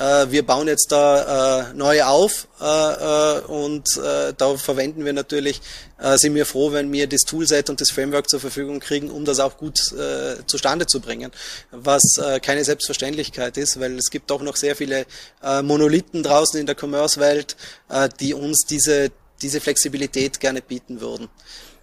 wir 0.00 0.46
bauen 0.46 0.66
jetzt 0.66 0.92
da 0.92 1.70
äh, 1.70 1.74
neu 1.74 2.02
auf 2.04 2.48
äh, 2.60 2.64
äh, 2.64 3.40
und 3.42 3.86
äh, 3.98 4.32
da 4.36 4.56
verwenden 4.56 5.04
wir 5.04 5.12
natürlich, 5.12 5.60
äh, 5.98 6.16
sind 6.16 6.34
wir 6.34 6.46
froh, 6.46 6.72
wenn 6.72 6.90
wir 6.90 7.06
das 7.06 7.20
Toolset 7.22 7.68
und 7.68 7.80
das 7.80 7.90
Framework 7.90 8.28
zur 8.28 8.40
Verfügung 8.40 8.80
kriegen, 8.80 9.10
um 9.10 9.24
das 9.24 9.40
auch 9.40 9.58
gut 9.58 9.92
äh, 9.92 10.36
zustande 10.46 10.86
zu 10.86 11.00
bringen, 11.00 11.30
was 11.70 12.02
äh, 12.16 12.40
keine 12.40 12.64
Selbstverständlichkeit 12.64 13.58
ist, 13.58 13.78
weil 13.78 13.98
es 13.98 14.10
gibt 14.10 14.32
auch 14.32 14.42
noch 14.42 14.56
sehr 14.56 14.74
viele 14.74 15.04
äh, 15.42 15.62
Monolithen 15.62 16.22
draußen 16.22 16.58
in 16.58 16.66
der 16.66 16.76
Commerce-Welt, 16.80 17.56
äh, 17.90 18.08
die 18.20 18.32
uns 18.34 18.64
diese 18.68 19.10
diese 19.42 19.60
Flexibilität 19.60 20.38
gerne 20.38 20.60
bieten 20.60 21.00
würden. 21.00 21.28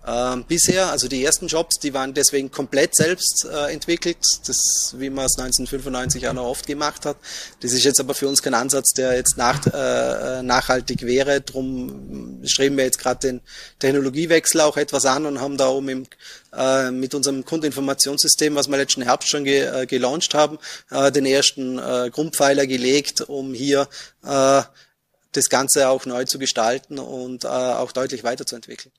Ähm, 0.07 0.45
bisher, 0.47 0.89
also 0.89 1.09
die 1.09 1.21
ersten 1.21 1.47
Jobs, 1.47 1.79
die 1.79 1.93
waren 1.93 2.13
deswegen 2.13 2.49
komplett 2.49 2.95
selbst 2.95 3.45
äh, 3.51 3.73
entwickelt, 3.73 4.23
das, 4.45 4.95
wie 4.97 5.09
man 5.09 5.25
es 5.25 5.37
1995 5.37 6.29
auch 6.29 6.33
noch 6.33 6.45
oft 6.45 6.65
gemacht 6.65 7.05
hat. 7.05 7.17
Das 7.59 7.73
ist 7.73 7.83
jetzt 7.83 7.99
aber 7.99 8.13
für 8.13 8.29
uns 8.29 8.41
kein 8.41 8.53
Ansatz, 8.53 8.93
der 8.93 9.15
jetzt 9.15 9.35
nach, 9.37 9.65
äh, 9.67 10.41
nachhaltig 10.43 11.01
wäre. 11.01 11.41
Drum 11.41 12.39
streben 12.45 12.77
wir 12.77 12.85
jetzt 12.85 12.99
gerade 12.99 13.19
den 13.19 13.41
Technologiewechsel 13.79 14.61
auch 14.61 14.77
etwas 14.77 15.05
an 15.05 15.25
und 15.25 15.41
haben 15.41 15.57
da 15.57 15.67
oben 15.67 15.89
im, 15.89 16.07
äh, 16.53 16.89
mit 16.89 17.13
unserem 17.13 17.43
Kundeninformationssystem, 17.43 18.55
was 18.55 18.69
wir 18.69 18.77
letzten 18.77 19.01
Herbst 19.01 19.27
schon 19.27 19.43
ge, 19.43 19.63
äh, 19.63 19.85
gelauncht 19.87 20.33
haben, 20.33 20.57
äh, 20.89 21.11
den 21.11 21.25
ersten 21.25 21.77
Grundpfeiler 21.77 22.65
gelegt, 22.65 23.21
um 23.21 23.53
hier 23.53 23.89
das 24.21 25.49
Ganze 25.49 25.89
auch 25.89 26.05
neu 26.05 26.25
zu 26.25 26.39
gestalten 26.39 26.99
und 26.99 27.45
auch 27.45 27.91
deutlich 27.91 28.23
weiterzuentwickeln. 28.23 28.91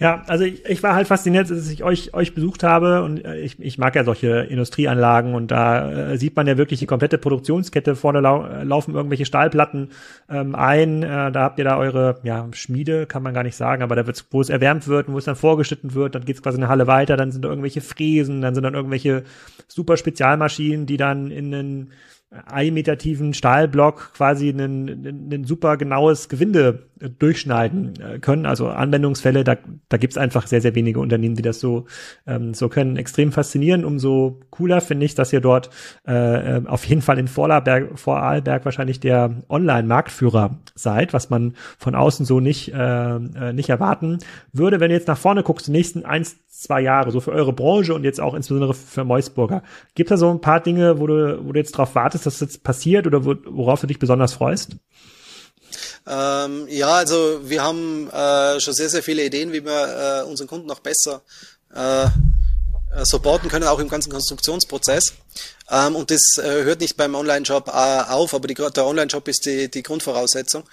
Ja, 0.00 0.24
also 0.26 0.44
ich, 0.44 0.64
ich 0.64 0.82
war 0.82 0.96
halt 0.96 1.06
fasziniert, 1.06 1.48
dass 1.48 1.70
ich 1.70 1.84
euch, 1.84 2.12
euch 2.14 2.34
besucht 2.34 2.64
habe 2.64 3.04
und 3.04 3.24
äh, 3.24 3.38
ich, 3.38 3.60
ich 3.60 3.78
mag 3.78 3.94
ja 3.94 4.02
solche 4.02 4.40
Industrieanlagen 4.40 5.34
und 5.34 5.52
da 5.52 6.12
äh, 6.12 6.18
sieht 6.18 6.34
man 6.34 6.48
ja 6.48 6.58
wirklich 6.58 6.80
die 6.80 6.86
komplette 6.86 7.16
Produktionskette. 7.16 7.94
Vorne 7.94 8.20
lau 8.20 8.44
laufen 8.64 8.92
irgendwelche 8.92 9.24
Stahlplatten 9.24 9.90
ähm, 10.28 10.56
ein, 10.56 11.04
äh, 11.04 11.30
da 11.30 11.42
habt 11.42 11.58
ihr 11.60 11.64
da 11.64 11.78
eure 11.78 12.18
ja, 12.24 12.48
Schmiede, 12.52 13.06
kann 13.06 13.22
man 13.22 13.34
gar 13.34 13.44
nicht 13.44 13.54
sagen, 13.54 13.84
aber 13.84 13.94
da 13.94 14.04
wird's, 14.04 14.26
wo 14.32 14.40
es 14.40 14.48
erwärmt 14.48 14.88
wird 14.88 15.06
und 15.06 15.14
wo 15.14 15.18
es 15.18 15.26
dann 15.26 15.36
vorgeschnitten 15.36 15.94
wird, 15.94 16.16
dann 16.16 16.24
geht's 16.24 16.42
quasi 16.42 16.56
in 16.56 16.62
der 16.62 16.70
Halle 16.70 16.88
weiter, 16.88 17.16
dann 17.16 17.30
sind 17.30 17.44
da 17.44 17.48
irgendwelche 17.48 17.80
Fräsen, 17.80 18.40
dann 18.42 18.54
sind 18.56 18.64
dann 18.64 18.74
irgendwelche 18.74 19.22
super 19.68 19.96
Spezialmaschinen, 19.96 20.86
die 20.86 20.96
dann 20.96 21.30
in 21.30 21.52
den 21.52 21.90
ein 22.46 22.74
Meter 22.74 22.98
tiefen 22.98 23.32
Stahlblock 23.32 24.12
quasi 24.14 24.50
ein 24.50 25.44
super 25.46 25.76
genaues 25.76 26.28
Gewinde 26.28 26.86
durchschneiden 27.10 27.94
äh, 28.00 28.18
können. 28.18 28.46
Also 28.46 28.68
Anwendungsfälle, 28.68 29.44
da, 29.44 29.56
da 29.88 29.96
gibt 29.96 30.12
es 30.12 30.18
einfach 30.18 30.46
sehr, 30.46 30.60
sehr 30.60 30.74
wenige 30.74 31.00
Unternehmen, 31.00 31.34
die 31.34 31.42
das 31.42 31.60
so, 31.60 31.86
ähm, 32.26 32.54
so 32.54 32.68
können. 32.68 32.96
Extrem 32.96 33.32
faszinierend. 33.32 33.84
Umso 33.84 34.40
cooler 34.50 34.80
finde 34.80 35.06
ich, 35.06 35.14
dass 35.14 35.32
ihr 35.32 35.40
dort 35.40 35.70
äh, 36.06 36.56
äh, 36.56 36.66
auf 36.66 36.84
jeden 36.84 37.02
Fall 37.02 37.18
in 37.18 37.28
Vorarlberg, 37.28 37.98
Vorarlberg 37.98 38.64
wahrscheinlich 38.64 39.00
der 39.00 39.42
Online-Marktführer 39.48 40.58
seid, 40.74 41.12
was 41.12 41.30
man 41.30 41.54
von 41.78 41.94
außen 41.94 42.26
so 42.26 42.40
nicht, 42.40 42.72
äh, 42.72 43.16
äh, 43.16 43.52
nicht 43.52 43.68
erwarten 43.68 44.18
würde. 44.52 44.80
Wenn 44.80 44.90
ihr 44.90 44.96
jetzt 44.96 45.08
nach 45.08 45.18
vorne 45.18 45.42
guckst, 45.42 45.66
die 45.66 45.72
nächsten 45.72 46.04
eins, 46.04 46.36
zwei 46.48 46.80
Jahre, 46.80 47.10
so 47.10 47.20
für 47.20 47.32
eure 47.32 47.52
Branche 47.52 47.94
und 47.94 48.04
jetzt 48.04 48.20
auch 48.20 48.34
insbesondere 48.34 48.74
für 48.74 49.04
Meusburger, 49.04 49.62
gibt 49.94 50.10
es 50.10 50.14
da 50.14 50.16
so 50.16 50.30
ein 50.30 50.40
paar 50.40 50.60
Dinge, 50.60 51.00
wo 51.00 51.06
du, 51.06 51.44
wo 51.44 51.52
du 51.52 51.58
jetzt 51.58 51.74
darauf 51.74 51.94
wartest, 51.94 52.26
dass 52.26 52.38
das 52.38 52.48
jetzt 52.48 52.64
passiert 52.64 53.06
oder 53.06 53.24
worauf 53.24 53.80
du 53.80 53.86
dich 53.86 53.98
besonders 53.98 54.34
freust? 54.34 54.76
Ähm, 56.06 56.66
ja, 56.68 56.88
also 56.88 57.40
wir 57.48 57.62
haben 57.62 58.10
äh, 58.10 58.60
schon 58.60 58.74
sehr, 58.74 58.90
sehr 58.90 59.02
viele 59.02 59.24
Ideen, 59.24 59.52
wie 59.52 59.64
wir 59.64 60.22
äh, 60.22 60.28
unseren 60.28 60.48
Kunden 60.48 60.66
noch 60.66 60.80
besser 60.80 61.22
äh, 61.74 62.06
supporten 63.02 63.48
können, 63.48 63.66
auch 63.66 63.78
im 63.78 63.88
ganzen 63.88 64.12
Konstruktionsprozess. 64.12 65.14
Ähm, 65.70 65.96
und 65.96 66.10
das 66.10 66.36
äh, 66.38 66.64
hört 66.64 66.80
nicht 66.80 66.96
beim 66.96 67.14
Online-Shop 67.14 67.68
äh, 67.68 67.70
auf, 67.70 68.34
aber 68.34 68.46
die, 68.46 68.54
der 68.54 68.86
Online-Shop 68.86 69.26
ist 69.28 69.46
die, 69.46 69.70
die 69.70 69.82
Grundvoraussetzung. 69.82 70.64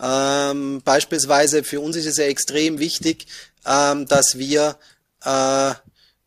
Ähm, 0.00 0.82
beispielsweise 0.84 1.62
für 1.64 1.80
uns 1.80 1.96
ist 1.96 2.06
es 2.06 2.16
ja 2.16 2.24
extrem 2.24 2.78
wichtig, 2.78 3.26
ähm, 3.66 4.06
dass 4.06 4.38
wir 4.38 4.76
äh, 5.24 5.72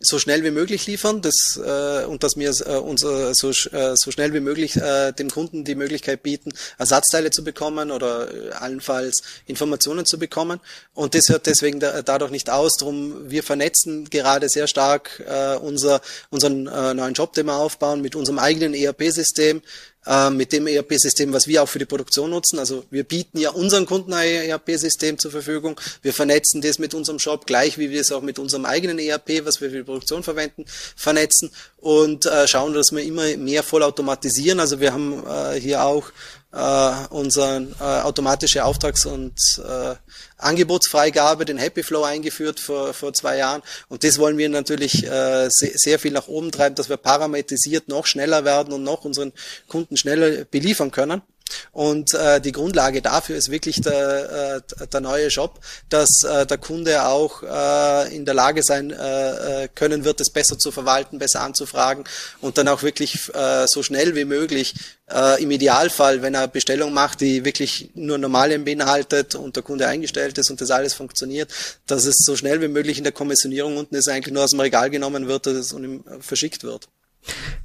so 0.04 0.20
schnell 0.20 0.44
wie 0.44 0.52
möglich 0.52 0.88
liefern 0.88 1.22
das, 1.22 1.60
äh, 1.64 2.06
und 2.06 2.24
dass 2.24 2.36
wir 2.36 2.50
äh, 2.50 2.78
uns 2.78 3.04
äh, 3.04 3.34
so, 3.34 3.50
äh, 3.50 3.96
so 3.96 4.12
schnell 4.12 4.34
wie 4.34 4.40
möglich 4.40 4.76
äh, 4.76 5.12
dem 5.12 5.30
Kunden 5.30 5.64
die 5.64 5.76
Möglichkeit 5.76 6.24
bieten, 6.24 6.52
Ersatzteile 6.78 7.32
zu 7.32 7.44
bekommen 7.44 7.92
oder 7.92 8.34
äh, 8.34 8.52
allenfalls 8.52 9.22
Informationen 9.46 10.06
zu 10.06 10.20
bekommen. 10.20 10.60
Und 10.94 11.16
das 11.16 11.30
hört 11.30 11.46
deswegen 11.46 11.80
da, 11.80 12.02
dadurch 12.02 12.32
nicht 12.32 12.50
aus. 12.50 12.74
Drum 12.78 13.30
wir 13.30 13.44
vernetzen 13.44 14.10
gerade 14.10 14.50
sehr 14.50 14.68
stark 14.68 15.24
äh, 15.28 15.56
unser, 15.56 16.02
unseren 16.30 16.68
äh, 16.68 16.94
neuen 16.94 17.14
Job, 17.14 17.34
den 17.34 17.48
wir 17.48 17.56
aufbauen, 17.56 18.02
mit 18.02 18.16
unserem 18.16 18.40
eigenen 18.40 18.74
ERP-System, 18.74 19.62
äh, 20.06 20.30
mit 20.30 20.52
dem 20.52 20.68
ERP-System, 20.68 21.34
was 21.34 21.48
wir 21.48 21.64
auch 21.64 21.70
für 21.70 21.80
die 21.80 21.86
Produktion 21.86 22.30
nutzen. 22.30 22.60
Also 22.60 22.86
wir 22.90 23.04
bieten 23.04 23.40
ja 23.40 23.52
unseren 23.52 23.86
Kunden 23.86 24.14
ein 24.14 24.28
ERP-System 24.28 25.18
zur 25.18 25.32
Verfügung. 25.32 25.80
Wir 26.02 26.14
vernetzen 26.14 26.62
das 26.62 26.80
mit 26.80 26.94
unserem 26.94 27.20
Shop, 27.20 27.46
gleich 27.46 27.78
wie 27.78 27.90
wir 27.90 28.02
es 28.02 28.12
auch 28.12 28.22
mit 28.22 28.40
unserem 28.40 28.66
eigenen 28.66 29.00
ERP, 29.00 29.46
was 29.46 29.62
wir 29.62 29.70
für 29.70 29.78
die 29.78 29.84
Produktion 29.84 30.24
verwenden, 30.24 30.66
vernetzen 30.96 31.52
und 31.78 32.26
äh, 32.26 32.48
schauen, 32.48 32.74
dass 32.74 32.92
wir 32.92 33.04
immer 33.04 33.38
mehr 33.38 33.64
vollautomatisieren. 33.64 34.60
Also 34.60 34.80
wir 34.80 34.94
haben 34.94 35.24
äh, 35.26 35.60
hier 35.60 35.84
auch 35.84 36.12
äh, 36.54 36.92
unsere 37.10 37.68
äh, 37.80 37.84
automatische 37.84 38.64
Auftrags- 38.64 39.06
und 39.06 39.34
äh, 39.58 39.96
Angebotsfreigabe, 40.38 41.46
den 41.46 41.58
Happy 41.58 41.84
Flow 41.84 42.04
eingeführt 42.04 42.60
vor, 42.60 42.94
vor 42.94 43.14
zwei 43.14 43.38
Jahren. 43.38 43.64
Und 43.90 44.04
das 44.04 44.20
wollen 44.20 44.38
wir 44.38 44.50
natürlich 44.50 45.04
äh, 45.06 45.50
sehr, 45.50 45.72
sehr 45.74 46.00
viel 46.00 46.12
nach 46.12 46.28
oben 46.28 46.52
treiben, 46.52 46.76
dass 46.76 46.90
wir 46.90 46.98
parametrisiert 46.98 47.88
noch 47.88 48.06
schneller 48.06 48.46
werden 48.46 48.74
und 48.74 48.84
noch 48.84 49.04
unseren 49.04 49.34
Kunden 49.68 49.98
schneller 49.98 50.46
beliefern 50.46 50.92
können. 50.92 51.22
Und 51.72 52.14
äh, 52.14 52.40
die 52.40 52.52
Grundlage 52.52 53.02
dafür 53.02 53.36
ist 53.36 53.50
wirklich 53.50 53.82
der, 53.82 54.62
äh, 54.80 54.88
der 54.88 55.02
neue 55.02 55.32
Shop, 55.32 55.60
dass 55.90 56.10
äh, 56.24 56.46
der 56.46 56.58
Kunde 56.58 57.06
auch 57.06 57.44
äh, 57.44 58.16
in 58.16 58.26
der 58.26 58.34
Lage 58.34 58.62
sein 58.64 58.92
äh, 58.92 59.64
äh, 59.64 59.68
können 59.74 60.04
wird, 60.04 60.22
es 60.22 60.30
besser 60.30 60.58
zu 60.58 60.72
verwalten, 60.72 61.20
besser 61.20 61.42
anzufragen 61.42 62.06
und 62.42 62.58
dann 62.58 62.68
auch 62.68 62.84
wirklich 62.84 63.34
äh, 63.34 63.66
so 63.68 63.84
schnell 63.84 64.16
wie 64.16 64.26
möglich 64.26 64.76
äh, 65.12 65.42
im 65.42 65.52
Idealfall, 65.52 66.22
wenn 66.22 66.36
er 66.36 66.48
Bestellung 66.48 66.94
macht, 66.94 67.22
die 67.22 67.46
wirklich 67.46 67.90
nur 67.96 68.18
normale 68.18 68.58
beinhaltet 68.60 69.36
und 69.36 69.56
der 69.56 69.64
Kunde 69.64 69.88
eingestellt 69.88 70.38
ist 70.38 70.50
und 70.50 70.62
das 70.62 70.72
alles 70.72 70.94
funktioniert, 70.94 71.52
dass 71.88 72.06
es 72.06 72.16
so 72.26 72.36
schnell 72.36 72.62
wie 72.62 72.68
möglich 72.68 72.98
in 72.98 73.04
der 73.04 73.14
Kommissionierung 73.14 73.78
unten 73.78 73.96
ist, 73.96 74.08
eigentlich 74.10 74.34
nur 74.34 74.44
aus 74.44 74.52
dem 74.52 74.60
Regal 74.60 74.90
genommen 74.90 75.28
wird 75.28 75.48
und 75.48 76.04
verschickt 76.22 76.64
wird. 76.64 76.88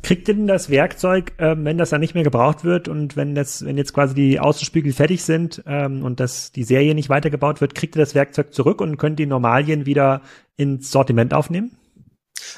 Kriegt 0.03 0.29
denn 0.29 0.47
das 0.47 0.71
Werkzeug, 0.71 1.33
ähm, 1.39 1.65
wenn 1.65 1.79
das 1.79 1.91
dann 1.91 2.01
nicht 2.01 2.15
mehr 2.15 2.25
gebraucht 2.25 2.65
wird 2.65 2.89
und 2.89 3.17
wenn 3.17 3.35
das, 3.35 3.65
wenn 3.65 3.77
jetzt 3.77 3.93
quasi 3.93 4.15
die 4.15 4.41
Außenspiegel 4.41 4.93
fertig 4.93 5.23
sind 5.23 5.63
ähm, 5.67 6.03
und 6.03 6.21
das 6.21 6.53
die 6.53 6.65
Serie 6.65 6.95
nicht 6.95 7.09
weitergebaut 7.09 7.61
wird, 7.61 7.75
kriegt 7.75 7.97
ihr 7.97 8.01
das 8.01 8.15
Werkzeug 8.15 8.55
zurück 8.55 8.81
und 8.81 8.97
könnt 8.97 9.19
die 9.19 9.27
Normalien 9.27 9.87
wieder 9.87 10.23
ins 10.57 10.91
Sortiment 10.91 11.35
aufnehmen? 11.35 11.73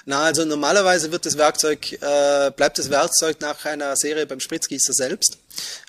Na, 0.05 0.25
also 0.25 0.45
normalerweise 0.45 1.13
wird 1.13 1.27
das 1.27 1.37
Werkzeug, 1.37 1.93
äh, 1.93 2.51
bleibt 2.51 2.79
das 2.79 2.91
Werkzeug 2.91 3.41
nach 3.41 3.65
einer 3.65 3.97
Serie 3.97 4.27
beim 4.27 4.41
Spritzgießer 4.41 4.93
selbst, 4.93 5.39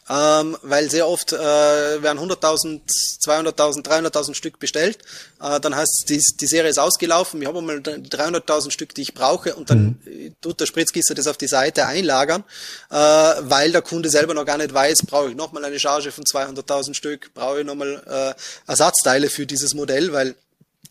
ähm, 0.10 0.58
weil 0.62 0.90
sehr 0.90 1.08
oft 1.08 1.34
äh, 1.34 1.38
werden 1.38 2.20
100.000, 2.20 2.82
200.000, 3.26 3.86
300.000 3.86 4.34
Stück 4.34 4.60
bestellt. 4.60 5.00
Äh, 5.42 5.60
dann 5.60 5.76
heißt 5.76 6.06
die, 6.10 6.22
die 6.40 6.48
Serie 6.48 6.70
ist 6.70 6.80
ausgelaufen, 6.80 7.42
ich 7.42 7.48
habe 7.48 7.62
mal 7.62 7.78
300.000 7.78 8.72
Stück, 8.72 8.94
die 8.96 9.02
ich 9.02 9.14
brauche. 9.14 9.56
Und 9.56 9.70
dann 9.70 10.00
mhm. 10.04 10.36
tut 10.42 10.60
der 10.60 10.66
Spritzgießer 10.66 11.14
das 11.14 11.28
auf 11.28 11.38
die 11.38 11.48
Seite 11.48 11.86
einlagern, 11.86 12.44
äh, 12.90 12.96
weil 12.96 13.72
der 13.72 13.82
Kunde 13.82 14.10
selber 14.10 14.34
noch 14.34 14.46
gar 14.46 14.58
nicht 14.58 14.74
weiß, 14.74 15.04
brauche 15.08 15.30
ich 15.30 15.36
nochmal 15.36 15.66
eine 15.66 15.80
Charge 15.80 16.12
von 16.12 16.24
200.000 16.24 16.94
Stück, 16.94 17.34
brauche 17.34 17.62
ich 17.62 17.66
nochmal 17.66 18.02
äh, 18.38 18.70
Ersatzteile 18.70 19.30
für 19.30 19.46
dieses 19.46 19.74
Modell, 19.74 20.14
weil 20.14 20.36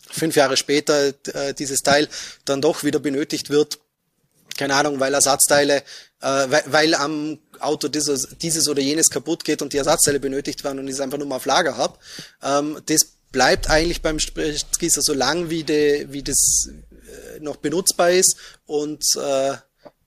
fünf 0.09 0.35
Jahre 0.35 0.57
später 0.57 1.13
äh, 1.33 1.53
dieses 1.53 1.79
Teil 1.79 2.07
dann 2.45 2.61
doch 2.61 2.83
wieder 2.83 2.99
benötigt 2.99 3.49
wird. 3.49 3.79
Keine 4.57 4.75
Ahnung, 4.75 4.99
weil 4.99 5.13
Ersatzteile, 5.13 5.77
äh, 5.77 5.81
weil, 6.21 6.63
weil 6.65 6.95
am 6.95 7.39
Auto 7.59 7.87
dieses, 7.87 8.27
dieses 8.41 8.67
oder 8.67 8.81
jenes 8.81 9.09
kaputt 9.09 9.43
geht 9.43 9.61
und 9.61 9.73
die 9.73 9.77
Ersatzteile 9.77 10.19
benötigt 10.19 10.63
werden 10.63 10.79
und 10.79 10.87
ich 10.87 10.95
es 10.95 10.99
einfach 10.99 11.17
nur 11.17 11.27
mal 11.27 11.37
auf 11.37 11.45
Lager 11.45 11.77
habe. 11.77 11.97
Ähm, 12.43 12.81
das 12.85 13.01
bleibt 13.31 13.69
eigentlich 13.69 14.01
beim 14.01 14.19
Spritzgießer 14.19 15.01
so 15.01 15.13
lang, 15.13 15.49
wie, 15.49 15.63
de, 15.63 16.07
wie 16.11 16.23
das 16.23 16.69
äh, 16.69 17.39
noch 17.39 17.57
benutzbar 17.57 18.11
ist 18.11 18.35
und 18.65 19.03
äh, 19.15 19.53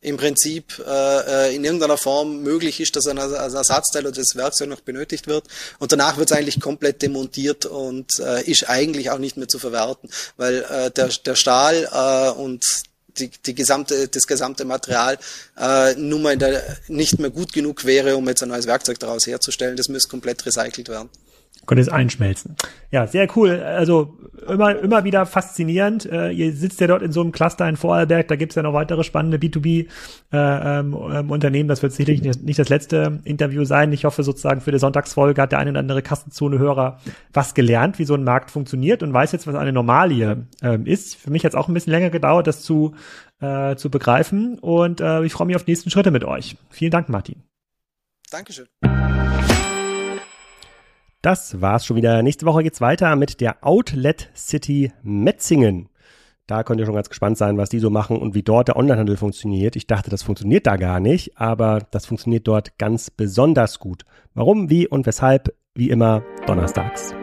im 0.05 0.19
Prinzip 0.19 0.83
äh, 0.87 1.49
äh, 1.49 1.55
in 1.55 1.65
irgendeiner 1.65 1.97
Form 1.97 2.43
möglich 2.43 2.81
ist, 2.81 2.95
dass 2.95 3.07
ein, 3.07 3.17
Ersatzteil 3.17 4.07
oder 4.07 4.17
das 4.17 4.37
Werkzeug 4.37 4.69
noch 4.69 4.81
benötigt 4.81 5.27
wird. 5.27 5.45
Und 5.79 5.93
danach 5.93 6.19
wird 6.19 6.31
es 6.31 6.37
eigentlich 6.37 6.61
komplett 6.61 7.01
demontiert 7.03 7.65
und 7.65 8.19
äh, 8.21 8.43
ist 8.45 8.69
eigentlich 8.69 9.11
auch 9.11 9.19
nicht 9.19 9.37
mehr 9.37 9.49
zu 9.49 9.59
verwerten, 9.59 10.11
weil 10.37 10.63
äh, 10.63 10.91
der, 10.91 11.09
der 11.09 11.35
Stahl 11.37 11.89
äh, 11.91 12.39
und 12.39 12.65
die, 13.19 13.31
die 13.31 13.55
gesamte, 13.55 14.09
das 14.09 14.27
gesamte 14.27 14.65
Material 14.65 15.19
äh, 15.59 15.95
nun 15.95 16.23
mal 16.23 16.37
nicht 16.89 17.19
mehr 17.19 17.31
gut 17.31 17.53
genug 17.53 17.85
wäre, 17.85 18.17
um 18.17 18.29
jetzt 18.29 18.43
ein 18.43 18.49
neues 18.51 18.67
Werkzeug 18.67 18.99
daraus 18.99 19.27
herzustellen. 19.27 19.77
Das 19.77 19.89
müsste 19.89 20.11
komplett 20.11 20.45
recycelt 20.45 20.89
werden. 20.89 21.09
Konnte 21.67 21.81
es 21.81 21.89
einschmelzen. 21.89 22.57
Ja, 22.91 23.07
sehr 23.07 23.29
cool. 23.37 23.61
Also 23.61 24.19
immer, 24.49 24.79
immer 24.79 25.05
wieder 25.05 25.27
faszinierend. 25.27 26.11
Äh, 26.11 26.31
ihr 26.31 26.53
sitzt 26.53 26.81
ja 26.81 26.87
dort 26.87 27.03
in 27.03 27.13
so 27.13 27.21
einem 27.21 27.33
Cluster 27.33 27.69
in 27.69 27.77
Vorarlberg, 27.77 28.29
da 28.29 28.37
gibt's 28.37 28.55
ja 28.55 28.63
noch 28.63 28.73
weitere 28.73 29.05
spannende 29.05 29.39
B2B-Unternehmen. 29.39 31.53
Äh, 31.53 31.61
ähm, 31.61 31.69
das 31.69 31.83
wird 31.83 31.93
sicherlich 31.93 32.23
nicht 32.23 32.59
das 32.59 32.69
letzte 32.69 33.21
Interview 33.25 33.65
sein. 33.65 33.93
Ich 33.93 34.05
hoffe 34.05 34.23
sozusagen 34.23 34.61
für 34.61 34.73
die 34.73 34.79
Sonntagsfolge 34.79 35.41
hat 35.41 35.53
der 35.53 35.59
eine 35.59 35.71
oder 35.71 35.81
andere 35.81 36.03
Kassenzone-Hörer 36.03 37.01
was 37.33 37.55
gelernt, 37.55 37.99
wie 37.99 38.05
so 38.05 38.15
ein 38.15 38.25
Markt 38.25 38.51
funktioniert 38.51 39.03
und 39.03 39.13
weiß 39.13 39.33
jetzt, 39.33 39.47
was 39.47 39.55
eine 39.55 39.73
Normalie 39.73 40.35
ähm, 40.63 40.87
ist. 40.87 41.17
Für 41.17 41.31
mich 41.31 41.45
hat 41.45 41.53
es 41.53 41.57
auch 41.57 41.69
ein 41.69 41.75
bisschen 41.75 41.93
länger 41.93 42.11
gedauert, 42.11 42.47
das 42.47 42.63
zu, 42.63 42.95
äh, 43.41 43.77
zu 43.77 43.91
begreifen. 43.91 44.59
Und 44.59 45.01
äh, 45.01 45.25
ich 45.25 45.33
freue 45.33 45.47
mich 45.47 45.57
auf 45.57 45.65
die 45.65 45.71
nächsten 45.71 45.91
Schritte 45.91 46.11
mit 46.11 46.25
euch. 46.25 46.57
Vielen 46.71 46.91
Dank, 46.91 47.09
Martin. 47.09 47.43
Dankeschön. 48.31 48.67
Das 51.25 51.63
war's 51.63 51.87
schon 51.87 51.97
wieder. 51.97 52.23
Nächste 52.23 52.45
Woche 52.45 52.63
geht's 52.63 52.83
weiter 52.83 53.17
mit 53.17 53.41
der 53.41 53.57
Outlet 53.67 54.29
City 54.37 54.93
Metzingen. 55.03 55.89
Da 56.47 56.63
könnt 56.65 56.81
ihr 56.81 56.85
schon 56.85 56.95
ganz 56.95 57.09
gespannt 57.09 57.39
sein, 57.39 57.57
was 57.57 57.71
die 57.71 57.79
so 57.79 57.89
machen 57.89 58.19
und 58.19 58.35
wie 58.35 58.43
dort 58.43 58.69
der 58.69 58.77
Onlinehandel 58.77 59.17
funktioniert. 59.17 59.75
Ich 59.75 59.87
dachte, 59.87 60.11
das 60.11 60.23
funktioniert 60.23 60.67
da 60.67 60.77
gar 60.77 61.01
nicht, 61.01 61.39
aber 61.39 61.79
das 61.91 62.05
funktioniert 62.05 62.47
dort 62.47 62.77
ganz 62.77 63.09
besonders 63.09 63.79
gut. 63.79 64.05
Warum, 64.35 64.69
wie 64.69 64.87
und 64.87 65.07
weshalb, 65.07 65.55
wie 65.75 65.89
immer, 65.89 66.23
donnerstags. 66.47 67.15